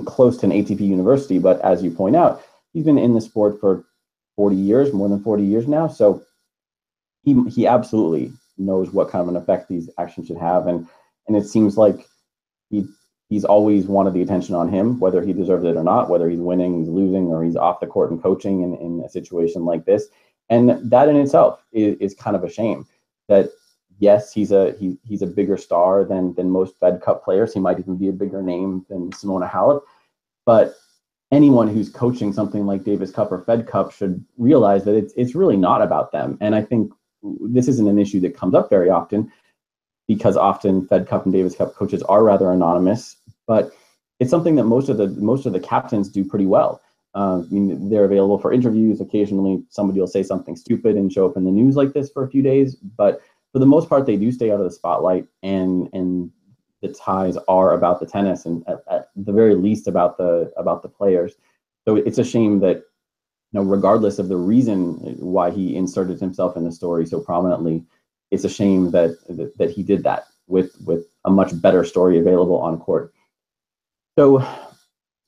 close 0.05 0.37
to 0.37 0.47
an 0.47 0.51
ATP 0.51 0.79
university. 0.79 1.37
But 1.37 1.61
as 1.61 1.83
you 1.83 1.91
point 1.91 2.15
out, 2.15 2.41
he's 2.73 2.85
been 2.85 2.97
in 2.97 3.13
the 3.13 3.21
sport 3.21 3.59
for 3.59 3.85
40 4.35 4.55
years, 4.55 4.93
more 4.93 5.07
than 5.09 5.21
40 5.21 5.43
years 5.43 5.67
now. 5.67 5.87
So 5.87 6.23
he 7.27 7.49
he 7.49 7.67
absolutely 7.67 8.31
knows 8.57 8.91
what 8.91 9.09
kind 9.09 9.21
of 9.21 9.27
an 9.27 9.35
effect 9.35 9.67
these 9.67 9.89
actions 9.97 10.27
should 10.27 10.37
have, 10.37 10.65
and 10.67 10.87
and 11.27 11.35
it 11.35 11.45
seems 11.45 11.77
like 11.77 12.07
he 12.69 12.87
he's 13.27 13.43
always 13.43 13.85
wanted 13.85 14.13
the 14.13 14.21
attention 14.21 14.55
on 14.55 14.69
him, 14.69 14.97
whether 15.01 15.21
he 15.21 15.33
deserves 15.33 15.65
it 15.65 15.75
or 15.75 15.83
not, 15.83 16.09
whether 16.09 16.29
he's 16.29 16.39
winning, 16.39 16.79
he's 16.79 16.87
losing, 16.87 17.27
or 17.27 17.43
he's 17.43 17.57
off 17.57 17.81
the 17.81 17.87
court 17.87 18.11
and 18.11 18.23
coaching 18.23 18.61
in, 18.61 18.75
in 18.75 19.03
a 19.05 19.09
situation 19.09 19.65
like 19.65 19.83
this. 19.83 20.07
And 20.49 20.89
that 20.89 21.09
in 21.09 21.17
itself 21.17 21.61
is, 21.73 21.97
is 21.97 22.13
kind 22.15 22.37
of 22.37 22.45
a 22.45 22.49
shame 22.49 22.87
that 23.27 23.49
yes, 23.99 24.31
he's 24.31 24.53
a 24.53 24.71
he, 24.79 24.97
he's 25.03 25.21
a 25.21 25.27
bigger 25.27 25.57
star 25.57 26.05
than 26.05 26.33
than 26.35 26.49
most 26.49 26.79
Fed 26.79 27.01
Cup 27.01 27.25
players. 27.25 27.53
He 27.53 27.59
might 27.59 27.79
even 27.79 27.97
be 27.97 28.07
a 28.07 28.13
bigger 28.13 28.41
name 28.41 28.85
than 28.89 29.11
Simona 29.11 29.51
Halep. 29.51 29.81
But 30.45 30.75
anyone 31.33 31.67
who's 31.67 31.89
coaching 31.89 32.31
something 32.31 32.65
like 32.65 32.85
Davis 32.85 33.11
Cup 33.11 33.33
or 33.33 33.41
Fed 33.41 33.67
Cup 33.67 33.91
should 33.91 34.23
realize 34.37 34.85
that 34.85 34.95
it's 34.95 35.13
it's 35.17 35.35
really 35.35 35.57
not 35.57 35.81
about 35.81 36.13
them. 36.13 36.37
And 36.39 36.55
I 36.55 36.61
think 36.61 36.93
this 37.41 37.67
isn't 37.67 37.87
an 37.87 37.99
issue 37.99 38.19
that 38.21 38.35
comes 38.35 38.53
up 38.53 38.69
very 38.69 38.89
often 38.89 39.31
because 40.07 40.37
often 40.37 40.87
Fed 40.87 41.07
Cup 41.07 41.25
and 41.25 41.33
Davis 41.33 41.55
Cup 41.55 41.75
coaches 41.75 42.01
are 42.03 42.23
rather 42.23 42.51
anonymous. 42.51 43.17
But 43.45 43.71
it's 44.19 44.31
something 44.31 44.55
that 44.55 44.63
most 44.63 44.89
of 44.89 44.97
the 44.97 45.07
most 45.07 45.45
of 45.45 45.53
the 45.53 45.59
captains 45.59 46.09
do 46.09 46.23
pretty 46.23 46.45
well. 46.45 46.81
Uh, 47.15 47.39
I 47.39 47.53
mean, 47.53 47.89
they're 47.89 48.05
available 48.05 48.39
for 48.39 48.53
interviews. 48.53 49.01
Occasionally, 49.01 49.63
somebody 49.69 49.99
will 49.99 50.07
say 50.07 50.23
something 50.23 50.55
stupid 50.55 50.95
and 50.95 51.11
show 51.11 51.27
up 51.27 51.37
in 51.37 51.45
the 51.45 51.51
news 51.51 51.75
like 51.75 51.93
this 51.93 52.09
for 52.09 52.23
a 52.23 52.29
few 52.29 52.41
days. 52.41 52.75
But 52.75 53.21
for 53.51 53.59
the 53.59 53.65
most 53.65 53.89
part, 53.89 54.05
they 54.05 54.17
do 54.17 54.31
stay 54.31 54.51
out 54.51 54.59
of 54.59 54.65
the 54.65 54.71
spotlight, 54.71 55.27
and 55.43 55.89
and 55.93 56.31
the 56.81 56.89
ties 56.89 57.37
are 57.47 57.73
about 57.73 57.99
the 57.99 58.05
tennis, 58.05 58.45
and 58.45 58.63
at, 58.67 58.83
at 58.89 59.09
the 59.15 59.31
very 59.31 59.55
least 59.55 59.87
about 59.87 60.17
the 60.17 60.51
about 60.57 60.81
the 60.81 60.89
players. 60.89 61.35
So 61.85 61.95
it's 61.95 62.17
a 62.17 62.23
shame 62.23 62.59
that 62.59 62.83
know, 63.57 63.63
regardless 63.63 64.19
of 64.19 64.29
the 64.29 64.37
reason 64.37 64.95
why 65.19 65.51
he 65.51 65.75
inserted 65.75 66.19
himself 66.19 66.55
in 66.55 66.63
the 66.63 66.71
story 66.71 67.05
so 67.05 67.19
prominently, 67.19 67.83
it's 68.31 68.43
a 68.43 68.49
shame 68.49 68.91
that 68.91 69.17
that, 69.29 69.57
that 69.57 69.71
he 69.71 69.83
did 69.83 70.03
that 70.03 70.25
with 70.47 70.75
with 70.85 71.05
a 71.25 71.29
much 71.29 71.59
better 71.61 71.83
story 71.83 72.19
available 72.19 72.59
on 72.59 72.79
court. 72.79 73.13
So, 74.17 74.45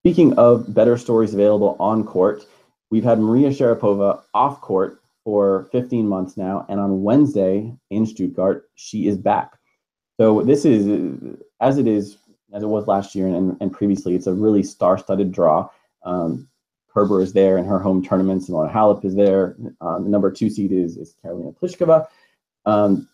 speaking 0.01 0.33
of 0.37 0.73
better 0.73 0.97
stories 0.97 1.33
available 1.33 1.75
on 1.79 2.03
court, 2.03 2.45
we've 2.89 3.03
had 3.03 3.19
Maria 3.19 3.49
Sharapova 3.49 4.21
off 4.33 4.61
court 4.61 5.01
for 5.23 5.67
15 5.71 6.07
months 6.07 6.37
now, 6.37 6.65
and 6.69 6.79
on 6.79 7.03
Wednesday 7.03 7.73
in 7.89 8.05
Stuttgart, 8.05 8.69
she 8.75 9.07
is 9.07 9.17
back. 9.17 9.53
So 10.19 10.41
this 10.41 10.65
is 10.65 11.37
as 11.61 11.77
it 11.77 11.87
is 11.87 12.17
as 12.51 12.63
it 12.63 12.67
was 12.67 12.87
last 12.87 13.15
year 13.15 13.27
and, 13.27 13.55
and 13.61 13.71
previously. 13.71 14.15
It's 14.15 14.27
a 14.27 14.33
really 14.33 14.63
star-studded 14.63 15.31
draw. 15.31 15.69
Um, 16.03 16.48
Kerber 16.99 17.21
is 17.21 17.31
there 17.31 17.57
in 17.57 17.63
her 17.63 17.79
home 17.79 18.03
tournaments. 18.03 18.49
Simona 18.49 18.69
Halep 18.69 19.05
is 19.05 19.15
there. 19.15 19.55
Um, 19.79 20.03
the 20.03 20.09
number 20.09 20.29
two 20.29 20.49
seed 20.49 20.73
is, 20.73 20.97
is 20.97 21.15
Karolina 21.23 21.55
Pliskova. 21.57 22.07
Um, 22.65 23.07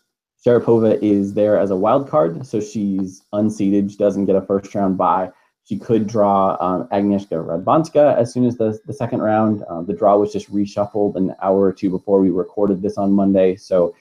Sharapova 0.44 1.00
is 1.00 1.34
there 1.34 1.56
as 1.56 1.70
a 1.70 1.76
wild 1.76 2.08
card, 2.08 2.44
so 2.44 2.60
she's 2.60 3.22
unseeded. 3.32 3.92
She 3.92 3.96
doesn't 3.96 4.24
get 4.24 4.34
a 4.34 4.42
first 4.42 4.74
round 4.74 4.98
bye. 4.98 5.30
She 5.62 5.78
could 5.78 6.08
draw 6.08 6.56
um, 6.58 6.88
Agnieszka 6.88 7.38
Radwanska 7.46 8.16
as 8.16 8.32
soon 8.32 8.44
as 8.44 8.56
the, 8.56 8.76
the 8.86 8.92
second 8.92 9.22
round. 9.22 9.62
Um, 9.68 9.86
the 9.86 9.94
draw 9.94 10.16
was 10.16 10.32
just 10.32 10.52
reshuffled 10.52 11.14
an 11.14 11.36
hour 11.40 11.60
or 11.60 11.72
two 11.72 11.88
before 11.88 12.20
we 12.20 12.30
recorded 12.30 12.82
this 12.82 12.98
on 12.98 13.12
Monday. 13.12 13.54
So 13.54 13.94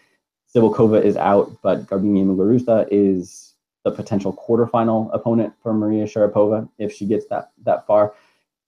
Cibulkova 0.53 1.03
is 1.03 1.15
out, 1.15 1.55
but 1.61 1.85
Garbiñe 1.85 2.25
Muguruza 2.25 2.87
is 2.89 3.53
the 3.83 3.91
potential 3.91 4.33
quarterfinal 4.33 5.13
opponent 5.13 5.53
for 5.61 5.73
Maria 5.73 6.05
Sharapova 6.05 6.67
if 6.79 6.91
she 6.91 7.05
gets 7.05 7.27
that 7.27 7.51
that 7.65 7.85
far. 7.85 8.15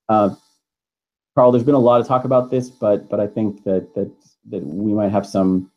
Uh, 0.10 0.36
Carl, 1.38 1.52
there's 1.52 1.64
been 1.64 1.76
a 1.76 1.80
lot 1.80 2.02
of 2.02 2.08
talk 2.08 2.26
about 2.26 2.50
this, 2.50 2.68
but 2.68 3.08
but 3.10 3.20
I 3.20 3.28
think 3.28 3.64
that 3.64 3.94
that 3.94 4.12
that 4.50 4.64
we 4.64 4.92
might 4.92 5.12
have 5.12 5.24
some 5.24 5.72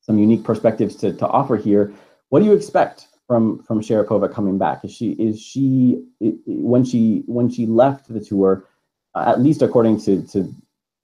some 0.00 0.18
unique 0.18 0.42
perspectives 0.42 0.96
to, 0.96 1.12
to 1.12 1.28
offer 1.28 1.56
here. 1.56 1.94
What 2.30 2.40
do 2.40 2.44
you 2.44 2.52
expect 2.52 3.06
from 3.28 3.62
from 3.62 3.80
Sharapova 3.80 4.34
coming 4.34 4.58
back? 4.58 4.84
Is 4.84 4.92
she 4.92 5.12
is 5.12 5.40
she 5.40 6.04
when 6.18 6.84
she 6.84 7.22
when 7.26 7.48
she 7.48 7.66
left 7.66 8.12
the 8.12 8.18
tour, 8.18 8.64
uh, 9.14 9.26
at 9.28 9.40
least 9.40 9.62
according 9.62 10.00
to 10.00 10.26
to 10.26 10.52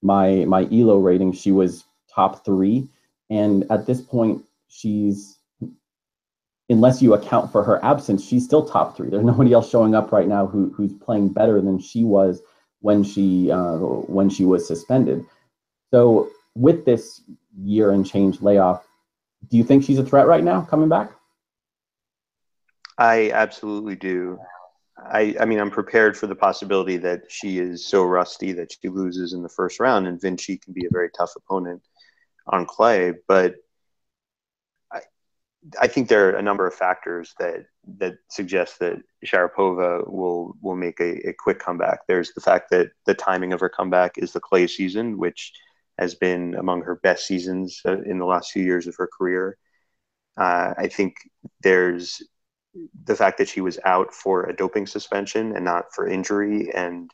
my 0.03 0.47
my 0.47 0.67
Elo 0.73 0.99
rating, 0.99 1.31
she 1.33 1.53
was 1.53 1.85
top 2.13 2.45
three, 2.45 2.89
and 3.31 3.65
at 3.71 3.87
this 3.87 4.01
point, 4.01 4.43
she's 4.67 5.39
unless 6.69 7.01
you 7.01 7.15
account 7.15 7.53
for 7.53 7.63
her 7.63 7.85
absence, 7.85 8.25
she's 8.27 8.45
still 8.45 8.67
top 8.67 8.97
three. 8.97 9.11
There's 9.11 9.23
nobody 9.25 9.53
else 9.53 9.71
showing 9.71 9.95
up 9.95 10.11
right 10.11 10.27
now 10.27 10.49
who 10.49 10.73
who's 10.77 10.93
playing 10.93 11.29
better 11.29 11.61
than 11.61 11.79
she 11.79 12.03
was 12.03 12.43
when 12.83 13.03
she 13.03 13.51
uh, 13.51 13.77
when 13.79 14.29
she 14.29 14.45
was 14.45 14.67
suspended. 14.67 15.25
So 15.91 16.31
with 16.55 16.85
this 16.85 17.23
year 17.59 17.93
and 17.93 18.07
change 18.07 18.43
layoff, 18.43 18.85
do 19.49 19.57
you 19.57 19.65
think 19.65 19.85
she's 19.85 19.99
a 19.99 20.05
threat 20.05 20.27
right 20.27 20.45
now 20.45 20.63
coming 20.63 20.89
back? 20.89 21.13
I 22.99 23.31
absolutely 23.33 23.97
do. 23.97 24.39
I, 24.99 25.35
I 25.41 25.45
mean, 25.47 25.59
I'm 25.59 25.71
prepared 25.71 26.17
for 26.17 26.27
the 26.27 26.35
possibility 26.35 26.97
that 26.99 27.23
she 27.29 27.59
is 27.59 27.87
so 27.87 28.05
rusty 28.05 28.53
that 28.53 28.73
she 28.73 28.89
loses 28.89 29.33
in 29.33 29.43
the 29.43 29.49
first 29.49 29.81
round, 29.81 30.07
and 30.07 30.21
Vinci 30.21 30.59
can 30.59 30.73
be 30.73 30.85
a 30.87 30.93
very 30.93 31.11
tough 31.11 31.33
opponent 31.37 31.83
on 32.47 32.67
clay. 32.67 33.15
But 33.27 33.55
I, 34.93 35.01
I 35.81 35.89
think 35.89 36.09
there 36.09 36.29
are 36.29 36.37
a 36.37 36.43
number 36.43 36.67
of 36.67 36.75
factors 36.75 37.35
that 37.39 37.67
that 37.99 38.15
suggests 38.29 38.79
that 38.79 38.99
Sharapova 39.25 40.09
will 40.09 40.57
will 40.61 40.77
make 40.77 41.01
a, 41.01 41.29
a 41.29 41.33
quick 41.33 41.59
comeback. 41.59 42.01
There's 42.07 42.33
the 42.33 42.41
fact 42.41 42.71
that 42.71 42.91
the 43.07 43.15
timing 43.15 43.53
of 43.53 43.61
her 43.61 43.69
comeback 43.69 44.19
is 44.19 44.33
the 44.33 44.41
clay 44.41 44.67
season, 44.67 45.19
which 45.19 45.53
has 45.99 46.15
been 46.15 46.55
among 46.55 46.83
her 46.83 46.97
best 46.97 47.27
seasons 47.27 47.81
uh, 47.87 48.01
in 48.03 48.19
the 48.19 48.25
last 48.25 48.53
few 48.53 48.63
years 48.63 48.87
of 48.87 48.97
her 48.97 49.09
career. 49.19 49.59
Uh, 50.37 50.75
I 50.79 50.89
think 50.89 51.15
there's 51.63 52.23
the 53.05 53.17
fact 53.17 53.39
that 53.39 53.49
she 53.49 53.61
was 53.61 53.79
out 53.85 54.15
for 54.15 54.45
a 54.45 54.57
doping 54.57 54.87
suspension 54.87 55.55
and 55.55 55.65
not 55.65 55.87
for 55.95 56.09
injury, 56.09 56.71
and 56.75 57.11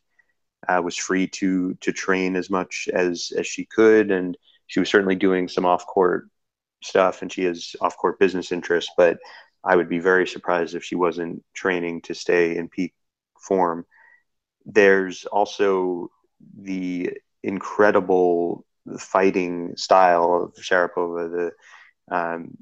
uh, 0.69 0.81
was 0.83 0.97
free 0.97 1.27
to 1.27 1.75
to 1.81 1.93
train 1.93 2.37
as 2.37 2.51
much 2.51 2.89
as 2.93 3.33
as 3.37 3.47
she 3.47 3.65
could, 3.65 4.11
and 4.11 4.37
she 4.67 4.81
was 4.81 4.89
certainly 4.91 5.17
doing 5.17 5.49
some 5.49 5.65
off 5.65 5.87
court 5.87 6.29
stuff, 6.83 7.23
and 7.23 7.33
she 7.33 7.45
has 7.45 7.75
off 7.81 7.97
court 7.97 8.19
business 8.19 8.53
interests. 8.53 8.93
But 8.97 9.19
I 9.65 9.77
would 9.77 9.89
be 9.89 9.99
very 9.99 10.27
surprised 10.27 10.75
if 10.75 10.85
she 10.85 10.95
wasn't 10.95 11.45
training 11.55 12.03
to 12.03 12.15
stay 12.15 12.57
in 12.57 12.69
peak 12.69 12.95
form. 13.41 13.85
There's 14.65 15.25
also 15.27 16.11
the 16.61 17.13
incredible 17.43 18.65
fighting 18.99 19.77
style 19.77 20.43
of 20.45 20.63
Sharapova, 20.63 21.31
the 21.31 21.53
um, 22.11 22.57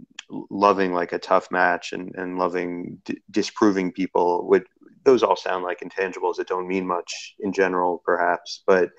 loving 0.50 0.92
like 0.92 1.12
a 1.12 1.18
tough 1.18 1.50
match 1.50 1.92
and, 1.92 2.14
and 2.16 2.38
loving 2.38 2.98
d- 3.04 3.20
disproving 3.30 3.92
people 3.92 4.46
would 4.48 4.64
those 5.04 5.22
all 5.22 5.36
sound 5.36 5.62
like 5.62 5.80
intangibles 5.80 6.36
that 6.36 6.48
don't 6.48 6.66
mean 6.66 6.86
much 6.86 7.34
in 7.38 7.52
general 7.52 8.02
perhaps 8.04 8.62
but 8.66 8.90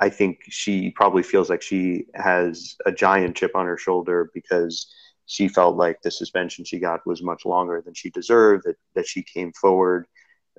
i 0.00 0.08
think 0.08 0.38
she 0.48 0.90
probably 0.90 1.22
feels 1.22 1.50
like 1.50 1.62
she 1.62 2.04
has 2.14 2.76
a 2.86 2.92
giant 2.92 3.36
chip 3.36 3.52
on 3.56 3.66
her 3.66 3.76
shoulder 3.76 4.30
because 4.34 4.92
she 5.26 5.48
felt 5.48 5.76
like 5.76 6.00
the 6.00 6.10
suspension 6.10 6.64
she 6.64 6.78
got 6.78 7.06
was 7.06 7.22
much 7.22 7.44
longer 7.44 7.82
than 7.84 7.94
she 7.94 8.10
deserved 8.10 8.64
that, 8.64 8.76
that 8.94 9.06
she 9.06 9.22
came 9.22 9.52
forward 9.52 10.06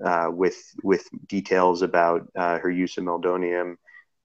uh, 0.04 0.30
with 0.32 0.58
with 0.84 1.08
details 1.28 1.82
about 1.82 2.28
uh, 2.36 2.60
her 2.60 2.70
use 2.70 2.98
of 2.98 3.04
meldonium 3.04 3.78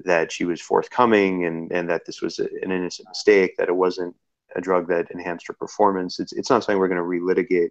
that 0.05 0.33
she 0.33 0.45
was 0.45 0.61
forthcoming 0.61 1.45
and, 1.47 1.73
and 1.73 1.89
that 1.89 2.05
this 2.05 2.21
was 2.21 2.39
an 2.39 2.49
innocent 2.63 3.09
mistake, 3.09 3.57
that 3.57 3.69
it 3.69 3.77
wasn't 3.77 4.15
a 4.57 4.61
drug 4.61 4.89
that 4.89 5.11
enhanced 5.11 5.47
her 5.47 5.55
performance. 5.55 6.19
It's, 6.19 6.33
it's 6.33 6.51
not 6.51 6.65
something 6.65 6.79
we're 6.79 6.89
going 6.89 6.99
to 6.99 7.03
relitigate 7.05 7.71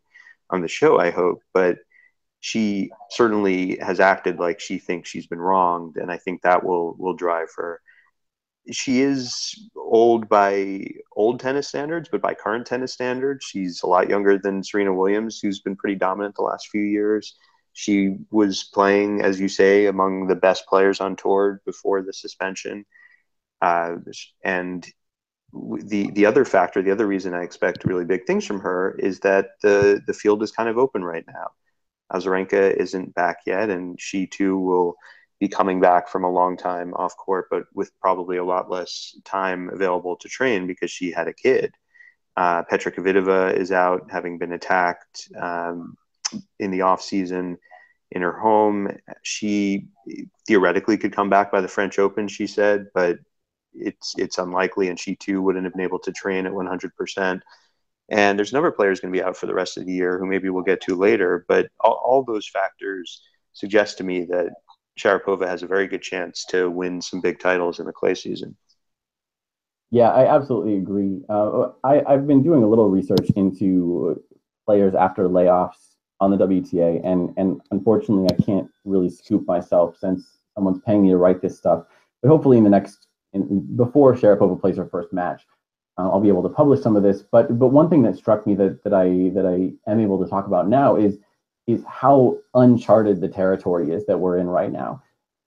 on 0.49 0.61
the 0.61 0.67
show, 0.67 0.97
I 0.99 1.11
hope, 1.11 1.41
but 1.53 1.79
she 2.39 2.89
certainly 3.11 3.77
has 3.77 3.99
acted 3.99 4.39
like 4.39 4.59
she 4.59 4.79
thinks 4.79 5.09
she's 5.09 5.27
been 5.27 5.39
wronged, 5.39 5.97
and 5.97 6.11
I 6.11 6.17
think 6.17 6.41
that 6.41 6.63
will 6.63 6.95
will 6.97 7.13
drive 7.13 7.49
her. 7.57 7.81
She 8.71 9.01
is 9.01 9.69
old 9.75 10.29
by 10.29 10.85
old 11.15 11.39
tennis 11.39 11.67
standards, 11.67 12.09
but 12.11 12.21
by 12.21 12.33
current 12.35 12.67
tennis 12.67 12.93
standards, 12.93 13.43
she's 13.43 13.81
a 13.81 13.87
lot 13.87 14.09
younger 14.09 14.37
than 14.37 14.63
Serena 14.63 14.93
Williams, 14.93 15.39
who's 15.39 15.61
been 15.61 15.75
pretty 15.75 15.95
dominant 15.95 16.35
the 16.35 16.43
last 16.43 16.67
few 16.69 16.83
years. 16.83 17.35
She 17.73 18.17
was 18.29 18.63
playing, 18.63 19.21
as 19.21 19.39
you 19.39 19.47
say, 19.47 19.87
among 19.87 20.27
the 20.27 20.35
best 20.35 20.67
players 20.67 21.01
on 21.01 21.15
tour 21.15 21.61
before 21.65 22.03
the 22.03 22.13
suspension. 22.13 22.85
Uh, 23.61 23.95
and 24.43 24.87
the 25.53 26.11
the 26.11 26.25
other 26.25 26.45
factor, 26.45 26.81
the 26.81 26.91
other 26.91 27.07
reason 27.07 27.33
I 27.33 27.43
expect 27.43 27.85
really 27.85 28.05
big 28.05 28.25
things 28.25 28.45
from 28.45 28.59
her 28.61 28.95
is 28.99 29.19
that 29.21 29.49
the 29.61 30.01
the 30.05 30.13
field 30.13 30.43
is 30.43 30.51
kind 30.51 30.69
of 30.69 30.77
open 30.77 31.03
right 31.03 31.25
now. 31.27 31.51
Azarenka 32.13 32.75
isn't 32.75 33.15
back 33.15 33.39
yet, 33.45 33.69
and 33.69 33.99
she 33.99 34.27
too 34.27 34.57
will 34.57 34.95
be 35.41 35.49
coming 35.49 35.81
back 35.81 36.07
from 36.07 36.23
a 36.23 36.31
long 36.31 36.55
time 36.55 36.93
off 36.93 37.17
court, 37.17 37.47
but 37.51 37.63
with 37.73 37.91
probably 37.99 38.37
a 38.37 38.45
lot 38.45 38.71
less 38.71 39.17
time 39.25 39.69
available 39.73 40.15
to 40.15 40.29
train 40.29 40.67
because 40.67 40.89
she 40.89 41.11
had 41.11 41.27
a 41.27 41.33
kid. 41.33 41.73
Uh, 42.37 42.63
Petra 42.63 42.93
Kvitova 42.93 43.53
is 43.53 43.73
out, 43.73 44.07
having 44.09 44.37
been 44.37 44.53
attacked. 44.53 45.29
Um, 45.37 45.97
in 46.59 46.71
the 46.71 46.81
off 46.81 47.01
season 47.01 47.57
in 48.11 48.21
her 48.21 48.37
home. 48.37 48.97
She 49.23 49.87
theoretically 50.47 50.97
could 50.97 51.13
come 51.13 51.29
back 51.29 51.51
by 51.51 51.61
the 51.61 51.67
French 51.67 51.99
Open, 51.99 52.27
she 52.27 52.47
said, 52.47 52.87
but 52.93 53.19
it's 53.73 54.15
it's 54.17 54.37
unlikely, 54.37 54.89
and 54.89 54.99
she 54.99 55.15
too 55.15 55.41
wouldn't 55.41 55.63
have 55.63 55.73
been 55.73 55.83
able 55.83 55.99
to 55.99 56.11
train 56.11 56.45
at 56.45 56.51
100%. 56.51 57.41
And 58.09 58.37
there's 58.37 58.51
a 58.51 58.55
number 58.55 58.67
of 58.67 58.75
players 58.75 58.99
going 58.99 59.13
to 59.13 59.17
be 59.17 59.23
out 59.23 59.37
for 59.37 59.45
the 59.45 59.53
rest 59.53 59.77
of 59.77 59.85
the 59.85 59.93
year 59.93 60.19
who 60.19 60.25
maybe 60.25 60.49
we'll 60.49 60.63
get 60.63 60.81
to 60.81 60.95
later, 60.95 61.45
but 61.47 61.69
all, 61.79 62.01
all 62.03 62.23
those 62.23 62.47
factors 62.47 63.21
suggest 63.53 63.97
to 63.97 64.03
me 64.03 64.25
that 64.25 64.51
Sharapova 65.01 65.47
has 65.47 65.63
a 65.63 65.67
very 65.67 65.87
good 65.87 66.01
chance 66.01 66.45
to 66.45 66.69
win 66.69 67.01
some 67.01 67.21
big 67.21 67.39
titles 67.39 67.79
in 67.79 67.85
the 67.85 67.93
clay 67.93 68.13
season. 68.13 68.55
Yeah, 69.89 70.09
I 70.09 70.33
absolutely 70.33 70.77
agree. 70.77 71.21
Uh, 71.27 71.69
I, 71.83 72.01
I've 72.07 72.27
been 72.27 72.43
doing 72.43 72.63
a 72.63 72.67
little 72.67 72.89
research 72.89 73.29
into 73.35 74.21
players 74.65 74.95
after 74.95 75.27
layoffs 75.27 75.95
on 76.21 76.31
the 76.31 76.37
WTA, 76.37 77.05
and 77.05 77.33
and 77.35 77.59
unfortunately, 77.71 78.27
I 78.31 78.41
can't 78.41 78.69
really 78.85 79.09
scoop 79.09 79.45
myself 79.47 79.97
since 79.97 80.37
someone's 80.55 80.81
paying 80.85 81.03
me 81.03 81.09
to 81.09 81.17
write 81.17 81.41
this 81.41 81.57
stuff. 81.57 81.83
But 82.21 82.29
hopefully, 82.29 82.57
in 82.57 82.63
the 82.63 82.69
next 82.69 83.07
in, 83.33 83.75
before 83.75 84.15
Sharapova 84.15 84.61
plays 84.61 84.77
her 84.77 84.87
first 84.87 85.11
match, 85.11 85.45
uh, 85.97 86.09
I'll 86.09 86.21
be 86.21 86.29
able 86.29 86.43
to 86.43 86.49
publish 86.49 86.81
some 86.81 86.95
of 86.95 87.03
this. 87.03 87.23
But 87.23 87.59
but 87.59 87.67
one 87.67 87.89
thing 87.89 88.03
that 88.03 88.15
struck 88.15 88.47
me 88.47 88.55
that 88.55 88.83
that 88.83 88.93
I 88.93 89.31
that 89.33 89.45
I 89.45 89.91
am 89.91 89.99
able 89.99 90.23
to 90.23 90.29
talk 90.29 90.47
about 90.47 90.69
now 90.69 90.95
is 90.95 91.17
is 91.67 91.83
how 91.87 92.37
uncharted 92.53 93.21
the 93.21 93.27
territory 93.27 93.91
is 93.91 94.05
that 94.05 94.19
we're 94.19 94.37
in 94.37 94.47
right 94.47 94.71
now. 94.71 95.01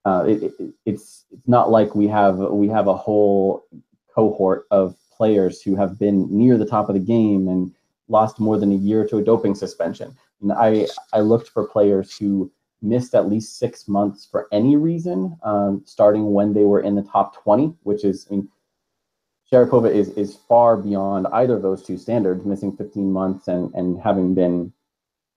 Uh, 0.04 0.24
it, 0.28 0.42
it, 0.42 0.74
it's 0.84 1.24
it's 1.30 1.48
not 1.48 1.70
like 1.70 1.94
we 1.94 2.06
have 2.06 2.38
we 2.38 2.68
have 2.68 2.88
a 2.88 2.96
whole 2.96 3.66
cohort 4.14 4.66
of 4.70 4.96
players 5.16 5.62
who 5.62 5.76
have 5.76 5.98
been 5.98 6.26
near 6.30 6.58
the 6.58 6.66
top 6.66 6.88
of 6.88 6.94
the 6.94 7.00
game 7.00 7.48
and 7.48 7.72
lost 8.08 8.38
more 8.38 8.58
than 8.58 8.72
a 8.72 8.76
year 8.76 9.06
to 9.06 9.18
a 9.18 9.24
doping 9.24 9.54
suspension. 9.54 10.14
And 10.42 10.52
I, 10.52 10.86
I 11.12 11.20
looked 11.20 11.48
for 11.48 11.66
players 11.66 12.16
who 12.16 12.52
missed 12.82 13.14
at 13.14 13.28
least 13.28 13.58
six 13.58 13.88
months 13.88 14.28
for 14.30 14.46
any 14.52 14.76
reason, 14.76 15.38
um, 15.42 15.82
starting 15.86 16.32
when 16.32 16.52
they 16.52 16.64
were 16.64 16.82
in 16.82 16.94
the 16.94 17.02
top 17.02 17.42
20, 17.42 17.74
which 17.82 18.04
is, 18.04 18.26
I 18.30 18.34
mean, 18.34 18.48
Sharapova 19.50 19.90
is, 19.90 20.10
is 20.10 20.36
far 20.48 20.76
beyond 20.76 21.26
either 21.28 21.56
of 21.56 21.62
those 21.62 21.82
two 21.82 21.96
standards, 21.96 22.44
missing 22.44 22.76
15 22.76 23.10
months 23.10 23.48
and, 23.48 23.72
and 23.74 24.00
having 24.02 24.34
been 24.34 24.72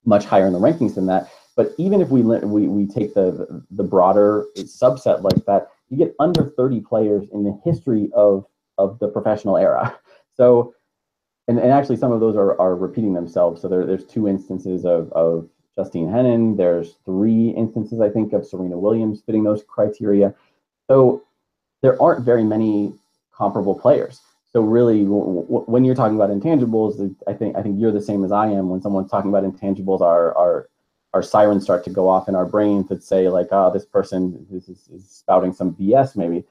much 0.07 0.25
higher 0.25 0.47
in 0.47 0.53
the 0.53 0.59
rankings 0.59 0.95
than 0.95 1.05
that. 1.05 1.29
But 1.55 1.73
even 1.77 2.01
if 2.01 2.09
we, 2.09 2.21
we, 2.21 2.67
we 2.67 2.87
take 2.87 3.13
the, 3.13 3.63
the 3.69 3.83
broader 3.83 4.45
subset 4.57 5.21
like 5.21 5.45
that, 5.45 5.67
you 5.89 5.97
get 5.97 6.15
under 6.19 6.43
30 6.43 6.81
players 6.81 7.27
in 7.31 7.43
the 7.43 7.59
history 7.63 8.09
of, 8.15 8.45
of 8.77 8.97
the 8.99 9.07
professional 9.07 9.57
era. 9.57 9.97
So 10.37 10.75
and, 11.47 11.59
and 11.59 11.71
actually 11.71 11.97
some 11.97 12.11
of 12.11 12.19
those 12.19 12.35
are, 12.35 12.59
are 12.59 12.75
repeating 12.75 13.13
themselves. 13.13 13.61
So 13.61 13.67
there, 13.67 13.85
there's 13.85 14.05
two 14.05 14.27
instances 14.27 14.85
of, 14.85 15.11
of 15.13 15.49
Justine 15.75 16.07
Henin. 16.07 16.57
There's 16.57 16.95
three 17.05 17.49
instances, 17.49 18.01
I 18.01 18.09
think, 18.09 18.33
of 18.33 18.45
Serena 18.45 18.77
Williams 18.77 19.21
fitting 19.25 19.43
those 19.43 19.63
criteria. 19.63 20.33
So 20.87 21.23
there 21.81 22.01
aren't 22.01 22.25
very 22.25 22.43
many 22.43 22.93
comparable 23.33 23.75
players. 23.75 24.19
So 24.53 24.61
really, 24.61 25.03
when 25.03 25.83
you're 25.83 25.95
talking 25.95 26.15
about 26.15 26.29
intangibles, 26.29 27.15
I 27.27 27.33
think 27.33 27.55
I 27.55 27.61
think 27.61 27.79
you're 27.79 27.91
the 27.91 28.01
same 28.01 28.23
as 28.23 28.31
I 28.31 28.47
am. 28.47 28.69
When 28.69 28.81
someone's 28.81 29.11
talking 29.11 29.29
about 29.29 29.43
intangibles, 29.43 30.01
our 30.01 30.35
our 30.37 30.69
our 31.13 31.21
sirens 31.21 31.63
start 31.63 31.83
to 31.85 31.89
go 31.89 32.07
off 32.07 32.27
in 32.27 32.35
our 32.35 32.45
brains 32.45 32.89
that 32.89 33.03
say 33.03 33.27
like, 33.29 33.47
oh, 33.51 33.71
this 33.71 33.85
person 33.85 34.45
is, 34.51 34.69
is, 34.69 34.87
is 34.89 35.09
spouting 35.09 35.53
some 35.53 35.73
BS 35.73 36.15
maybe, 36.15 36.43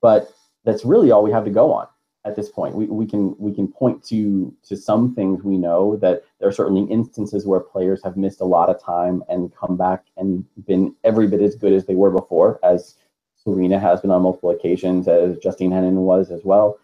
but 0.00 0.32
that's 0.64 0.84
really 0.84 1.10
all 1.10 1.22
we 1.22 1.32
have 1.32 1.44
to 1.44 1.50
go 1.50 1.72
on 1.72 1.86
at 2.24 2.36
this 2.36 2.48
point. 2.48 2.74
We, 2.74 2.86
we 2.86 3.06
can 3.06 3.34
we 3.38 3.52
can 3.52 3.68
point 3.68 4.02
to 4.04 4.54
to 4.64 4.76
some 4.76 5.14
things 5.14 5.42
we 5.42 5.58
know 5.58 5.96
that 5.96 6.22
there 6.38 6.48
are 6.48 6.52
certainly 6.52 6.90
instances 6.92 7.46
where 7.46 7.60
players 7.60 8.02
have 8.04 8.16
missed 8.16 8.40
a 8.40 8.46
lot 8.46 8.70
of 8.70 8.82
time 8.82 9.22
and 9.28 9.54
come 9.54 9.76
back 9.76 10.04
and 10.16 10.44
been 10.66 10.94
every 11.04 11.26
bit 11.26 11.40
as 11.40 11.54
good 11.54 11.72
as 11.72 11.86
they 11.86 11.94
were 11.94 12.10
before, 12.10 12.60
as 12.62 12.96
Serena 13.36 13.78
has 13.78 14.00
been 14.00 14.10
on 14.10 14.22
multiple 14.22 14.50
occasions, 14.50 15.08
as 15.08 15.36
Justine 15.38 15.70
Henin 15.70 15.94
was 15.94 16.30
as 16.30 16.44
well. 16.44 16.78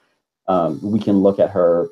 Um, 0.48 0.80
we 0.82 0.98
can 0.98 1.18
look 1.18 1.38
at 1.38 1.50
her 1.50 1.90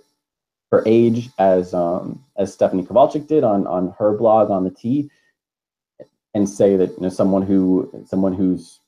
her 0.73 0.83
age 0.87 1.31
as 1.39 1.75
um, 1.75 2.25
as 2.37 2.53
Stephanie 2.53 2.85
Kovalchik 2.85 3.27
did 3.27 3.45
on 3.45 3.67
on 3.67 3.95
her 3.99 4.17
blog 4.17 4.51
on 4.51 4.65
the 4.65 4.71
T, 4.71 5.11
and 6.35 6.49
say 6.49 6.77
that 6.77 6.91
you 6.91 7.03
know 7.03 7.09
someone 7.09 7.43
who 7.43 8.05
someone 8.07 8.33
who's 8.33 8.81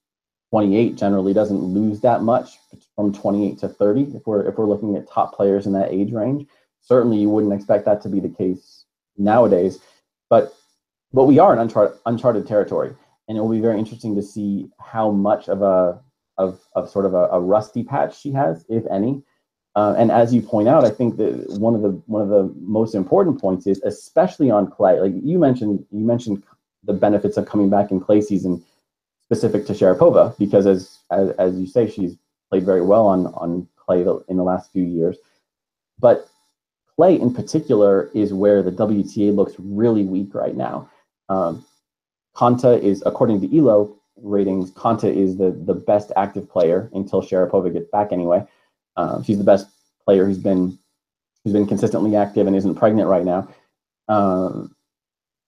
28 0.51 0.97
generally 0.97 1.35
doesn't 1.35 1.61
lose 1.61 2.01
that 2.01 2.23
much 2.23 2.59
from 2.97 3.13
28 3.13 3.59
to 3.59 3.69
30 3.69 4.17
if 4.17 4.27
we're 4.27 4.49
if 4.49 4.57
we're 4.57 4.67
looking 4.67 4.97
at 4.97 5.09
top 5.09 5.35
players 5.35 5.67
in 5.67 5.73
that 5.75 5.93
age 5.93 6.13
range. 6.13 6.47
Certainly 6.81 7.19
you 7.19 7.29
wouldn't 7.29 7.53
expect 7.53 7.85
that 7.85 8.01
to 8.03 8.09
be 8.09 8.19
the 8.19 8.31
case 8.31 8.85
nowadays 9.19 9.81
but 10.29 10.55
but 11.13 11.25
we 11.25 11.39
are 11.39 11.53
in 11.53 11.59
uncharted, 11.59 11.99
uncharted 12.07 12.47
territory. 12.47 12.95
And 13.29 13.37
it 13.37 13.41
will 13.41 13.51
be 13.51 13.61
very 13.61 13.79
interesting 13.79 14.15
to 14.15 14.23
see 14.23 14.71
how 14.79 15.11
much 15.11 15.49
of 15.49 15.63
a 15.63 16.01
of, 16.39 16.61
of 16.75 16.89
sort 16.89 17.05
of 17.05 17.15
a, 17.15 17.29
a 17.33 17.41
rusty 17.41 17.83
patch 17.83 18.19
she 18.19 18.31
has 18.33 18.65
if 18.69 18.85
any 18.91 19.23
uh, 19.75 19.95
and 19.97 20.11
as 20.11 20.35
you 20.35 20.43
point 20.43 20.69
out 20.69 20.85
i 20.85 20.91
think 20.91 21.17
that 21.17 21.33
one 21.59 21.75
of 21.75 21.83
the 21.83 21.91
one 22.07 22.23
of 22.23 22.29
the 22.29 22.53
most 22.61 22.95
important 22.95 23.41
points 23.41 23.67
is 23.67 23.81
especially 23.83 24.51
on 24.51 24.71
clay 24.71 25.01
like 25.01 25.13
you 25.23 25.39
mentioned 25.39 25.85
you 25.91 26.05
mentioned 26.05 26.43
the 26.85 26.93
benefits 26.93 27.37
of 27.37 27.47
coming 27.47 27.69
back 27.69 27.91
in 27.91 28.01
clay 28.01 28.21
season 28.21 28.63
specific 29.29 29.67
to 29.67 29.75
Sharapova 29.75 30.37
because 30.39 30.67
as, 30.67 31.01
as 31.11 31.31
as 31.33 31.59
you 31.59 31.67
say, 31.67 31.89
she's 31.89 32.17
played 32.51 32.65
very 32.65 32.81
well 32.81 33.07
on 33.07 33.27
on 33.27 33.69
clay 33.77 34.01
in 34.29 34.37
the 34.39 34.43
last 34.43 34.73
few 34.73 34.85
years. 34.85 35.19
But 35.99 36.29
clay 36.97 37.21
in 37.21 37.35
particular 37.35 38.11
is 38.15 38.33
where 38.33 38.63
the 38.63 38.73
WTA 38.73 39.35
looks 39.35 39.53
really 39.59 40.05
weak 40.05 40.35
right 40.35 40.57
now. 40.57 40.89
Um, 41.29 41.65
Konta 42.35 42.81
is, 42.81 43.03
according 43.05 43.43
to 43.43 43.59
Elo 43.59 43.97
ratings, 44.17 44.71
Konta 44.71 45.15
is 45.15 45.37
the 45.37 45.51
the 45.51 45.75
best 45.75 46.11
active 46.17 46.49
player 46.49 46.89
until 46.95 47.21
Sharapova 47.21 47.71
gets 47.71 47.91
back. 47.91 48.13
Anyway, 48.13 48.47
um, 48.99 49.23
she's 49.23 49.39
the 49.39 49.45
best 49.45 49.69
player 50.05 50.27
who's 50.27 50.39
been 50.39 50.79
who's 51.45 51.53
been 51.53 51.67
consistently 51.67 52.17
active 52.17 52.47
and 52.47 52.57
isn't 52.57 52.75
pregnant 52.75 53.09
right 53.09 53.25
now. 53.25 53.49
Um, 54.09 54.75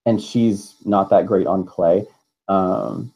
and 0.07 0.23
she's 0.23 0.77
not 0.85 1.11
that 1.11 1.27
great 1.27 1.47
on 1.47 1.67
clay. 1.67 2.07
Um, 2.49 3.13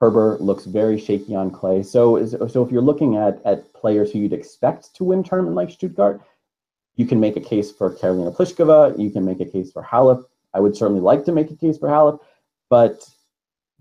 Kerber 0.00 0.38
looks 0.38 0.64
very 0.64 0.98
shaky 0.98 1.34
on 1.34 1.50
clay. 1.50 1.82
So, 1.82 2.24
so 2.24 2.64
if 2.64 2.70
you're 2.70 2.80
looking 2.80 3.16
at 3.16 3.44
at 3.44 3.72
players 3.74 4.12
who 4.12 4.20
you'd 4.20 4.32
expect 4.32 4.94
to 4.94 5.04
win 5.04 5.24
tournament 5.24 5.56
like 5.56 5.70
Stuttgart, 5.70 6.22
you 6.94 7.04
can 7.04 7.18
make 7.18 7.36
a 7.36 7.40
case 7.40 7.72
for 7.72 7.92
Karolina 7.92 8.34
Pliskova. 8.34 8.96
You 8.98 9.10
can 9.10 9.24
make 9.24 9.40
a 9.40 9.44
case 9.44 9.72
for 9.72 9.82
Halep. 9.82 10.24
I 10.54 10.60
would 10.60 10.76
certainly 10.76 11.00
like 11.00 11.24
to 11.24 11.32
make 11.32 11.50
a 11.50 11.56
case 11.56 11.78
for 11.78 11.88
Halep, 11.88 12.20
but 12.70 13.08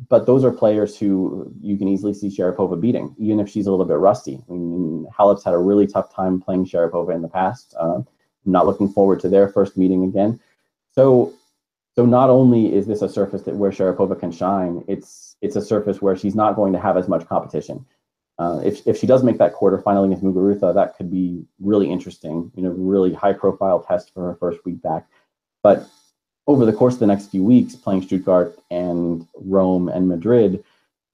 but 0.09 0.25
those 0.25 0.43
are 0.43 0.51
players 0.51 0.97
who 0.97 1.51
you 1.61 1.77
can 1.77 1.87
easily 1.87 2.13
see 2.13 2.29
Sharapova 2.29 2.79
beating, 2.79 3.15
even 3.17 3.39
if 3.39 3.49
she's 3.49 3.67
a 3.67 3.71
little 3.71 3.85
bit 3.85 3.97
rusty. 3.97 4.43
I 4.49 4.53
mean, 4.53 5.07
Halep's 5.15 5.43
had 5.43 5.53
a 5.53 5.59
really 5.59 5.87
tough 5.87 6.13
time 6.13 6.39
playing 6.39 6.65
Sharapova 6.65 7.15
in 7.15 7.21
the 7.21 7.27
past. 7.27 7.73
Uh, 7.79 7.95
I'm 7.95 8.05
not 8.45 8.67
looking 8.67 8.89
forward 8.89 9.19
to 9.21 9.29
their 9.29 9.49
first 9.49 9.75
meeting 9.75 10.03
again. 10.03 10.39
So 10.91 11.33
so 11.95 12.05
not 12.05 12.29
only 12.29 12.75
is 12.75 12.85
this 12.85 13.01
a 13.01 13.09
surface 13.09 13.41
that 13.43 13.55
where 13.55 13.71
Sharapova 13.71 14.19
can 14.19 14.31
shine, 14.31 14.83
it's 14.87 15.35
it's 15.41 15.55
a 15.55 15.61
surface 15.61 16.01
where 16.01 16.15
she's 16.15 16.35
not 16.35 16.55
going 16.55 16.73
to 16.73 16.79
have 16.79 16.95
as 16.95 17.07
much 17.07 17.27
competition. 17.27 17.85
Uh, 18.39 18.61
if, 18.63 18.85
if 18.85 18.97
she 18.99 19.07
does 19.07 19.23
make 19.23 19.39
that 19.39 19.55
quarterfinal 19.55 20.05
against 20.05 20.23
Muguruza, 20.23 20.75
that 20.75 20.95
could 20.95 21.09
be 21.09 21.43
really 21.59 21.89
interesting. 21.91 22.51
You 22.55 22.63
know, 22.63 22.69
really 22.69 23.13
high 23.13 23.33
profile 23.33 23.79
test 23.79 24.13
for 24.13 24.21
her 24.21 24.35
first 24.35 24.63
week 24.63 24.79
back. 24.83 25.07
But 25.63 25.87
over 26.47 26.65
the 26.65 26.73
course 26.73 26.93
of 26.95 26.99
the 27.01 27.07
next 27.07 27.27
few 27.27 27.43
weeks, 27.43 27.75
playing 27.75 28.01
Stuttgart 28.01 28.57
and 28.71 29.27
Rome 29.35 29.89
and 29.89 30.07
Madrid, 30.07 30.63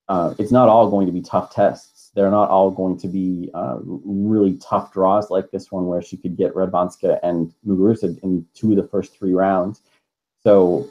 uh, 0.08 0.36
it's 0.38 0.52
not 0.52 0.70
all 0.70 0.90
going 0.90 1.08
to 1.08 1.12
be 1.12 1.22
tough 1.22 1.54
tests. 1.54 2.12
They're 2.16 2.30
not 2.30 2.50
all 2.50 2.70
going 2.70 3.00
to 3.00 3.08
be 3.08 3.50
uh, 3.56 3.80
really 3.82 4.58
tough 4.58 4.94
draws 4.94 5.32
like 5.32 5.50
this 5.50 5.72
one, 5.72 5.88
where 5.88 6.02
she 6.02 6.18
could 6.18 6.38
get 6.38 6.54
Radwanska 6.54 7.20
and 7.24 7.52
Muguruza 7.66 8.22
in 8.22 8.46
two 8.54 8.72
of 8.72 8.78
the 8.78 8.88
first 8.88 9.18
three 9.18 9.34
rounds. 9.34 9.82
So 10.44 10.88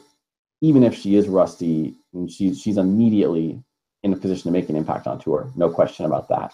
even 0.59 0.83
if 0.83 0.93
she 0.93 1.15
is 1.15 1.29
rusty, 1.29 1.95
she's 2.27 2.59
she's 2.59 2.77
immediately 2.77 3.63
in 4.03 4.11
a 4.11 4.17
position 4.17 4.43
to 4.43 4.51
make 4.51 4.67
an 4.67 4.75
impact 4.75 5.07
on 5.07 5.19
tour. 5.19 5.49
No 5.55 5.69
question 5.69 6.05
about 6.05 6.27
that. 6.27 6.51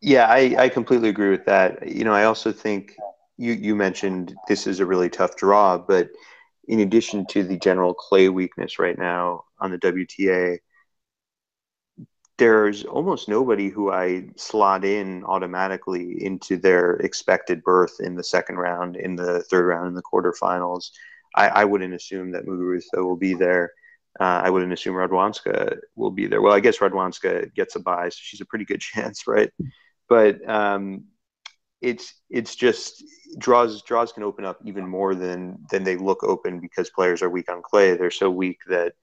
Yeah, 0.00 0.26
I, 0.28 0.54
I 0.58 0.68
completely 0.68 1.08
agree 1.08 1.30
with 1.30 1.46
that. 1.46 1.88
You 1.88 2.04
know, 2.04 2.12
I 2.12 2.24
also 2.24 2.52
think 2.52 2.96
you, 3.36 3.52
you 3.52 3.74
mentioned 3.74 4.34
this 4.48 4.66
is 4.66 4.80
a 4.80 4.86
really 4.86 5.10
tough 5.10 5.36
draw, 5.36 5.78
but 5.78 6.08
in 6.66 6.80
addition 6.80 7.26
to 7.26 7.42
the 7.42 7.58
general 7.58 7.94
clay 7.94 8.28
weakness 8.28 8.78
right 8.78 8.98
now 8.98 9.44
on 9.58 9.70
the 9.70 9.78
WTA, 9.78 10.58
there's 12.36 12.84
almost 12.84 13.28
nobody 13.28 13.68
who 13.68 13.92
I 13.92 14.28
slot 14.36 14.84
in 14.84 15.24
automatically 15.24 16.24
into 16.24 16.56
their 16.56 16.94
expected 16.94 17.62
berth 17.62 18.00
in 18.00 18.16
the 18.16 18.24
second 18.24 18.56
round, 18.56 18.96
in 18.96 19.14
the 19.14 19.42
third 19.44 19.66
round, 19.66 19.88
in 19.88 19.94
the 19.94 20.02
quarterfinals. 20.02 20.90
I, 21.36 21.48
I 21.48 21.64
wouldn't 21.64 21.94
assume 21.94 22.32
that 22.32 22.46
Muguruza 22.46 22.96
will 22.96 23.16
be 23.16 23.34
there. 23.34 23.72
Uh, 24.18 24.42
I 24.44 24.50
wouldn't 24.50 24.72
assume 24.72 24.94
Radwanska 24.94 25.76
will 25.96 26.10
be 26.10 26.26
there. 26.26 26.40
Well, 26.40 26.52
I 26.52 26.60
guess 26.60 26.78
Radwanska 26.78 27.52
gets 27.54 27.76
a 27.76 27.80
bye, 27.80 28.08
so 28.08 28.18
she's 28.20 28.40
a 28.40 28.46
pretty 28.46 28.64
good 28.64 28.80
chance, 28.92 29.26
right? 29.26 29.50
But 30.08 30.48
um, 30.48 31.04
it's 31.80 32.14
it's 32.30 32.56
just 32.56 33.04
draws 33.38 33.82
draws 33.82 34.12
can 34.12 34.22
open 34.22 34.44
up 34.44 34.58
even 34.64 34.86
more 34.86 35.14
than 35.14 35.58
than 35.70 35.84
they 35.84 35.96
look 35.96 36.22
open 36.22 36.60
because 36.60 36.90
players 36.90 37.22
are 37.22 37.30
weak 37.30 37.50
on 37.50 37.62
clay. 37.62 37.96
They're 37.96 38.10
so 38.10 38.30
weak 38.30 38.60
that 38.68 38.94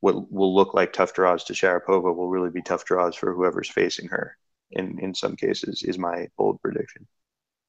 what 0.00 0.30
will 0.30 0.54
look 0.54 0.74
like 0.74 0.92
tough 0.92 1.14
draws 1.14 1.44
to 1.44 1.52
Sharapova 1.52 2.14
will 2.14 2.28
really 2.28 2.50
be 2.50 2.62
tough 2.62 2.84
draws 2.84 3.16
for 3.16 3.34
whoever's 3.34 3.68
facing 3.68 4.08
her. 4.08 4.36
In 4.72 4.98
in 4.98 5.14
some 5.14 5.36
cases, 5.36 5.82
is 5.82 5.98
my 5.98 6.28
bold 6.36 6.60
prediction. 6.60 7.06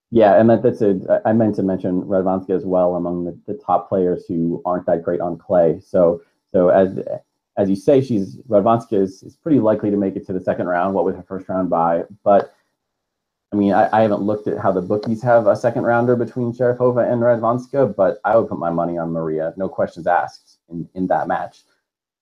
Yeah, 0.09 0.39
and 0.39 0.49
that, 0.49 0.63
that's 0.63 0.81
a. 0.81 1.21
I 1.25 1.33
meant 1.33 1.55
to 1.55 1.63
mention 1.63 2.01
Radwanska 2.03 2.51
as 2.51 2.65
well 2.65 2.95
among 2.95 3.25
the, 3.25 3.37
the 3.45 3.59
top 3.59 3.89
players 3.89 4.25
who 4.27 4.61
aren't 4.65 4.85
that 4.85 5.03
great 5.03 5.19
on 5.19 5.37
clay. 5.37 5.79
So 5.79 6.21
so 6.51 6.69
as 6.69 6.99
as 7.57 7.69
you 7.69 7.75
say, 7.75 8.01
she's 8.01 8.37
Radwanska 8.47 8.93
is, 8.93 9.23
is 9.23 9.35
pretty 9.35 9.59
likely 9.59 9.91
to 9.91 9.97
make 9.97 10.15
it 10.15 10.25
to 10.27 10.33
the 10.33 10.41
second 10.41 10.67
round. 10.67 10.93
What 10.93 11.05
with 11.05 11.15
her 11.15 11.23
first 11.23 11.49
round 11.49 11.69
bye, 11.69 12.03
but 12.23 12.53
mean, 13.57 13.73
I, 13.73 13.89
I, 13.91 14.01
haven't 14.01 14.21
looked 14.21 14.47
at 14.47 14.57
how 14.57 14.71
the 14.71 14.81
bookies 14.81 15.21
have 15.23 15.47
a 15.47 15.55
second 15.55 15.83
rounder 15.83 16.15
between 16.15 16.53
Sharapova 16.53 17.11
and 17.11 17.21
Radwanska, 17.21 17.95
but 17.95 18.19
I 18.23 18.35
would 18.35 18.49
put 18.49 18.59
my 18.59 18.69
money 18.69 18.97
on 18.97 19.11
Maria, 19.11 19.53
no 19.57 19.67
questions 19.69 20.07
asked, 20.07 20.57
in, 20.69 20.87
in 20.95 21.07
that 21.07 21.27
match. 21.27 21.63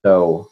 So 0.04 0.50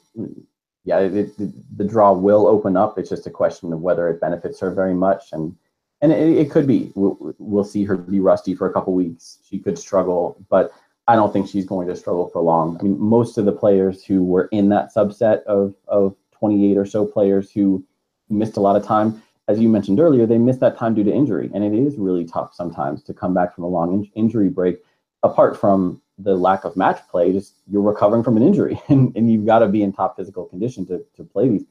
yeah, 0.84 0.98
it, 0.98 1.38
it, 1.38 1.78
the 1.78 1.84
draw 1.84 2.12
will 2.12 2.46
open 2.46 2.76
up. 2.76 2.98
It's 2.98 3.08
just 3.08 3.26
a 3.26 3.30
question 3.30 3.72
of 3.72 3.80
whether 3.80 4.08
it 4.08 4.20
benefits 4.20 4.60
her 4.60 4.70
very 4.70 4.94
much, 4.94 5.32
and 5.32 5.56
and 6.02 6.12
it, 6.12 6.38
it 6.38 6.50
could 6.50 6.66
be. 6.66 6.92
We'll, 6.94 7.34
we'll, 7.38 7.64
see 7.64 7.84
her 7.84 7.96
be 7.96 8.20
rusty 8.20 8.54
for 8.54 8.68
a 8.68 8.72
couple 8.72 8.92
weeks. 8.92 9.38
She 9.48 9.58
could 9.58 9.78
struggle, 9.78 10.36
but 10.50 10.72
I 11.08 11.16
don't 11.16 11.32
think 11.32 11.48
she's 11.48 11.64
going 11.64 11.88
to 11.88 11.96
struggle 11.96 12.28
for 12.28 12.42
long. 12.42 12.76
I 12.78 12.82
mean, 12.82 13.00
most 13.00 13.38
of 13.38 13.46
the 13.46 13.52
players 13.52 14.04
who 14.04 14.22
were 14.22 14.48
in 14.52 14.68
that 14.70 14.94
subset 14.94 15.42
of 15.44 15.74
of 15.88 16.16
28 16.32 16.76
or 16.76 16.84
so 16.84 17.06
players 17.06 17.50
who 17.50 17.82
missed 18.28 18.58
a 18.58 18.60
lot 18.60 18.76
of 18.76 18.84
time, 18.84 19.22
as 19.48 19.60
you 19.60 19.68
mentioned 19.68 20.00
earlier, 20.00 20.26
they 20.26 20.38
missed 20.38 20.60
that 20.60 20.78
time 20.78 20.94
due 20.94 21.04
to 21.04 21.12
injury, 21.12 21.50
and 21.54 21.62
it 21.62 21.74
is 21.74 21.96
really 21.96 22.24
tough 22.24 22.54
sometimes 22.54 23.02
to 23.04 23.14
come 23.14 23.34
back 23.34 23.54
from 23.54 23.64
a 23.64 23.68
long 23.68 23.92
in- 23.92 24.10
injury 24.14 24.48
break. 24.48 24.78
Apart 25.22 25.58
from 25.58 26.00
the 26.18 26.34
lack 26.34 26.64
of 26.64 26.76
match 26.76 27.00
play, 27.10 27.32
just 27.32 27.54
you're 27.66 27.82
recovering 27.82 28.22
from 28.22 28.36
an 28.36 28.42
injury, 28.42 28.80
and, 28.88 29.14
and 29.16 29.30
you've 29.30 29.46
got 29.46 29.60
to 29.60 29.68
be 29.68 29.82
in 29.82 29.92
top 29.92 30.16
physical 30.16 30.46
condition 30.46 30.86
to 30.86 31.04
to 31.16 31.24
play 31.24 31.48
these 31.48 31.64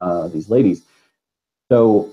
uh, 0.00 0.28
these 0.28 0.50
ladies. 0.50 0.82
So 1.70 2.10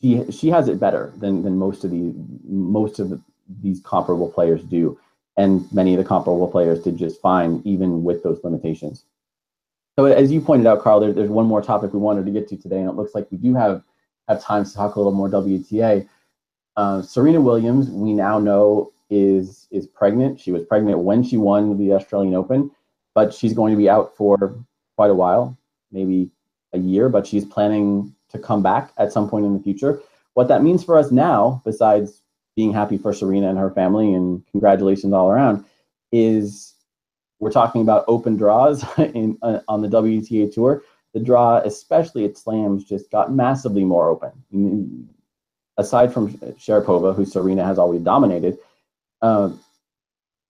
she 0.00 0.30
she 0.30 0.48
has 0.48 0.68
it 0.68 0.80
better 0.80 1.12
than 1.16 1.42
than 1.42 1.56
most 1.56 1.84
of 1.84 1.90
the 1.90 2.12
most 2.44 2.98
of 2.98 3.10
the, 3.10 3.20
these 3.62 3.80
comparable 3.80 4.30
players 4.30 4.62
do, 4.64 4.98
and 5.36 5.70
many 5.72 5.94
of 5.94 5.98
the 5.98 6.04
comparable 6.04 6.48
players 6.48 6.82
did 6.82 6.96
just 6.96 7.20
fine 7.20 7.62
even 7.64 8.02
with 8.02 8.22
those 8.22 8.40
limitations. 8.42 9.04
So 9.96 10.04
as 10.04 10.30
you 10.30 10.40
pointed 10.40 10.66
out, 10.66 10.82
Carl, 10.82 11.00
there, 11.00 11.12
there's 11.12 11.30
one 11.30 11.46
more 11.46 11.60
topic 11.60 11.92
we 11.92 11.98
wanted 11.98 12.24
to 12.26 12.30
get 12.30 12.48
to 12.48 12.56
today, 12.56 12.78
and 12.78 12.88
it 12.88 12.94
looks 12.94 13.14
like 13.14 13.26
we 13.32 13.38
do 13.38 13.54
have 13.54 13.82
have 14.28 14.42
time 14.42 14.64
to 14.64 14.74
talk 14.74 14.94
a 14.94 14.98
little 14.98 15.12
more 15.12 15.28
WTA. 15.28 16.08
Uh, 16.76 17.02
Serena 17.02 17.40
Williams, 17.40 17.90
we 17.90 18.12
now 18.12 18.38
know 18.38 18.92
is 19.10 19.66
is 19.70 19.86
pregnant. 19.86 20.38
She 20.38 20.52
was 20.52 20.64
pregnant 20.64 20.98
when 21.00 21.22
she 21.22 21.36
won 21.36 21.78
the 21.78 21.92
Australian 21.94 22.34
Open, 22.34 22.70
but 23.14 23.32
she's 23.32 23.54
going 23.54 23.72
to 23.72 23.78
be 23.78 23.88
out 23.88 24.16
for 24.16 24.54
quite 24.96 25.10
a 25.10 25.14
while. 25.14 25.56
maybe 25.90 26.30
a 26.74 26.78
year, 26.78 27.08
but 27.08 27.26
she's 27.26 27.44
planning 27.46 28.14
to 28.28 28.38
come 28.38 28.62
back 28.62 28.92
at 28.98 29.12
some 29.12 29.28
point 29.28 29.46
in 29.46 29.56
the 29.56 29.62
future. 29.62 30.00
What 30.34 30.48
that 30.48 30.62
means 30.62 30.84
for 30.84 30.98
us 30.98 31.10
now, 31.10 31.62
besides 31.64 32.22
being 32.56 32.72
happy 32.72 32.98
for 32.98 33.12
Serena 33.12 33.48
and 33.48 33.58
her 33.58 33.70
family 33.70 34.12
and 34.12 34.44
congratulations 34.50 35.12
all 35.12 35.30
around, 35.30 35.64
is 36.12 36.74
we're 37.40 37.50
talking 37.50 37.80
about 37.80 38.04
open 38.06 38.36
draws 38.36 38.84
in 38.98 39.38
uh, 39.42 39.60
on 39.68 39.80
the 39.80 39.88
WTA 39.88 40.52
tour. 40.52 40.82
The 41.18 41.24
draw, 41.24 41.56
especially 41.64 42.24
at 42.26 42.38
slams, 42.38 42.84
just 42.84 43.10
got 43.10 43.34
massively 43.34 43.84
more 43.84 44.08
open. 44.08 45.08
Aside 45.76 46.14
from 46.14 46.32
Sharapova, 46.32 47.16
who 47.16 47.24
Serena 47.24 47.64
has 47.64 47.76
always 47.76 48.02
dominated, 48.02 48.56
uh, 49.20 49.50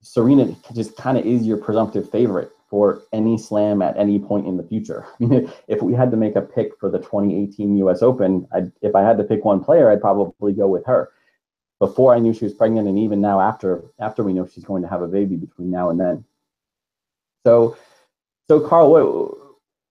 Serena 0.03 0.55
just 0.75 0.95
kind 0.95 1.17
of 1.17 1.25
is 1.25 1.47
your 1.47 1.57
presumptive 1.57 2.11
favorite 2.11 2.53
for 2.69 3.01
any 3.15 3.39
slam 3.39 3.81
at 3.81 3.97
any 3.97 4.19
point 4.19 4.47
in 4.47 4.59
the 4.59 4.63
future. 4.63 5.07
if 5.69 5.81
we 5.81 5.95
had 5.95 6.11
to 6.11 6.19
make 6.19 6.37
a 6.37 6.43
pick 6.43 6.79
for 6.79 6.91
the 6.91 6.99
2018 6.99 7.79
U.S. 7.79 8.03
Open, 8.03 8.47
I'd, 8.53 8.71
if 8.83 8.95
I 8.95 9.01
had 9.01 9.17
to 9.17 9.25
pick 9.25 9.47
one 9.47 9.65
player, 9.65 9.91
I'd 9.91 10.03
probably 10.03 10.53
go 10.53 10.69
with 10.69 10.85
her. 10.85 11.09
Before 11.79 12.15
I 12.15 12.19
knew 12.19 12.35
she 12.35 12.45
was 12.45 12.53
pregnant, 12.53 12.89
and 12.89 12.99
even 12.99 13.23
now 13.23 13.41
after 13.41 13.85
after 13.99 14.23
we 14.23 14.35
know 14.35 14.47
she's 14.47 14.65
going 14.65 14.83
to 14.83 14.89
have 14.89 15.01
a 15.01 15.09
baby 15.09 15.37
between 15.37 15.71
now 15.71 15.89
and 15.89 15.99
then. 15.99 16.27
So, 17.47 17.75
so 18.49 18.61
Carl, 18.61 18.91
what 18.91 19.48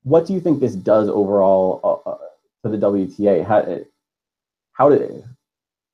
what 0.07 0.25
do 0.25 0.33
you 0.33 0.39
think 0.39 0.59
this 0.59 0.75
does 0.75 1.09
overall 1.09 1.81
uh, 1.83 2.09
uh 2.09 2.17
to 2.63 2.69
the 2.69 2.77
WTA? 2.77 3.45
How 3.45 3.79
how 4.71 4.89
did 4.89 5.23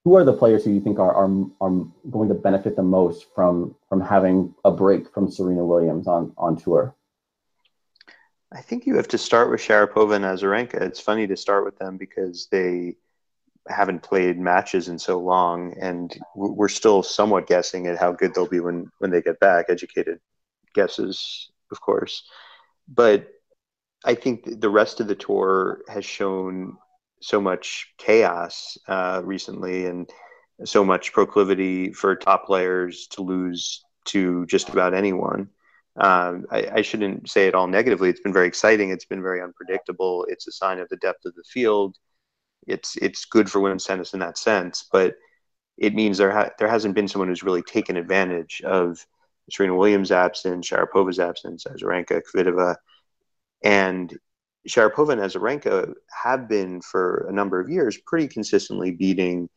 who 0.03 0.15
are 0.15 0.23
the 0.23 0.33
players 0.33 0.63
who 0.63 0.71
you 0.71 0.81
think 0.81 0.99
are, 0.99 1.13
are 1.13 1.31
are 1.61 1.85
going 2.11 2.29
to 2.29 2.35
benefit 2.35 2.75
the 2.75 2.83
most 2.83 3.25
from 3.33 3.75
from 3.89 4.01
having 4.01 4.53
a 4.63 4.71
break 4.71 5.11
from 5.13 5.31
Serena 5.31 5.65
Williams 5.65 6.07
on 6.07 6.33
on 6.37 6.57
tour? 6.57 6.95
I 8.51 8.61
think 8.61 8.85
you 8.85 8.95
have 8.97 9.07
to 9.09 9.17
start 9.17 9.49
with 9.49 9.61
Sharapova 9.61 10.15
and 10.15 10.25
Azarenka. 10.25 10.79
It's 10.79 10.99
funny 10.99 11.25
to 11.25 11.35
start 11.35 11.65
with 11.65 11.79
them 11.79 11.97
because 11.97 12.47
they 12.51 12.97
haven't 13.67 14.03
played 14.03 14.37
matches 14.37 14.89
in 14.89 14.99
so 14.99 15.19
long, 15.19 15.73
and 15.81 16.15
we're 16.35 16.69
still 16.69 17.01
somewhat 17.01 17.47
guessing 17.47 17.87
at 17.87 17.97
how 17.97 18.11
good 18.11 18.35
they'll 18.35 18.47
be 18.47 18.59
when 18.59 18.91
when 18.99 19.09
they 19.09 19.23
get 19.23 19.39
back. 19.39 19.65
Educated 19.69 20.19
guesses, 20.75 21.49
of 21.71 21.81
course, 21.81 22.23
but 22.87 23.32
I 24.05 24.15
think 24.15 24.59
the 24.59 24.69
rest 24.69 24.99
of 24.99 25.07
the 25.07 25.15
tour 25.15 25.81
has 25.87 26.05
shown 26.05 26.77
so 27.21 27.39
much 27.39 27.93
chaos 27.97 28.77
uh, 28.87 29.21
recently 29.23 29.85
and 29.85 30.09
so 30.65 30.83
much 30.83 31.13
proclivity 31.13 31.93
for 31.93 32.15
top 32.15 32.45
players 32.45 33.07
to 33.11 33.21
lose 33.21 33.83
to 34.05 34.45
just 34.45 34.69
about 34.69 34.93
anyone. 34.93 35.49
Um, 35.95 36.45
I, 36.51 36.67
I, 36.75 36.81
shouldn't 36.81 37.29
say 37.29 37.47
it 37.47 37.53
all 37.53 37.67
negatively. 37.67 38.09
It's 38.09 38.19
been 38.19 38.33
very 38.33 38.47
exciting. 38.47 38.89
It's 38.89 39.05
been 39.05 39.21
very 39.21 39.41
unpredictable. 39.41 40.25
It's 40.27 40.47
a 40.47 40.51
sign 40.51 40.79
of 40.79 40.89
the 40.89 40.97
depth 40.97 41.25
of 41.25 41.35
the 41.35 41.43
field. 41.43 41.95
It's 42.65 42.95
it's 42.97 43.25
good 43.25 43.49
for 43.49 43.59
women's 43.59 43.85
tennis 43.85 44.13
in 44.13 44.19
that 44.19 44.39
sense, 44.39 44.87
but 44.91 45.15
it 45.77 45.93
means 45.93 46.17
there 46.17 46.31
ha- 46.31 46.49
there 46.57 46.67
hasn't 46.67 46.95
been 46.95 47.07
someone 47.07 47.27
who's 47.27 47.43
really 47.43 47.61
taken 47.61 47.95
advantage 47.97 48.61
of 48.65 49.05
Serena 49.51 49.75
Williams' 49.75 50.11
absence, 50.11 50.67
Sharapova's 50.67 51.19
absence, 51.19 51.65
Azarenka, 51.65 52.21
Kvitova, 52.23 52.75
and 53.63 54.17
Sharapova 54.67 55.13
and 55.13 55.21
Azarenka 55.21 55.93
have 56.23 56.47
been 56.47 56.81
for 56.81 57.27
a 57.29 57.33
number 57.33 57.59
of 57.59 57.69
years 57.69 57.97
pretty 58.05 58.27
consistently 58.27 58.91
beating 58.91 59.49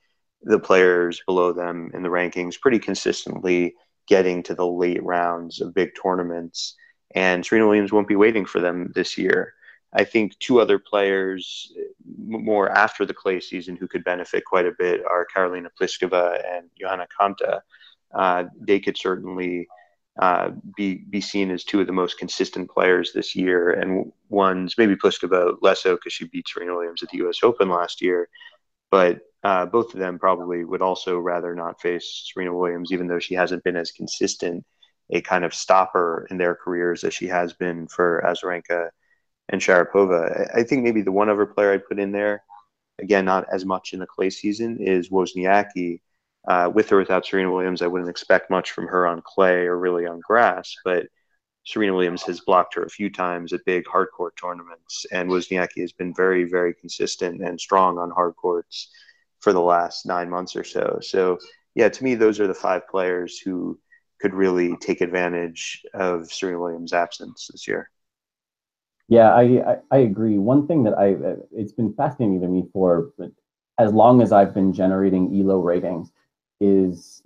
the 0.42 0.58
players 0.58 1.22
below 1.26 1.52
them 1.52 1.90
in 1.94 2.02
the 2.02 2.08
rankings, 2.08 2.60
pretty 2.60 2.78
consistently 2.78 3.74
getting 4.06 4.42
to 4.44 4.54
the 4.54 4.66
late 4.66 5.02
rounds 5.02 5.60
of 5.60 5.74
big 5.74 5.90
tournaments. 6.00 6.74
And 7.14 7.44
Serena 7.44 7.66
Williams 7.66 7.92
won't 7.92 8.08
be 8.08 8.16
waiting 8.16 8.44
for 8.44 8.60
them 8.60 8.92
this 8.94 9.16
year. 9.16 9.54
I 9.92 10.04
think 10.04 10.38
two 10.38 10.60
other 10.60 10.78
players 10.78 11.72
more 12.18 12.70
after 12.70 13.06
the 13.06 13.14
clay 13.14 13.40
season 13.40 13.76
who 13.76 13.88
could 13.88 14.04
benefit 14.04 14.44
quite 14.44 14.66
a 14.66 14.74
bit 14.78 15.02
are 15.04 15.26
Karolina 15.34 15.68
Pliskova 15.80 16.42
and 16.46 16.68
Johanna 16.78 17.06
Konta. 17.18 17.60
Uh, 18.14 18.44
they 18.60 18.78
could 18.78 18.96
certainly 18.96 19.66
uh, 20.18 20.50
be 20.76 20.96
be 21.10 21.20
seen 21.20 21.50
as 21.50 21.64
two 21.64 21.80
of 21.80 21.86
the 21.86 21.92
most 21.92 22.18
consistent 22.18 22.70
players 22.70 23.12
this 23.12 23.36
year, 23.36 23.70
and 23.70 24.12
one's 24.28 24.76
maybe 24.78 24.96
Pliskova 24.96 25.56
less 25.60 25.82
so 25.82 25.96
because 25.96 26.12
she 26.12 26.26
beat 26.26 26.48
Serena 26.48 26.74
Williams 26.74 27.02
at 27.02 27.10
the 27.10 27.18
U.S. 27.18 27.40
Open 27.42 27.68
last 27.68 28.00
year, 28.00 28.28
but 28.90 29.20
uh, 29.42 29.66
both 29.66 29.92
of 29.92 30.00
them 30.00 30.18
probably 30.18 30.64
would 30.64 30.82
also 30.82 31.18
rather 31.18 31.54
not 31.54 31.80
face 31.80 32.30
Serena 32.32 32.54
Williams, 32.54 32.92
even 32.92 33.06
though 33.06 33.18
she 33.18 33.34
hasn't 33.34 33.62
been 33.62 33.76
as 33.76 33.92
consistent 33.92 34.64
a 35.10 35.20
kind 35.20 35.44
of 35.44 35.54
stopper 35.54 36.26
in 36.30 36.38
their 36.38 36.54
careers 36.54 37.04
as 37.04 37.14
she 37.14 37.28
has 37.28 37.52
been 37.52 37.86
for 37.86 38.22
Azarenka 38.26 38.90
and 39.48 39.60
Sharapova. 39.60 40.50
I 40.54 40.64
think 40.64 40.82
maybe 40.82 41.02
the 41.02 41.12
one 41.12 41.28
other 41.28 41.46
player 41.46 41.72
I'd 41.72 41.86
put 41.86 42.00
in 42.00 42.12
there, 42.12 42.42
again, 42.98 43.24
not 43.24 43.46
as 43.52 43.64
much 43.64 43.92
in 43.92 44.00
the 44.00 44.06
clay 44.06 44.30
season, 44.30 44.78
is 44.80 45.10
Wozniacki 45.10 46.00
uh, 46.46 46.70
with 46.72 46.92
or 46.92 46.98
without 46.98 47.26
Serena 47.26 47.52
Williams, 47.52 47.82
I 47.82 47.86
wouldn't 47.86 48.10
expect 48.10 48.50
much 48.50 48.70
from 48.72 48.86
her 48.86 49.06
on 49.06 49.22
clay 49.24 49.66
or 49.66 49.78
really 49.78 50.06
on 50.06 50.20
grass. 50.20 50.74
But 50.84 51.06
Serena 51.64 51.94
Williams 51.94 52.22
has 52.22 52.40
blocked 52.40 52.74
her 52.74 52.84
a 52.84 52.88
few 52.88 53.10
times 53.10 53.52
at 53.52 53.64
big 53.64 53.86
hard 53.88 54.08
court 54.16 54.36
tournaments, 54.36 55.04
and 55.10 55.28
Wozniacki 55.28 55.80
has 55.80 55.92
been 55.92 56.14
very, 56.14 56.44
very 56.44 56.72
consistent 56.74 57.42
and 57.42 57.60
strong 57.60 57.98
on 57.98 58.10
hard 58.10 58.36
courts 58.36 58.90
for 59.40 59.52
the 59.52 59.60
last 59.60 60.06
nine 60.06 60.30
months 60.30 60.54
or 60.54 60.62
so. 60.62 60.98
So, 61.02 61.38
yeah, 61.74 61.88
to 61.88 62.04
me, 62.04 62.14
those 62.14 62.38
are 62.38 62.46
the 62.46 62.54
five 62.54 62.88
players 62.88 63.38
who 63.38 63.80
could 64.20 64.32
really 64.32 64.76
take 64.76 65.00
advantage 65.00 65.82
of 65.92 66.32
Serena 66.32 66.60
Williams' 66.60 66.92
absence 66.92 67.48
this 67.50 67.66
year. 67.66 67.90
Yeah, 69.08 69.34
I, 69.34 69.42
I, 69.42 69.76
I 69.90 69.98
agree. 69.98 70.38
One 70.38 70.66
thing 70.66 70.84
that 70.84 70.98
I 70.98 71.16
it's 71.52 71.72
been 71.72 71.94
fascinating 71.94 72.40
to 72.40 72.48
me 72.48 72.64
for 72.72 73.12
as 73.78 73.92
long 73.92 74.22
as 74.22 74.32
I've 74.32 74.54
been 74.54 74.72
generating 74.72 75.38
ELO 75.38 75.60
ratings 75.60 76.10
is 76.60 77.22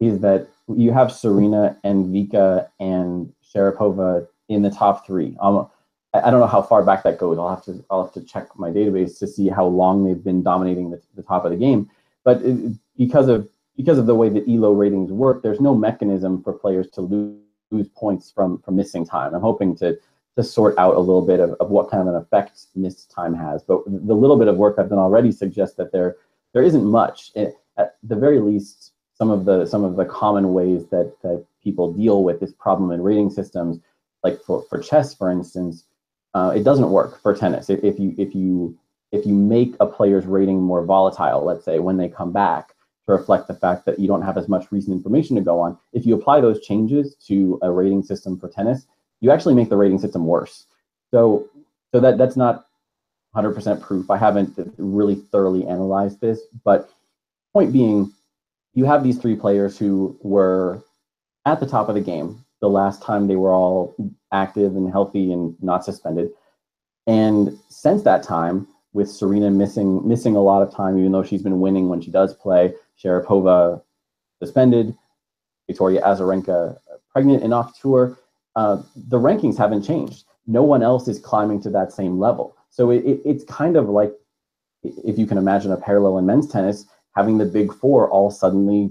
is 0.00 0.20
that 0.20 0.48
you 0.74 0.92
have 0.92 1.12
Serena 1.12 1.78
and 1.84 2.06
Vika 2.06 2.68
and 2.80 3.32
Sharapova 3.44 4.26
in 4.48 4.62
the 4.62 4.70
top 4.70 5.06
three. 5.06 5.36
Um, 5.40 5.68
I, 6.12 6.30
don't 6.30 6.40
know 6.40 6.46
how 6.46 6.62
far 6.62 6.84
back 6.84 7.02
that 7.02 7.18
goes. 7.18 7.38
I'll 7.38 7.48
have 7.48 7.64
to 7.64 7.84
I'll 7.90 8.04
have 8.04 8.14
to 8.14 8.22
check 8.22 8.48
my 8.56 8.70
database 8.70 9.18
to 9.18 9.26
see 9.26 9.48
how 9.48 9.66
long 9.66 10.04
they've 10.04 10.22
been 10.22 10.42
dominating 10.42 10.90
the, 10.90 11.00
the 11.16 11.22
top 11.22 11.44
of 11.44 11.50
the 11.50 11.56
game. 11.56 11.90
But 12.24 12.42
it, 12.42 12.74
because 12.96 13.28
of 13.28 13.48
because 13.76 13.98
of 13.98 14.06
the 14.06 14.14
way 14.14 14.28
that 14.28 14.48
ELO 14.48 14.72
ratings 14.72 15.10
work, 15.10 15.42
there's 15.42 15.60
no 15.60 15.74
mechanism 15.74 16.42
for 16.42 16.52
players 16.52 16.88
to 16.90 17.00
lose, 17.00 17.40
lose 17.70 17.88
points 17.88 18.30
from 18.30 18.58
from 18.62 18.76
missing 18.76 19.04
time. 19.04 19.34
I'm 19.34 19.40
hoping 19.40 19.74
to 19.76 19.98
to 20.36 20.42
sort 20.42 20.76
out 20.78 20.96
a 20.96 21.00
little 21.00 21.24
bit 21.24 21.40
of, 21.40 21.52
of 21.60 21.70
what 21.70 21.90
kind 21.90 22.08
of 22.08 22.14
an 22.14 22.20
effect 22.20 22.66
missed 22.74 23.10
time 23.10 23.34
has. 23.34 23.62
But 23.62 23.84
the 23.86 24.14
little 24.14 24.36
bit 24.36 24.48
of 24.48 24.56
work 24.56 24.76
I've 24.78 24.88
done 24.88 24.98
already 24.98 25.32
suggests 25.32 25.76
that 25.76 25.92
there 25.92 26.16
there 26.52 26.62
isn't 26.62 26.84
much. 26.84 27.32
It, 27.34 27.56
at 27.76 27.96
the 28.02 28.16
very 28.16 28.40
least, 28.40 28.92
some 29.14 29.30
of 29.30 29.44
the 29.44 29.66
some 29.66 29.84
of 29.84 29.96
the 29.96 30.04
common 30.04 30.52
ways 30.52 30.86
that 30.88 31.14
that 31.22 31.44
people 31.62 31.92
deal 31.92 32.22
with 32.24 32.40
this 32.40 32.52
problem 32.52 32.92
in 32.92 33.02
rating 33.02 33.30
systems, 33.30 33.80
like 34.22 34.40
for, 34.42 34.64
for 34.68 34.78
chess, 34.78 35.14
for 35.14 35.30
instance, 35.30 35.84
uh, 36.34 36.52
it 36.54 36.64
doesn't 36.64 36.90
work 36.90 37.20
for 37.22 37.34
tennis. 37.34 37.70
If, 37.70 37.82
if 37.82 37.98
you 37.98 38.14
if 38.18 38.34
you 38.34 38.76
if 39.12 39.24
you 39.26 39.34
make 39.34 39.74
a 39.80 39.86
player's 39.86 40.26
rating 40.26 40.60
more 40.60 40.84
volatile, 40.84 41.44
let's 41.44 41.64
say 41.64 41.78
when 41.78 41.96
they 41.96 42.08
come 42.08 42.32
back 42.32 42.74
to 43.06 43.12
reflect 43.12 43.48
the 43.48 43.54
fact 43.54 43.86
that 43.86 43.98
you 43.98 44.08
don't 44.08 44.22
have 44.22 44.36
as 44.36 44.48
much 44.48 44.72
recent 44.72 44.94
information 44.94 45.36
to 45.36 45.42
go 45.42 45.60
on, 45.60 45.78
if 45.92 46.04
you 46.04 46.14
apply 46.14 46.40
those 46.40 46.60
changes 46.60 47.14
to 47.26 47.58
a 47.62 47.70
rating 47.70 48.02
system 48.02 48.38
for 48.38 48.48
tennis, 48.48 48.86
you 49.20 49.30
actually 49.30 49.54
make 49.54 49.68
the 49.68 49.76
rating 49.76 49.98
system 49.98 50.26
worse. 50.26 50.66
So 51.10 51.48
so 51.92 52.00
that 52.00 52.18
that's 52.18 52.36
not 52.36 52.66
100% 53.36 53.80
proof. 53.80 54.10
I 54.10 54.16
haven't 54.16 54.54
really 54.78 55.16
thoroughly 55.16 55.66
analyzed 55.66 56.20
this, 56.20 56.40
but 56.64 56.90
point 57.54 57.72
being, 57.72 58.12
you 58.74 58.84
have 58.84 59.02
these 59.02 59.16
three 59.16 59.36
players 59.36 59.78
who 59.78 60.18
were 60.22 60.82
at 61.46 61.60
the 61.60 61.66
top 61.66 61.88
of 61.88 61.94
the 61.94 62.00
game 62.00 62.44
the 62.60 62.68
last 62.68 63.02
time 63.02 63.26
they 63.26 63.36
were 63.36 63.52
all 63.52 63.94
active 64.32 64.76
and 64.76 64.90
healthy 64.90 65.32
and 65.32 65.54
not 65.62 65.84
suspended. 65.84 66.30
And 67.06 67.58
since 67.68 68.02
that 68.02 68.22
time, 68.22 68.66
with 68.92 69.10
Serena 69.10 69.50
missing 69.50 70.06
missing 70.06 70.36
a 70.36 70.42
lot 70.42 70.62
of 70.62 70.74
time, 70.74 70.98
even 70.98 71.12
though 71.12 71.24
she's 71.24 71.42
been 71.42 71.60
winning 71.60 71.88
when 71.88 72.00
she 72.00 72.10
does 72.10 72.32
play, 72.34 72.72
Sharapova 73.02 73.82
suspended, 74.40 74.96
Victoria 75.66 76.00
Azarenka 76.02 76.78
pregnant 77.12 77.42
and 77.42 77.52
off 77.52 77.78
tour, 77.80 78.18
uh, 78.56 78.82
the 78.96 79.18
rankings 79.18 79.58
haven't 79.58 79.82
changed. 79.82 80.24
No 80.46 80.62
one 80.62 80.82
else 80.82 81.08
is 81.08 81.18
climbing 81.18 81.60
to 81.62 81.70
that 81.70 81.92
same 81.92 82.18
level. 82.18 82.56
So 82.70 82.90
it, 82.90 83.04
it, 83.04 83.20
it's 83.24 83.44
kind 83.44 83.76
of 83.76 83.88
like, 83.88 84.12
if 84.82 85.18
you 85.18 85.26
can 85.26 85.38
imagine 85.38 85.72
a 85.72 85.76
parallel 85.76 86.18
in 86.18 86.26
men's 86.26 86.48
tennis, 86.48 86.86
having 87.14 87.38
the 87.38 87.44
big 87.44 87.72
four 87.72 88.08
all 88.10 88.30
suddenly 88.30 88.90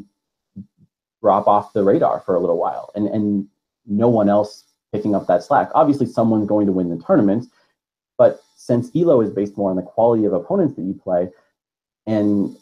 drop 1.21 1.47
off 1.47 1.73
the 1.73 1.83
radar 1.83 2.21
for 2.21 2.35
a 2.35 2.39
little 2.39 2.57
while 2.57 2.91
and, 2.95 3.07
and 3.07 3.47
no 3.85 4.09
one 4.09 4.29
else 4.29 4.65
picking 4.91 5.15
up 5.15 5.27
that 5.27 5.43
slack. 5.43 5.69
Obviously, 5.73 6.05
someone's 6.05 6.47
going 6.47 6.65
to 6.65 6.71
win 6.71 6.89
the 6.89 7.03
tournament, 7.03 7.45
but 8.17 8.41
since 8.55 8.89
ELO 8.95 9.21
is 9.21 9.29
based 9.29 9.57
more 9.57 9.69
on 9.69 9.75
the 9.75 9.81
quality 9.81 10.25
of 10.25 10.33
opponents 10.33 10.75
that 10.75 10.83
you 10.83 10.93
play, 10.93 11.29
and 12.05 12.55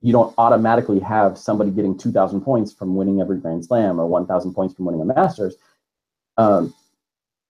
you 0.00 0.12
don't 0.12 0.34
automatically 0.38 1.00
have 1.00 1.38
somebody 1.38 1.70
getting 1.70 1.96
2,000 1.96 2.40
points 2.40 2.72
from 2.72 2.94
winning 2.94 3.20
every 3.20 3.38
Grand 3.38 3.64
Slam 3.64 4.00
or 4.00 4.06
1,000 4.06 4.54
points 4.54 4.74
from 4.74 4.84
winning 4.84 5.00
a 5.00 5.04
Masters, 5.04 5.56
um, 6.36 6.74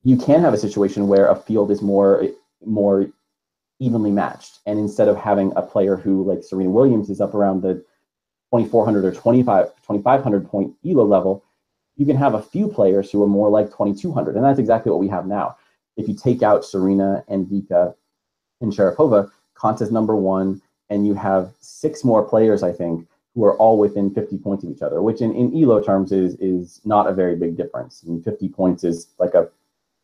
you 0.05 0.17
can 0.17 0.41
have 0.43 0.55
a 0.55 0.59
situation 0.59 1.09
where 1.09 1.29
a 1.29 1.37
field 1.37 1.71
is 1.71 1.83
more 1.83 2.25
more 2.65 3.07
evenly 3.81 4.11
matched. 4.11 4.59
And 4.67 4.79
instead 4.79 5.09
of 5.09 5.17
having 5.17 5.53
a 5.57 5.63
player 5.63 5.97
who, 5.97 6.25
like 6.25 6.43
Serena 6.43 6.71
Williams, 6.71 7.11
is 7.11 7.21
up 7.21 7.35
around 7.35 7.63
the 7.63 7.75
2400 8.53 9.05
or 9.05 9.13
25, 9.13 9.67
2500 9.77 10.49
point 10.49 10.75
ELO 10.87 11.05
level, 11.05 11.45
you 11.97 12.07
can 12.07 12.17
have 12.17 12.35
a 12.35 12.43
few 12.43 12.69
players 12.69 13.11
who 13.11 13.23
are 13.23 13.29
more 13.29 13.51
like 13.51 13.67
2200. 13.67 14.37
And 14.37 14.45
that's 14.45 14.59
exactly 14.59 14.91
what 14.91 15.01
we 15.01 15.09
have 15.09 15.27
now. 15.27 15.57
If 15.97 16.09
you 16.09 16.15
take 16.15 16.43
out 16.43 16.65
Serena 16.65 17.25
and 17.29 17.47
Vika 17.47 17.95
and 18.61 18.73
Sharapova, 18.73 19.31
Konta's 19.55 19.91
number 19.91 20.17
one, 20.17 20.63
and 20.91 21.07
you 21.07 21.15
have 21.15 21.53
six 21.61 22.05
more 22.05 22.27
players, 22.27 22.63
I 22.63 22.73
think, 22.73 23.07
who 23.35 23.45
are 23.45 23.57
all 23.59 23.79
within 23.79 24.15
50 24.15 24.39
points 24.39 24.65
of 24.65 24.71
each 24.71 24.83
other, 24.83 25.03
which 25.03 25.21
in, 25.21 25.35
in 25.35 25.63
ELO 25.63 25.83
terms 25.83 26.13
is 26.13 26.35
is 26.37 26.81
not 26.85 27.09
a 27.09 27.13
very 27.13 27.37
big 27.37 27.57
difference. 27.57 28.03
I 28.05 28.11
mean, 28.11 28.23
50 28.23 28.49
points 28.49 28.85
is 28.85 29.09
like 29.19 29.35
a 29.35 29.49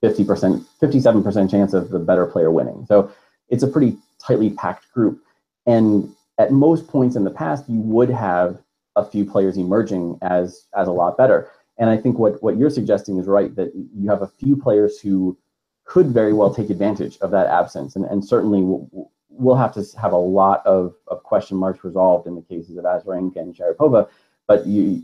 50%, 0.02 0.64
57% 0.82 1.50
chance 1.50 1.72
of 1.72 1.90
the 1.90 1.98
better 1.98 2.26
player 2.26 2.50
winning. 2.50 2.84
So 2.86 3.10
it's 3.48 3.62
a 3.62 3.68
pretty 3.68 3.96
tightly 4.18 4.50
packed 4.50 4.90
group. 4.92 5.22
And 5.66 6.12
at 6.38 6.52
most 6.52 6.88
points 6.88 7.16
in 7.16 7.24
the 7.24 7.30
past, 7.30 7.68
you 7.68 7.80
would 7.80 8.10
have 8.10 8.58
a 8.96 9.04
few 9.04 9.24
players 9.24 9.56
emerging 9.56 10.18
as 10.22 10.66
as 10.76 10.88
a 10.88 10.92
lot 10.92 11.16
better. 11.16 11.50
And 11.78 11.90
I 11.90 11.96
think 11.96 12.18
what 12.18 12.42
what 12.42 12.56
you're 12.56 12.70
suggesting 12.70 13.18
is 13.18 13.26
right 13.26 13.54
that 13.56 13.72
you 13.74 14.08
have 14.10 14.22
a 14.22 14.28
few 14.28 14.56
players 14.56 15.00
who 15.00 15.36
could 15.84 16.06
very 16.06 16.32
well 16.32 16.54
take 16.54 16.70
advantage 16.70 17.18
of 17.18 17.30
that 17.32 17.46
absence, 17.46 17.96
and 17.96 18.04
and 18.04 18.24
certainly 18.24 18.62
we'll, 18.62 19.10
we'll 19.36 19.56
have 19.56 19.74
to 19.74 19.84
have 20.00 20.12
a 20.12 20.16
lot 20.16 20.64
of, 20.64 20.94
of 21.08 21.22
question 21.22 21.56
marks 21.56 21.84
resolved 21.84 22.26
in 22.26 22.34
the 22.34 22.42
cases 22.42 22.76
of 22.76 22.84
Azarenka 22.84 23.36
and 23.36 23.54
Sharapova. 23.54 24.08
But 24.46 24.66
you, 24.66 25.02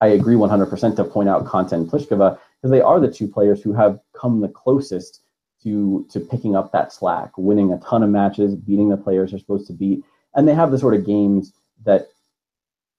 I 0.00 0.08
agree 0.08 0.36
100% 0.36 0.96
to 0.96 1.04
point 1.04 1.28
out 1.28 1.44
Konta 1.44 1.72
and 1.72 1.90
Pliskova 1.90 2.38
because 2.60 2.70
they 2.70 2.80
are 2.80 3.00
the 3.00 3.10
two 3.10 3.26
players 3.26 3.62
who 3.62 3.72
have 3.72 3.98
come 4.12 4.40
the 4.40 4.48
closest 4.48 5.22
to 5.64 6.06
to 6.10 6.20
picking 6.20 6.54
up 6.54 6.70
that 6.72 6.92
slack, 6.92 7.36
winning 7.36 7.72
a 7.72 7.78
ton 7.78 8.02
of 8.02 8.10
matches, 8.10 8.54
beating 8.54 8.90
the 8.90 8.96
players 8.96 9.30
they're 9.30 9.40
supposed 9.40 9.66
to 9.66 9.72
beat, 9.72 10.04
and 10.34 10.46
they 10.46 10.54
have 10.54 10.70
the 10.70 10.78
sort 10.78 10.94
of 10.94 11.04
games 11.04 11.52
that 11.84 12.08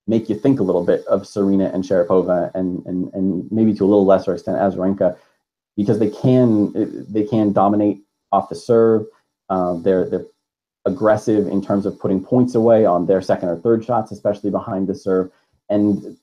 make 0.07 0.29
you 0.29 0.35
think 0.35 0.59
a 0.59 0.63
little 0.63 0.85
bit 0.85 1.05
of 1.07 1.25
Serena 1.25 1.71
and 1.73 1.83
Sharapova, 1.83 2.51
and 2.53 2.85
and 2.85 3.13
and 3.13 3.49
maybe 3.51 3.73
to 3.73 3.83
a 3.83 3.87
little 3.87 4.05
lesser 4.05 4.33
extent 4.33 4.57
Azarenka, 4.57 5.17
because 5.77 5.99
they 5.99 6.09
can 6.09 6.73
they 7.11 7.23
can 7.23 7.53
dominate 7.53 8.01
off 8.31 8.49
the 8.49 8.55
serve. 8.55 9.05
Uh, 9.49 9.75
they're 9.75 10.09
they're 10.09 10.25
aggressive 10.85 11.47
in 11.47 11.61
terms 11.61 11.85
of 11.85 11.99
putting 11.99 12.23
points 12.23 12.53
away 12.53 12.85
on 12.85 13.07
their 13.07 13.21
second 13.21 13.49
or 13.49 13.57
third 13.57 13.83
shots, 13.85 14.11
especially 14.11 14.49
behind 14.49 14.87
the 14.87 14.95
serve, 14.95 15.31
and 15.69 16.17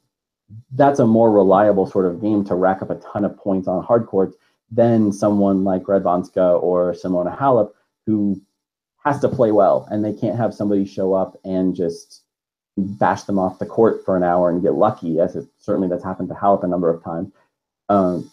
that's 0.73 0.99
a 0.99 1.07
more 1.07 1.33
reliable 1.33 1.87
sort 1.87 2.05
of 2.05 2.21
game 2.21 2.45
to 2.45 2.55
rack 2.55 2.83
up 2.83 2.91
a 2.91 2.97
ton 2.97 3.25
of 3.25 3.37
points 3.37 3.67
on 3.67 3.83
hard 3.83 4.07
courts 4.07 4.37
than 4.73 5.13
someone 5.13 5.65
like 5.65 5.85
Radwanska 5.85 6.63
or 6.63 6.93
Simona 6.93 7.37
Halep, 7.37 7.73
who 8.07 8.41
has 9.05 9.21
to 9.21 9.29
play 9.29 9.53
well 9.53 9.87
and 9.91 10.05
they 10.05 10.13
can't 10.13 10.37
have 10.37 10.55
somebody 10.55 10.85
show 10.85 11.13
up 11.13 11.39
and 11.45 11.75
just 11.75 12.23
bash 12.77 13.23
them 13.25 13.39
off 13.39 13.59
the 13.59 13.67
court 13.67 14.05
for 14.05 14.17
an 14.17 14.23
hour 14.23 14.49
and 14.49 14.63
get 14.63 14.75
lucky, 14.75 15.21
as 15.21 15.37
it, 15.37 15.47
certainly 15.59 15.89
that's 15.89 16.05
happened 16.05 16.29
to 16.31 16.35
Halep 16.35 16.65
a 16.65 16.69
number 16.69 16.89
of 16.89 17.05
times. 17.05 17.31
Um, 17.89 18.31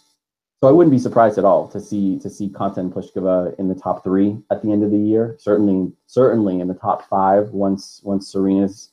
so 0.60 0.68
I 0.68 0.72
wouldn't 0.72 0.92
be 0.92 0.98
surprised 0.98 1.38
at 1.38 1.44
all 1.44 1.68
to 1.68 1.80
see 1.80 2.18
to 2.18 2.28
see 2.28 2.48
Konta 2.48 2.78
and 2.78 2.92
Pliskova 2.92 3.58
in 3.58 3.68
the 3.68 3.74
top 3.74 4.04
three 4.04 4.36
at 4.50 4.62
the 4.62 4.72
end 4.72 4.82
of 4.82 4.90
the 4.90 4.98
year. 4.98 5.36
Certainly, 5.38 5.92
certainly 6.06 6.60
in 6.60 6.68
the 6.68 6.74
top 6.74 7.08
five 7.08 7.50
once 7.50 8.00
once 8.04 8.32
Serena's 8.32 8.90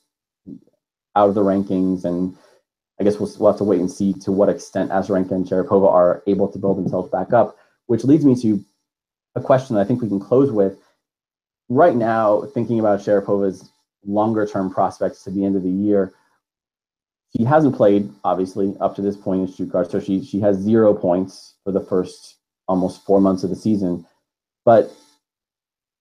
out 1.16 1.30
of 1.30 1.36
the 1.36 1.44
rankings 1.44 2.06
and 2.06 2.38
I 3.00 3.04
guess 3.04 3.20
we'll, 3.20 3.32
we'll 3.40 3.52
have 3.52 3.60
to 3.60 3.64
wait 3.64 3.80
and 3.80 3.92
see 3.92 4.14
to 4.14 4.32
what 4.32 4.50
extent 4.50 4.92
Azarenka 4.92 5.32
and 5.32 5.46
Sharapova 5.46 5.92
are 5.92 6.24
able 6.28 6.48
to 6.52 6.58
build 6.58 6.78
themselves 6.78 7.10
back 7.10 7.32
up, 7.34 7.58
which 7.86 8.04
leads 8.04 8.26
me 8.26 8.36
to 8.42 8.64
a 9.36 9.42
question 9.42 9.76
that 9.76 9.82
I 9.82 9.86
think 9.86 10.02
we 10.02 10.10
can 10.10 10.20
close 10.20 10.52
with. 10.52 10.78
Right 11.70 11.96
now, 11.96 12.44
thinking 12.54 12.80
about 12.80 13.00
Sharapova's 13.00 13.70
longer 14.06 14.48
term 14.48 14.72
prospects 14.72 15.24
to 15.24 15.32
the 15.32 15.46
end 15.46 15.56
of 15.56 15.64
the 15.64 15.70
year, 15.70 16.14
she 17.36 17.44
hasn't 17.44 17.76
played, 17.76 18.10
obviously, 18.24 18.76
up 18.80 18.96
to 18.96 19.02
this 19.02 19.18
point 19.18 19.42
in 19.42 19.48
Stuttgart, 19.48 19.92
so 19.92 20.00
she, 20.00 20.24
she 20.24 20.40
has 20.40 20.58
zero 20.58 20.94
points 20.94 21.56
for 21.64 21.72
the 21.72 21.82
first 21.82 22.38
almost 22.68 23.06
four 23.06 23.22
months 23.22 23.44
of 23.44 23.50
the 23.50 23.56
season. 23.56 24.06
But 24.66 24.92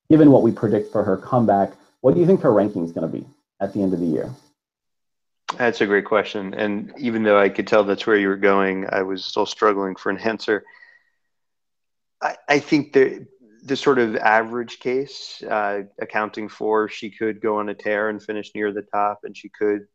given 0.09 0.31
what 0.31 0.43
we 0.43 0.53
predict 0.53 0.93
for 0.93 1.03
her 1.03 1.17
comeback, 1.17 1.73
what 2.01 2.15
do 2.15 2.21
you 2.21 2.27
think 2.27 2.41
her 2.43 2.53
ranking 2.53 2.85
is 2.85 2.93
going 2.93 3.11
to 3.11 3.19
be 3.19 3.27
at 3.61 3.73
the 3.73 3.83
end 3.83 3.93
of 3.93 4.01
the 4.01 4.07
year? 4.07 4.31
That's 5.57 5.81
a 5.81 5.87
great 5.87 6.05
question. 6.05 6.55
And 6.55 6.93
even 6.99 7.23
though 7.23 7.39
I 7.39 7.49
could 7.49 7.67
tell 7.67 7.85
that's 7.85 8.07
where 8.07 8.17
you 8.17 8.29
were 8.29 8.37
going, 8.37 8.87
I 8.91 9.03
was 9.03 9.25
still 9.25 9.47
struggling 9.47 9.97
for 9.97 10.11
an 10.11 10.19
answer. 10.19 10.65
I, 12.21 12.37
I 12.49 12.59
think 12.59 12.93
the 12.93 13.27
the 13.65 13.77
sort 13.77 13.99
of 13.99 14.15
average 14.17 14.79
case, 14.79 15.43
uh, 15.43 15.83
accounting 16.01 16.49
for 16.49 16.89
she 16.89 17.11
could 17.11 17.41
go 17.41 17.59
on 17.59 17.69
a 17.69 17.75
tear 17.75 18.09
and 18.09 18.23
finish 18.23 18.53
near 18.55 18.73
the 18.73 18.83
top, 18.83 19.21
and 19.25 19.37
she 19.37 19.49
could 19.49 19.87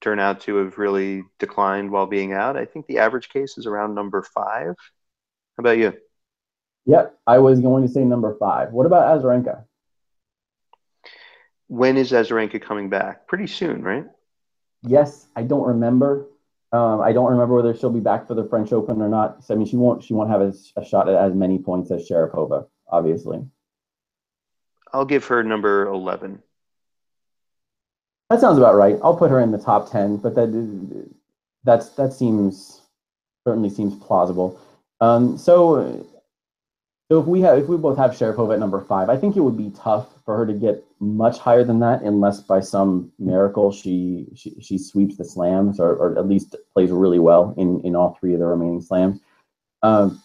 turn 0.00 0.18
out 0.18 0.40
to 0.40 0.56
have 0.56 0.78
really 0.78 1.24
declined 1.38 1.90
while 1.90 2.06
being 2.06 2.32
out. 2.32 2.56
I 2.56 2.64
think 2.64 2.86
the 2.86 2.98
average 2.98 3.28
case 3.28 3.58
is 3.58 3.66
around 3.66 3.94
number 3.94 4.22
five. 4.22 4.68
How 5.56 5.60
about 5.60 5.76
you? 5.76 5.92
Yep, 6.86 7.18
I 7.26 7.38
was 7.38 7.60
going 7.60 7.86
to 7.86 7.92
say 7.92 8.04
number 8.04 8.34
five. 8.38 8.72
What 8.72 8.86
about 8.86 9.20
Azarenka? 9.20 9.64
When 11.66 11.98
is 11.98 12.12
Azarenka 12.12 12.62
coming 12.62 12.88
back? 12.88 13.26
Pretty 13.26 13.46
soon, 13.46 13.82
right? 13.82 14.06
Yes, 14.82 15.26
I 15.36 15.42
don't 15.42 15.66
remember. 15.66 16.26
Um, 16.70 17.00
I 17.00 17.12
don't 17.12 17.30
remember 17.30 17.54
whether 17.54 17.74
she'll 17.74 17.90
be 17.90 18.00
back 18.00 18.26
for 18.28 18.34
the 18.34 18.44
French 18.44 18.72
Open 18.72 19.00
or 19.00 19.08
not. 19.08 19.44
So, 19.44 19.54
I 19.54 19.56
mean, 19.56 19.66
she 19.66 19.76
won't. 19.76 20.04
She 20.04 20.12
won't 20.12 20.30
have 20.30 20.42
a, 20.42 20.52
a 20.76 20.84
shot 20.84 21.08
at 21.08 21.14
as 21.14 21.34
many 21.34 21.58
points 21.58 21.90
as 21.90 22.08
Sharapova, 22.08 22.66
obviously. 22.88 23.44
I'll 24.92 25.06
give 25.06 25.24
her 25.26 25.42
number 25.42 25.86
eleven. 25.86 26.42
That 28.28 28.40
sounds 28.40 28.58
about 28.58 28.74
right. 28.74 28.98
I'll 29.02 29.16
put 29.16 29.30
her 29.30 29.40
in 29.40 29.52
the 29.52 29.58
top 29.58 29.90
ten, 29.90 30.18
but 30.18 30.34
that 30.34 31.08
that's 31.64 31.90
that 31.90 32.12
seems 32.12 32.82
certainly 33.46 33.70
seems 33.70 33.94
plausible. 34.04 34.60
Um, 35.00 35.38
so 35.38 36.06
so 37.10 37.20
if 37.20 37.26
we 37.26 37.40
have, 37.40 37.58
if 37.58 37.66
we 37.66 37.78
both 37.78 37.96
have 37.96 38.10
Sharapova 38.10 38.54
at 38.54 38.60
number 38.60 38.82
five, 38.82 39.08
I 39.08 39.16
think 39.16 39.36
it 39.36 39.40
would 39.40 39.56
be 39.56 39.70
tough 39.70 40.08
for 40.26 40.36
her 40.36 40.44
to 40.44 40.52
get 40.52 40.84
much 41.00 41.38
higher 41.38 41.64
than 41.64 41.80
that, 41.80 42.02
unless 42.02 42.40
by 42.40 42.60
some 42.60 43.12
miracle 43.18 43.72
she 43.72 44.26
she, 44.34 44.54
she 44.60 44.78
sweeps 44.78 45.16
the 45.16 45.24
slams 45.24 45.78
or, 45.78 45.90
or 45.94 46.18
at 46.18 46.26
least 46.26 46.56
plays 46.72 46.90
really 46.90 47.18
well 47.18 47.54
in 47.56 47.80
in 47.82 47.94
all 47.94 48.16
three 48.18 48.34
of 48.34 48.40
the 48.40 48.46
remaining 48.46 48.80
slams. 48.80 49.20
Um, 49.82 50.20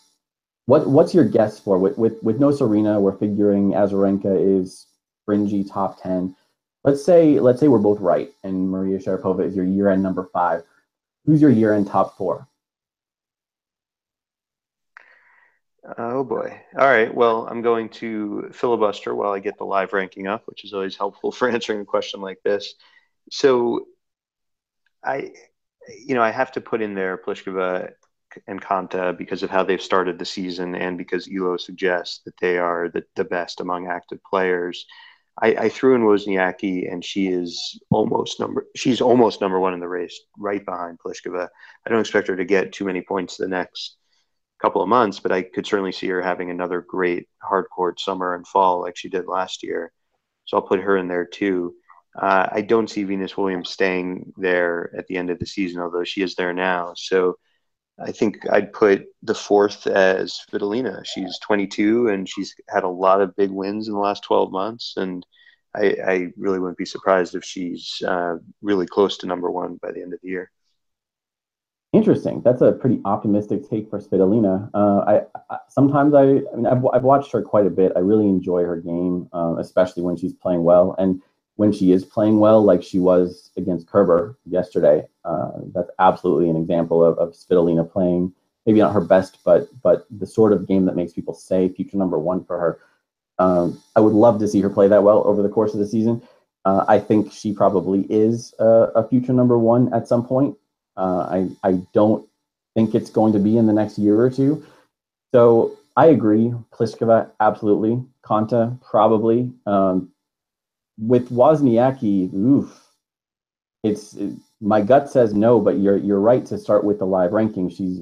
what 0.66 0.88
what's 0.88 1.14
your 1.14 1.26
guess 1.26 1.60
for 1.60 1.78
with 1.78 1.98
with 1.98 2.22
with 2.24 2.40
no 2.40 2.52
Serena? 2.52 3.00
We're 3.00 3.18
figuring 3.18 3.72
Azarenka 3.72 4.60
is 4.60 4.88
fringy 5.26 5.64
top 5.64 6.02
ten. 6.02 6.36
Let's 6.84 7.04
say 7.06 7.40
let's 7.40 7.60
say 7.60 7.68
we're 7.68 7.80
both 7.80 8.00
right, 8.00 8.32
and 8.44 8.70
Maria 8.70 9.00
Sharapova 9.00 9.46
is 9.46 9.56
your 9.56 9.66
year 9.66 9.90
end 9.90 10.04
number 10.04 10.30
five. 10.34 10.64
Who's 11.26 11.42
your 11.42 11.52
year 11.52 11.74
end 11.74 11.88
top 11.88 12.18
four? 12.18 12.48
Oh 15.98 16.24
boy. 16.24 16.62
All 16.78 16.88
right. 16.88 17.14
Well, 17.14 17.48
I'm 17.50 17.62
going 17.62 17.90
to 17.90 18.50
filibuster 18.54 19.14
while 19.14 19.34
I 19.34 19.40
get 19.40 19.58
the 19.58 19.66
live 19.66 19.92
ranking 19.94 20.28
up, 20.28 20.44
which 20.46 20.64
is 20.64 20.74
always 20.74 20.96
helpful 21.04 21.32
for 21.32 21.50
answering 21.50 21.82
a 21.82 21.86
question 21.86 22.22
like 22.22 22.40
this. 22.44 22.76
So 23.32 23.88
I 25.04 25.34
you 26.06 26.16
know, 26.16 26.22
I 26.22 26.32
have 26.32 26.52
to 26.54 26.62
put 26.62 26.82
in 26.82 26.94
there 26.94 27.18
Pliskova 27.18 27.92
and 28.48 28.62
Konta 28.62 29.18
because 29.18 29.44
of 29.44 29.50
how 29.50 29.64
they've 29.64 29.82
started 29.82 30.18
the 30.18 30.26
season 30.26 30.76
and 30.76 30.98
because 30.98 31.30
Elo 31.30 31.58
suggests 31.58 32.22
that 32.26 32.38
they 32.40 32.58
are 32.58 32.90
the, 32.90 33.04
the 33.16 33.24
best 33.24 33.60
among 33.60 33.88
active 33.88 34.20
players. 34.24 34.86
I, 35.42 35.48
I 35.56 35.70
threw 35.70 35.96
in 35.96 36.04
Wozniacki 36.04 36.92
and 36.92 37.04
she 37.04 37.28
is 37.28 37.80
almost 37.90 38.40
number 38.40 38.68
she's 38.76 39.02
almost 39.02 39.42
number 39.42 39.60
one 39.60 39.74
in 39.74 39.80
the 39.80 39.88
race, 39.88 40.20
right 40.38 40.64
behind 40.64 41.00
Pliskova. 41.00 41.50
I 41.86 41.90
don't 41.90 42.00
expect 42.00 42.28
her 42.28 42.36
to 42.36 42.46
get 42.46 42.72
too 42.72 42.86
many 42.86 43.02
points 43.02 43.38
the 43.38 43.48
next 43.48 43.98
couple 44.64 44.82
of 44.82 44.88
months, 44.88 45.20
but 45.20 45.34
I 45.34 45.42
could 45.42 45.68
certainly 45.68 45.92
see 45.92 46.08
her 46.08 46.22
having 46.22 46.50
another 46.50 46.80
great 46.82 47.28
hard 47.42 47.66
court 47.70 48.00
summer 48.00 48.34
and 48.34 48.48
fall 48.48 48.80
like 48.80 48.96
she 48.96 49.10
did 49.10 49.28
last 49.28 49.62
year. 49.62 49.92
So 50.46 50.56
I'll 50.58 50.64
put 50.64 50.80
her 50.80 50.96
in 50.96 51.10
there 51.10 51.26
too. 51.26 51.76
Uh, 52.18 52.48
I 52.50 52.62
don't 52.62 52.90
see 52.90 53.04
Venus 53.04 53.36
Williams 53.36 53.72
staying 53.72 54.32
there 54.38 54.90
at 54.98 55.06
the 55.08 55.18
end 55.18 55.30
of 55.30 55.40
the 55.40 55.46
season, 55.46 55.82
although 55.82 56.06
she 56.06 56.22
is 56.22 56.36
there 56.36 56.54
now. 56.54 56.94
So 56.96 57.38
I 58.00 58.14
think 58.14 58.38
I'd 58.50 58.72
put 58.72 59.06
the 59.22 59.36
fourth 59.36 59.86
as 59.86 60.40
Svitolina. 60.50 61.06
She's 61.06 61.38
22 61.40 62.08
and 62.08 62.30
she's 62.30 62.56
had 62.70 62.84
a 62.84 62.88
lot 62.88 63.20
of 63.20 63.36
big 63.36 63.52
wins 63.52 63.90
in 63.90 63.94
the 63.94 64.00
last 64.00 64.24
12 64.24 64.50
months. 64.52 64.94
And 64.96 65.26
I, 65.76 65.98
I 66.08 66.28
really 66.38 66.60
wouldn't 66.60 66.78
be 66.78 66.86
surprised 66.86 67.36
if 67.36 67.44
she's 67.44 68.02
uh, 68.08 68.38
really 68.62 68.86
close 68.86 69.18
to 69.18 69.28
number 69.28 69.52
one 69.52 69.78
by 69.82 69.92
the 69.92 70.02
end 70.02 70.14
of 70.14 70.20
the 70.22 70.30
year. 70.30 70.52
Interesting. 71.94 72.42
That's 72.42 72.62
a 72.62 72.72
pretty 72.72 73.00
optimistic 73.06 73.70
take 73.70 73.90
for 73.90 74.00
Svitolina. 74.00 74.70
Uh, 74.74 75.00
I, 75.08 75.22
I, 75.50 75.58
sometimes 75.70 76.14
I, 76.14 76.24
I 76.24 76.56
mean 76.56 76.66
I've, 76.66 76.84
I've 76.92 77.04
watched 77.04 77.32
her 77.32 77.42
quite 77.42 77.68
a 77.68 77.70
bit. 77.70 77.92
I 77.96 78.00
really 78.00 78.28
enjoy 78.28 78.64
her 78.64 78.78
game, 78.78 79.30
uh, 79.32 79.56
especially 79.60 80.02
when 80.04 80.18
she's 80.18 80.34
playing 80.34 80.64
well. 80.64 80.96
And 80.98 81.22
when 81.56 81.72
she 81.72 81.92
is 81.92 82.04
playing 82.04 82.40
well, 82.40 82.64
like 82.64 82.82
she 82.82 82.98
was 83.00 83.52
against 83.58 83.88
Kerber 83.88 84.40
yesterday, 84.46 85.04
uh, 85.24 85.52
that's 85.74 85.92
absolutely 86.00 86.50
an 86.50 86.56
example 86.56 87.04
of, 87.04 87.18
of 87.20 87.34
Svitolina 87.34 87.90
playing 87.90 88.34
maybe 88.66 88.80
not 88.80 88.94
her 88.94 89.02
best, 89.02 89.40
but 89.44 89.68
but 89.82 90.06
the 90.10 90.26
sort 90.26 90.54
of 90.54 90.68
game 90.68 90.86
that 90.86 90.96
makes 90.96 91.14
people 91.14 91.34
say 91.34 91.70
future 91.70 91.98
number 91.98 92.20
one 92.20 92.44
for 92.44 92.60
her. 92.60 92.80
Um, 93.40 93.82
I 93.96 94.00
would 94.00 94.14
love 94.14 94.40
to 94.40 94.48
see 94.48 94.62
her 94.62 94.70
play 94.70 94.88
that 94.88 95.04
well 95.04 95.24
over 95.26 95.42
the 95.42 95.50
course 95.50 95.74
of 95.74 95.80
the 95.80 95.88
season. 95.88 96.22
Uh, 96.66 96.86
I 96.88 97.00
think 97.00 97.34
she 97.34 97.52
probably 97.52 98.02
is 98.10 98.54
a, 98.60 98.66
a, 98.96 99.08
future 99.10 99.34
number 99.34 99.58
one 99.58 99.94
at 99.94 100.08
some 100.08 100.26
point. 100.26 100.56
Uh, 100.98 101.48
I 101.64 101.70
I 101.70 101.82
don't 101.94 102.28
think 102.76 102.96
it's 102.96 103.10
going 103.10 103.34
to 103.34 103.40
be 103.40 103.58
in 103.58 103.68
the 103.68 103.74
next 103.74 103.98
year 103.98 104.20
or 104.20 104.30
two. 104.30 104.66
So 105.34 105.78
I 105.96 106.08
agree. 106.08 106.54
Pliskova, 106.72 107.30
absolutely. 107.40 108.04
Konta, 108.26 108.80
probably. 108.82 109.52
Um, 109.66 110.12
with 110.98 111.30
Wozniacki, 111.30 112.34
oof, 112.34 112.84
it's 113.84 114.14
it, 114.14 114.34
my 114.62 114.82
gut 114.82 115.10
says 115.10 115.34
no, 115.34 115.60
but 115.60 115.80
you're 115.80 115.98
you're 115.98 116.20
right 116.20 116.46
to 116.46 116.58
start 116.58 116.84
with 116.84 117.00
the 117.00 117.06
live 117.06 117.34
ranking. 117.34 117.70
She's 117.70 118.00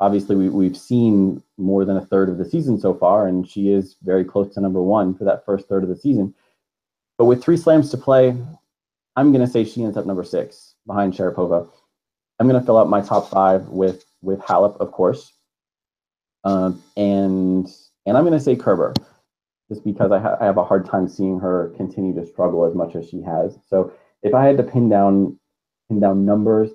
obviously 0.00 0.36
we, 0.36 0.48
we've 0.48 0.76
seen 0.76 1.42
more 1.58 1.84
than 1.84 1.96
a 1.96 2.04
third 2.04 2.28
of 2.28 2.38
the 2.38 2.44
season 2.44 2.78
so 2.78 2.94
far, 2.94 3.26
and 3.26 3.48
she 3.48 3.72
is 3.72 3.96
very 4.02 4.24
close 4.24 4.54
to 4.54 4.60
number 4.60 4.82
one 4.82 5.14
for 5.14 5.24
that 5.24 5.44
first 5.44 5.68
third 5.68 5.82
of 5.82 5.88
the 5.88 5.96
season. 5.96 6.34
But 7.18 7.26
with 7.26 7.42
three 7.42 7.56
slams 7.56 7.90
to 7.90 7.96
play, 7.96 8.36
I'm 9.16 9.32
going 9.32 9.44
to 9.44 9.50
say 9.50 9.64
she 9.64 9.84
ends 9.84 9.96
up 9.96 10.06
number 10.06 10.24
six 10.24 10.74
behind 10.86 11.14
Sharapova. 11.14 11.68
I'm 12.38 12.48
going 12.48 12.60
to 12.60 12.66
fill 12.66 12.78
out 12.78 12.88
my 12.88 13.00
top 13.00 13.30
five 13.30 13.68
with 13.68 14.04
with 14.22 14.40
Halep, 14.40 14.76
of 14.80 14.90
course, 14.92 15.32
um, 16.44 16.82
and 16.96 17.68
and 18.06 18.16
I'm 18.16 18.24
going 18.24 18.38
to 18.38 18.40
say 18.40 18.56
Kerber, 18.56 18.94
just 19.68 19.84
because 19.84 20.10
I, 20.12 20.18
ha- 20.18 20.36
I 20.40 20.44
have 20.44 20.56
a 20.58 20.64
hard 20.64 20.86
time 20.86 21.08
seeing 21.08 21.38
her 21.40 21.72
continue 21.76 22.14
to 22.14 22.26
struggle 22.26 22.64
as 22.64 22.74
much 22.74 22.96
as 22.96 23.08
she 23.08 23.22
has. 23.22 23.56
So 23.68 23.92
if 24.22 24.34
I 24.34 24.44
had 24.46 24.56
to 24.56 24.62
pin 24.62 24.88
down 24.88 25.38
pin 25.88 26.00
down 26.00 26.24
numbers, 26.24 26.70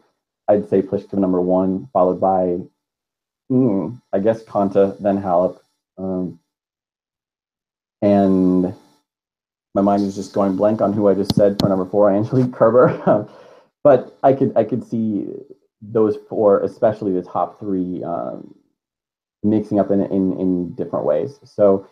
I'd 0.47 0.69
say 0.69 0.81
Pliskova 0.81 1.19
number 1.19 1.41
one, 1.41 1.89
followed 1.91 2.21
by 2.21 2.59
mm, 3.51 4.01
I 4.13 4.19
guess 4.19 4.43
Konta, 4.43 4.97
then 4.99 5.21
Halep, 5.21 5.59
um, 5.97 6.39
and 8.01 8.73
my 9.75 9.81
mind 9.81 10.03
is 10.03 10.15
just 10.15 10.33
going 10.33 10.55
blank 10.55 10.81
on 10.81 10.93
who 10.93 11.07
I 11.07 11.13
just 11.13 11.35
said 11.35 11.59
for 11.59 11.69
number 11.69 11.85
four, 11.85 12.11
Angelique 12.11 12.53
Kerber. 12.53 13.27
but 13.83 14.17
I 14.23 14.33
could 14.33 14.53
I 14.55 14.63
could 14.63 14.83
see 14.83 15.27
those 15.81 16.17
four, 16.27 16.61
especially 16.61 17.13
the 17.13 17.21
top 17.21 17.59
three, 17.59 18.03
um, 18.03 18.55
mixing 19.43 19.79
up 19.79 19.91
in, 19.91 20.01
in 20.01 20.39
in 20.39 20.73
different 20.75 21.05
ways. 21.05 21.39
So 21.43 21.87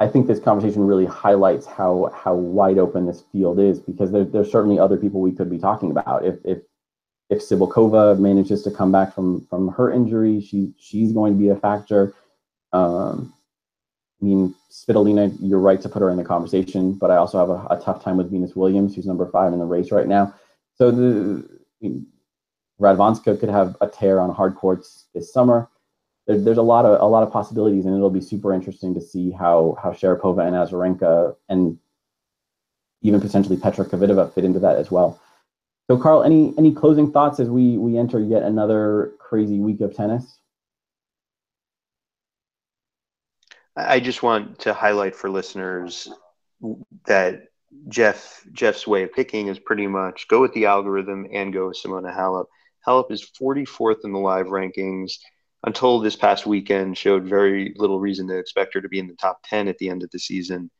I 0.00 0.08
think 0.08 0.26
this 0.26 0.40
conversation 0.40 0.86
really 0.86 1.06
highlights 1.06 1.66
how 1.66 2.10
how 2.14 2.34
wide 2.34 2.78
open 2.78 3.06
this 3.06 3.22
field 3.32 3.60
is 3.60 3.80
because 3.80 4.10
there, 4.10 4.24
there's 4.24 4.50
certainly 4.50 4.78
other 4.78 4.96
people 4.96 5.20
we 5.20 5.32
could 5.32 5.50
be 5.50 5.58
talking 5.58 5.90
about. 5.90 6.24
If 6.24 6.36
if 6.44 6.58
if 7.30 7.40
Cibulkova 7.40 8.18
manages 8.18 8.62
to 8.62 8.70
come 8.70 8.92
back 8.92 9.14
from 9.14 9.46
from 9.48 9.68
her 9.68 9.92
injury, 9.92 10.40
she 10.40 10.72
she's 10.78 11.12
going 11.12 11.34
to 11.34 11.38
be 11.38 11.48
a 11.48 11.56
factor. 11.56 12.14
Um, 12.72 13.32
I 14.20 14.24
mean, 14.24 14.54
Svitolina, 14.70 15.36
you're 15.40 15.58
right 15.58 15.80
to 15.80 15.88
put 15.88 16.00
her 16.00 16.10
in 16.10 16.16
the 16.16 16.24
conversation, 16.24 16.94
but 16.94 17.10
I 17.10 17.16
also 17.16 17.38
have 17.38 17.50
a, 17.50 17.74
a, 17.74 17.82
tough 17.84 18.02
time 18.02 18.16
with 18.16 18.30
Venus 18.30 18.54
Williams, 18.54 18.94
who's 18.94 19.04
number 19.04 19.26
five 19.26 19.52
in 19.52 19.58
the 19.58 19.64
race 19.64 19.90
right 19.90 20.06
now. 20.06 20.32
So 20.82 20.90
the 20.90 21.48
I 21.80 21.86
mean, 21.86 22.08
Radwanska 22.80 23.38
could 23.38 23.50
have 23.50 23.76
a 23.80 23.86
tear 23.86 24.18
on 24.18 24.34
hard 24.34 24.56
courts 24.56 25.06
this 25.14 25.32
summer. 25.32 25.70
There, 26.26 26.36
there's 26.36 26.58
a 26.58 26.62
lot 26.62 26.84
of 26.84 27.00
a 27.00 27.04
lot 27.04 27.22
of 27.22 27.32
possibilities, 27.32 27.86
and 27.86 27.94
it'll 27.94 28.10
be 28.10 28.20
super 28.20 28.52
interesting 28.52 28.92
to 28.94 29.00
see 29.00 29.30
how 29.30 29.78
how 29.80 29.92
Sharapova 29.92 30.44
and 30.44 30.56
Azarenka 30.56 31.36
and 31.48 31.78
even 33.00 33.20
potentially 33.20 33.56
Petra 33.56 33.84
Kvitova 33.84 34.32
fit 34.32 34.44
into 34.44 34.58
that 34.58 34.74
as 34.74 34.90
well. 34.90 35.20
So, 35.88 35.96
Carl, 35.96 36.24
any 36.24 36.52
any 36.58 36.72
closing 36.72 37.12
thoughts 37.12 37.38
as 37.38 37.48
we 37.48 37.78
we 37.78 37.96
enter 37.96 38.18
yet 38.18 38.42
another 38.42 39.12
crazy 39.20 39.60
week 39.60 39.82
of 39.82 39.94
tennis? 39.94 40.40
I 43.76 44.00
just 44.00 44.24
want 44.24 44.58
to 44.58 44.74
highlight 44.74 45.14
for 45.14 45.30
listeners 45.30 46.08
that 47.04 47.51
Jeff 47.88 48.44
Jeff's 48.52 48.86
way 48.86 49.02
of 49.02 49.12
picking 49.12 49.48
is 49.48 49.58
pretty 49.58 49.86
much 49.86 50.28
go 50.28 50.40
with 50.40 50.52
the 50.52 50.66
algorithm 50.66 51.26
and 51.32 51.52
go 51.52 51.68
with 51.68 51.78
Simona 51.82 52.14
Halep. 52.14 52.46
Halep 52.86 53.10
is 53.10 53.30
44th 53.40 54.04
in 54.04 54.12
the 54.12 54.18
live 54.18 54.46
rankings. 54.46 55.12
Until 55.64 56.00
this 56.00 56.16
past 56.16 56.44
weekend, 56.44 56.98
showed 56.98 57.24
very 57.24 57.72
little 57.76 58.00
reason 58.00 58.26
to 58.28 58.36
expect 58.36 58.74
her 58.74 58.80
to 58.80 58.88
be 58.88 58.98
in 58.98 59.06
the 59.06 59.14
top 59.14 59.40
10 59.44 59.68
at 59.68 59.78
the 59.78 59.88
end 59.88 60.02
of 60.02 60.10
the 60.10 60.18
season. 60.18 60.70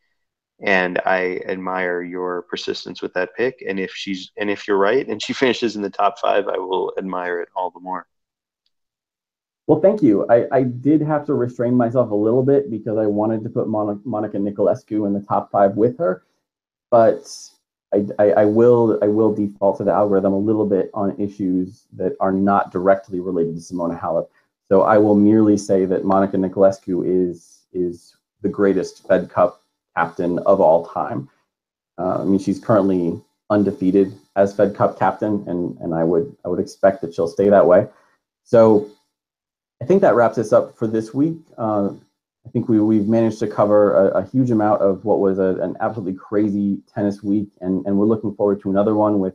And 0.61 1.01
I 1.07 1.40
admire 1.47 2.03
your 2.03 2.43
persistence 2.43 3.01
with 3.01 3.14
that 3.14 3.30
pick. 3.36 3.62
And 3.66 3.78
if 3.78 3.93
she's 3.93 4.32
and 4.36 4.51
if 4.51 4.66
you're 4.66 4.78
right 4.78 5.07
and 5.07 5.22
she 5.22 5.32
finishes 5.32 5.76
in 5.76 5.82
the 5.82 5.90
top 5.90 6.18
five, 6.18 6.49
I 6.49 6.59
will 6.59 6.93
admire 6.99 7.40
it 7.40 7.49
all 7.55 7.70
the 7.70 7.80
more. 7.80 8.07
Well, 9.68 9.80
thank 9.80 10.03
you. 10.03 10.26
I, 10.28 10.47
I 10.51 10.62
did 10.64 11.01
have 11.03 11.24
to 11.26 11.34
restrain 11.34 11.74
myself 11.74 12.11
a 12.11 12.14
little 12.14 12.43
bit 12.43 12.68
because 12.68 12.99
I 12.99 13.07
wanted 13.07 13.45
to 13.45 13.49
put 13.49 13.68
Monica 13.68 14.38
Niculescu 14.38 15.07
in 15.07 15.12
the 15.12 15.24
top 15.26 15.53
five 15.53 15.76
with 15.76 15.99
her, 15.99 16.24
but 16.93 17.26
I, 17.95 18.05
I, 18.18 18.30
I, 18.32 18.45
will 18.45 18.99
I 19.03 19.07
will 19.07 19.34
default 19.34 19.78
to 19.78 19.84
the 19.84 19.93
algorithm 19.93 20.34
a 20.34 20.38
little 20.38 20.66
bit 20.66 20.90
on 20.93 21.18
issues 21.18 21.86
that 21.95 22.12
are 22.20 22.30
not 22.30 22.70
directly 22.70 23.18
related 23.18 23.57
to 23.57 23.62
Simona 23.62 23.99
Halep. 23.99 24.28
So 24.68 24.82
I 24.82 24.99
will 24.99 25.14
merely 25.14 25.57
say 25.57 25.86
that 25.86 26.05
Monica 26.05 26.36
Niculescu 26.36 27.03
is 27.05 27.61
is 27.72 28.14
the 28.43 28.51
greatest 28.51 29.09
Fed 29.09 29.30
Cup 29.30 29.62
captain 29.97 30.38
of 30.40 30.61
all 30.61 30.86
time. 30.86 31.30
Uh, 31.99 32.20
I 32.20 32.24
mean, 32.24 32.38
she's 32.38 32.61
currently 32.61 33.20
undefeated 33.49 34.12
as 34.36 34.55
Fed 34.55 34.76
Cup 34.76 34.99
captain, 34.99 35.45
and 35.49 35.78
and 35.78 35.95
I 35.95 36.05
would 36.05 36.36
I 36.45 36.49
would 36.49 36.61
expect 36.61 37.01
that 37.01 37.14
she'll 37.14 37.26
stay 37.26 37.49
that 37.49 37.66
way. 37.66 37.86
So 38.45 38.90
I 39.80 39.86
think 39.86 40.03
that 40.03 40.14
wraps 40.14 40.36
us 40.36 40.53
up 40.53 40.76
for 40.76 40.86
this 40.86 41.14
week. 41.14 41.38
Uh, 41.57 41.90
I 42.47 42.51
think 42.51 42.68
we, 42.68 42.80
we've 42.80 43.07
managed 43.07 43.38
to 43.40 43.47
cover 43.47 43.95
a, 43.95 44.18
a 44.18 44.26
huge 44.26 44.51
amount 44.51 44.82
of 44.82 45.05
what 45.05 45.20
was 45.20 45.38
a, 45.38 45.57
an 45.62 45.76
absolutely 45.80 46.14
crazy 46.14 46.78
tennis 46.93 47.22
week, 47.22 47.49
and, 47.61 47.86
and 47.86 47.97
we're 47.97 48.07
looking 48.07 48.34
forward 48.34 48.61
to 48.62 48.70
another 48.70 48.95
one 48.95 49.20
with 49.20 49.34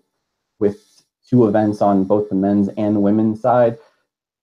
with 0.59 1.03
two 1.27 1.47
events 1.47 1.81
on 1.81 2.03
both 2.03 2.29
the 2.29 2.35
men's 2.35 2.69
and 2.77 3.01
women's 3.01 3.41
side 3.41 3.77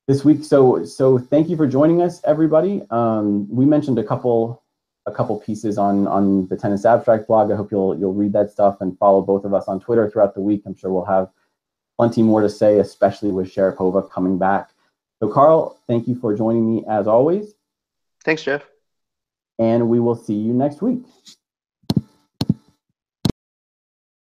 this 0.07 0.25
week. 0.25 0.45
So 0.45 0.85
so 0.85 1.19
thank 1.19 1.49
you 1.49 1.57
for 1.57 1.67
joining 1.67 2.03
us, 2.03 2.21
everybody. 2.25 2.83
Um, 2.91 3.49
we 3.51 3.65
mentioned 3.67 3.99
a 3.99 4.05
couple 4.05 4.63
a 5.07 5.13
couple 5.13 5.39
pieces 5.41 5.77
on 5.77 6.07
on 6.07 6.49
the 6.49 6.57
tennis 6.57 6.85
abstract 6.85 7.27
blog. 7.27 7.51
I 7.51 7.57
hope 7.57 7.71
you'll 7.71 7.99
you'll 7.99 8.15
read 8.15 8.33
that 8.33 8.51
stuff 8.51 8.81
and 8.81 8.99
follow 8.99 9.21
both 9.21 9.45
of 9.45 9.53
us 9.53 9.69
on 9.69 9.81
Twitter 9.81 10.11
throughout 10.11 10.35
the 10.35 10.41
week. 10.41 10.63
I'm 10.67 10.75
sure 10.75 10.91
we'll 10.91 11.05
have 11.05 11.29
plenty 11.97 12.23
more 12.23 12.41
to 12.41 12.49
say, 12.49 12.79
especially 12.79 13.31
with 13.31 13.53
Sharapova 13.53 14.11
coming 14.11 14.39
back. 14.39 14.71
So, 15.21 15.29
Carl, 15.29 15.79
thank 15.87 16.09
you 16.09 16.17
for 16.17 16.37
joining 16.37 16.67
me 16.67 16.85
as 16.89 17.07
always. 17.07 17.54
Thanks, 18.25 18.43
Jeff. 18.43 18.67
And 19.59 19.89
we 19.89 20.01
will 20.01 20.17
see 20.17 20.35
you 20.35 20.53
next 20.53 20.83
week. 20.83 21.03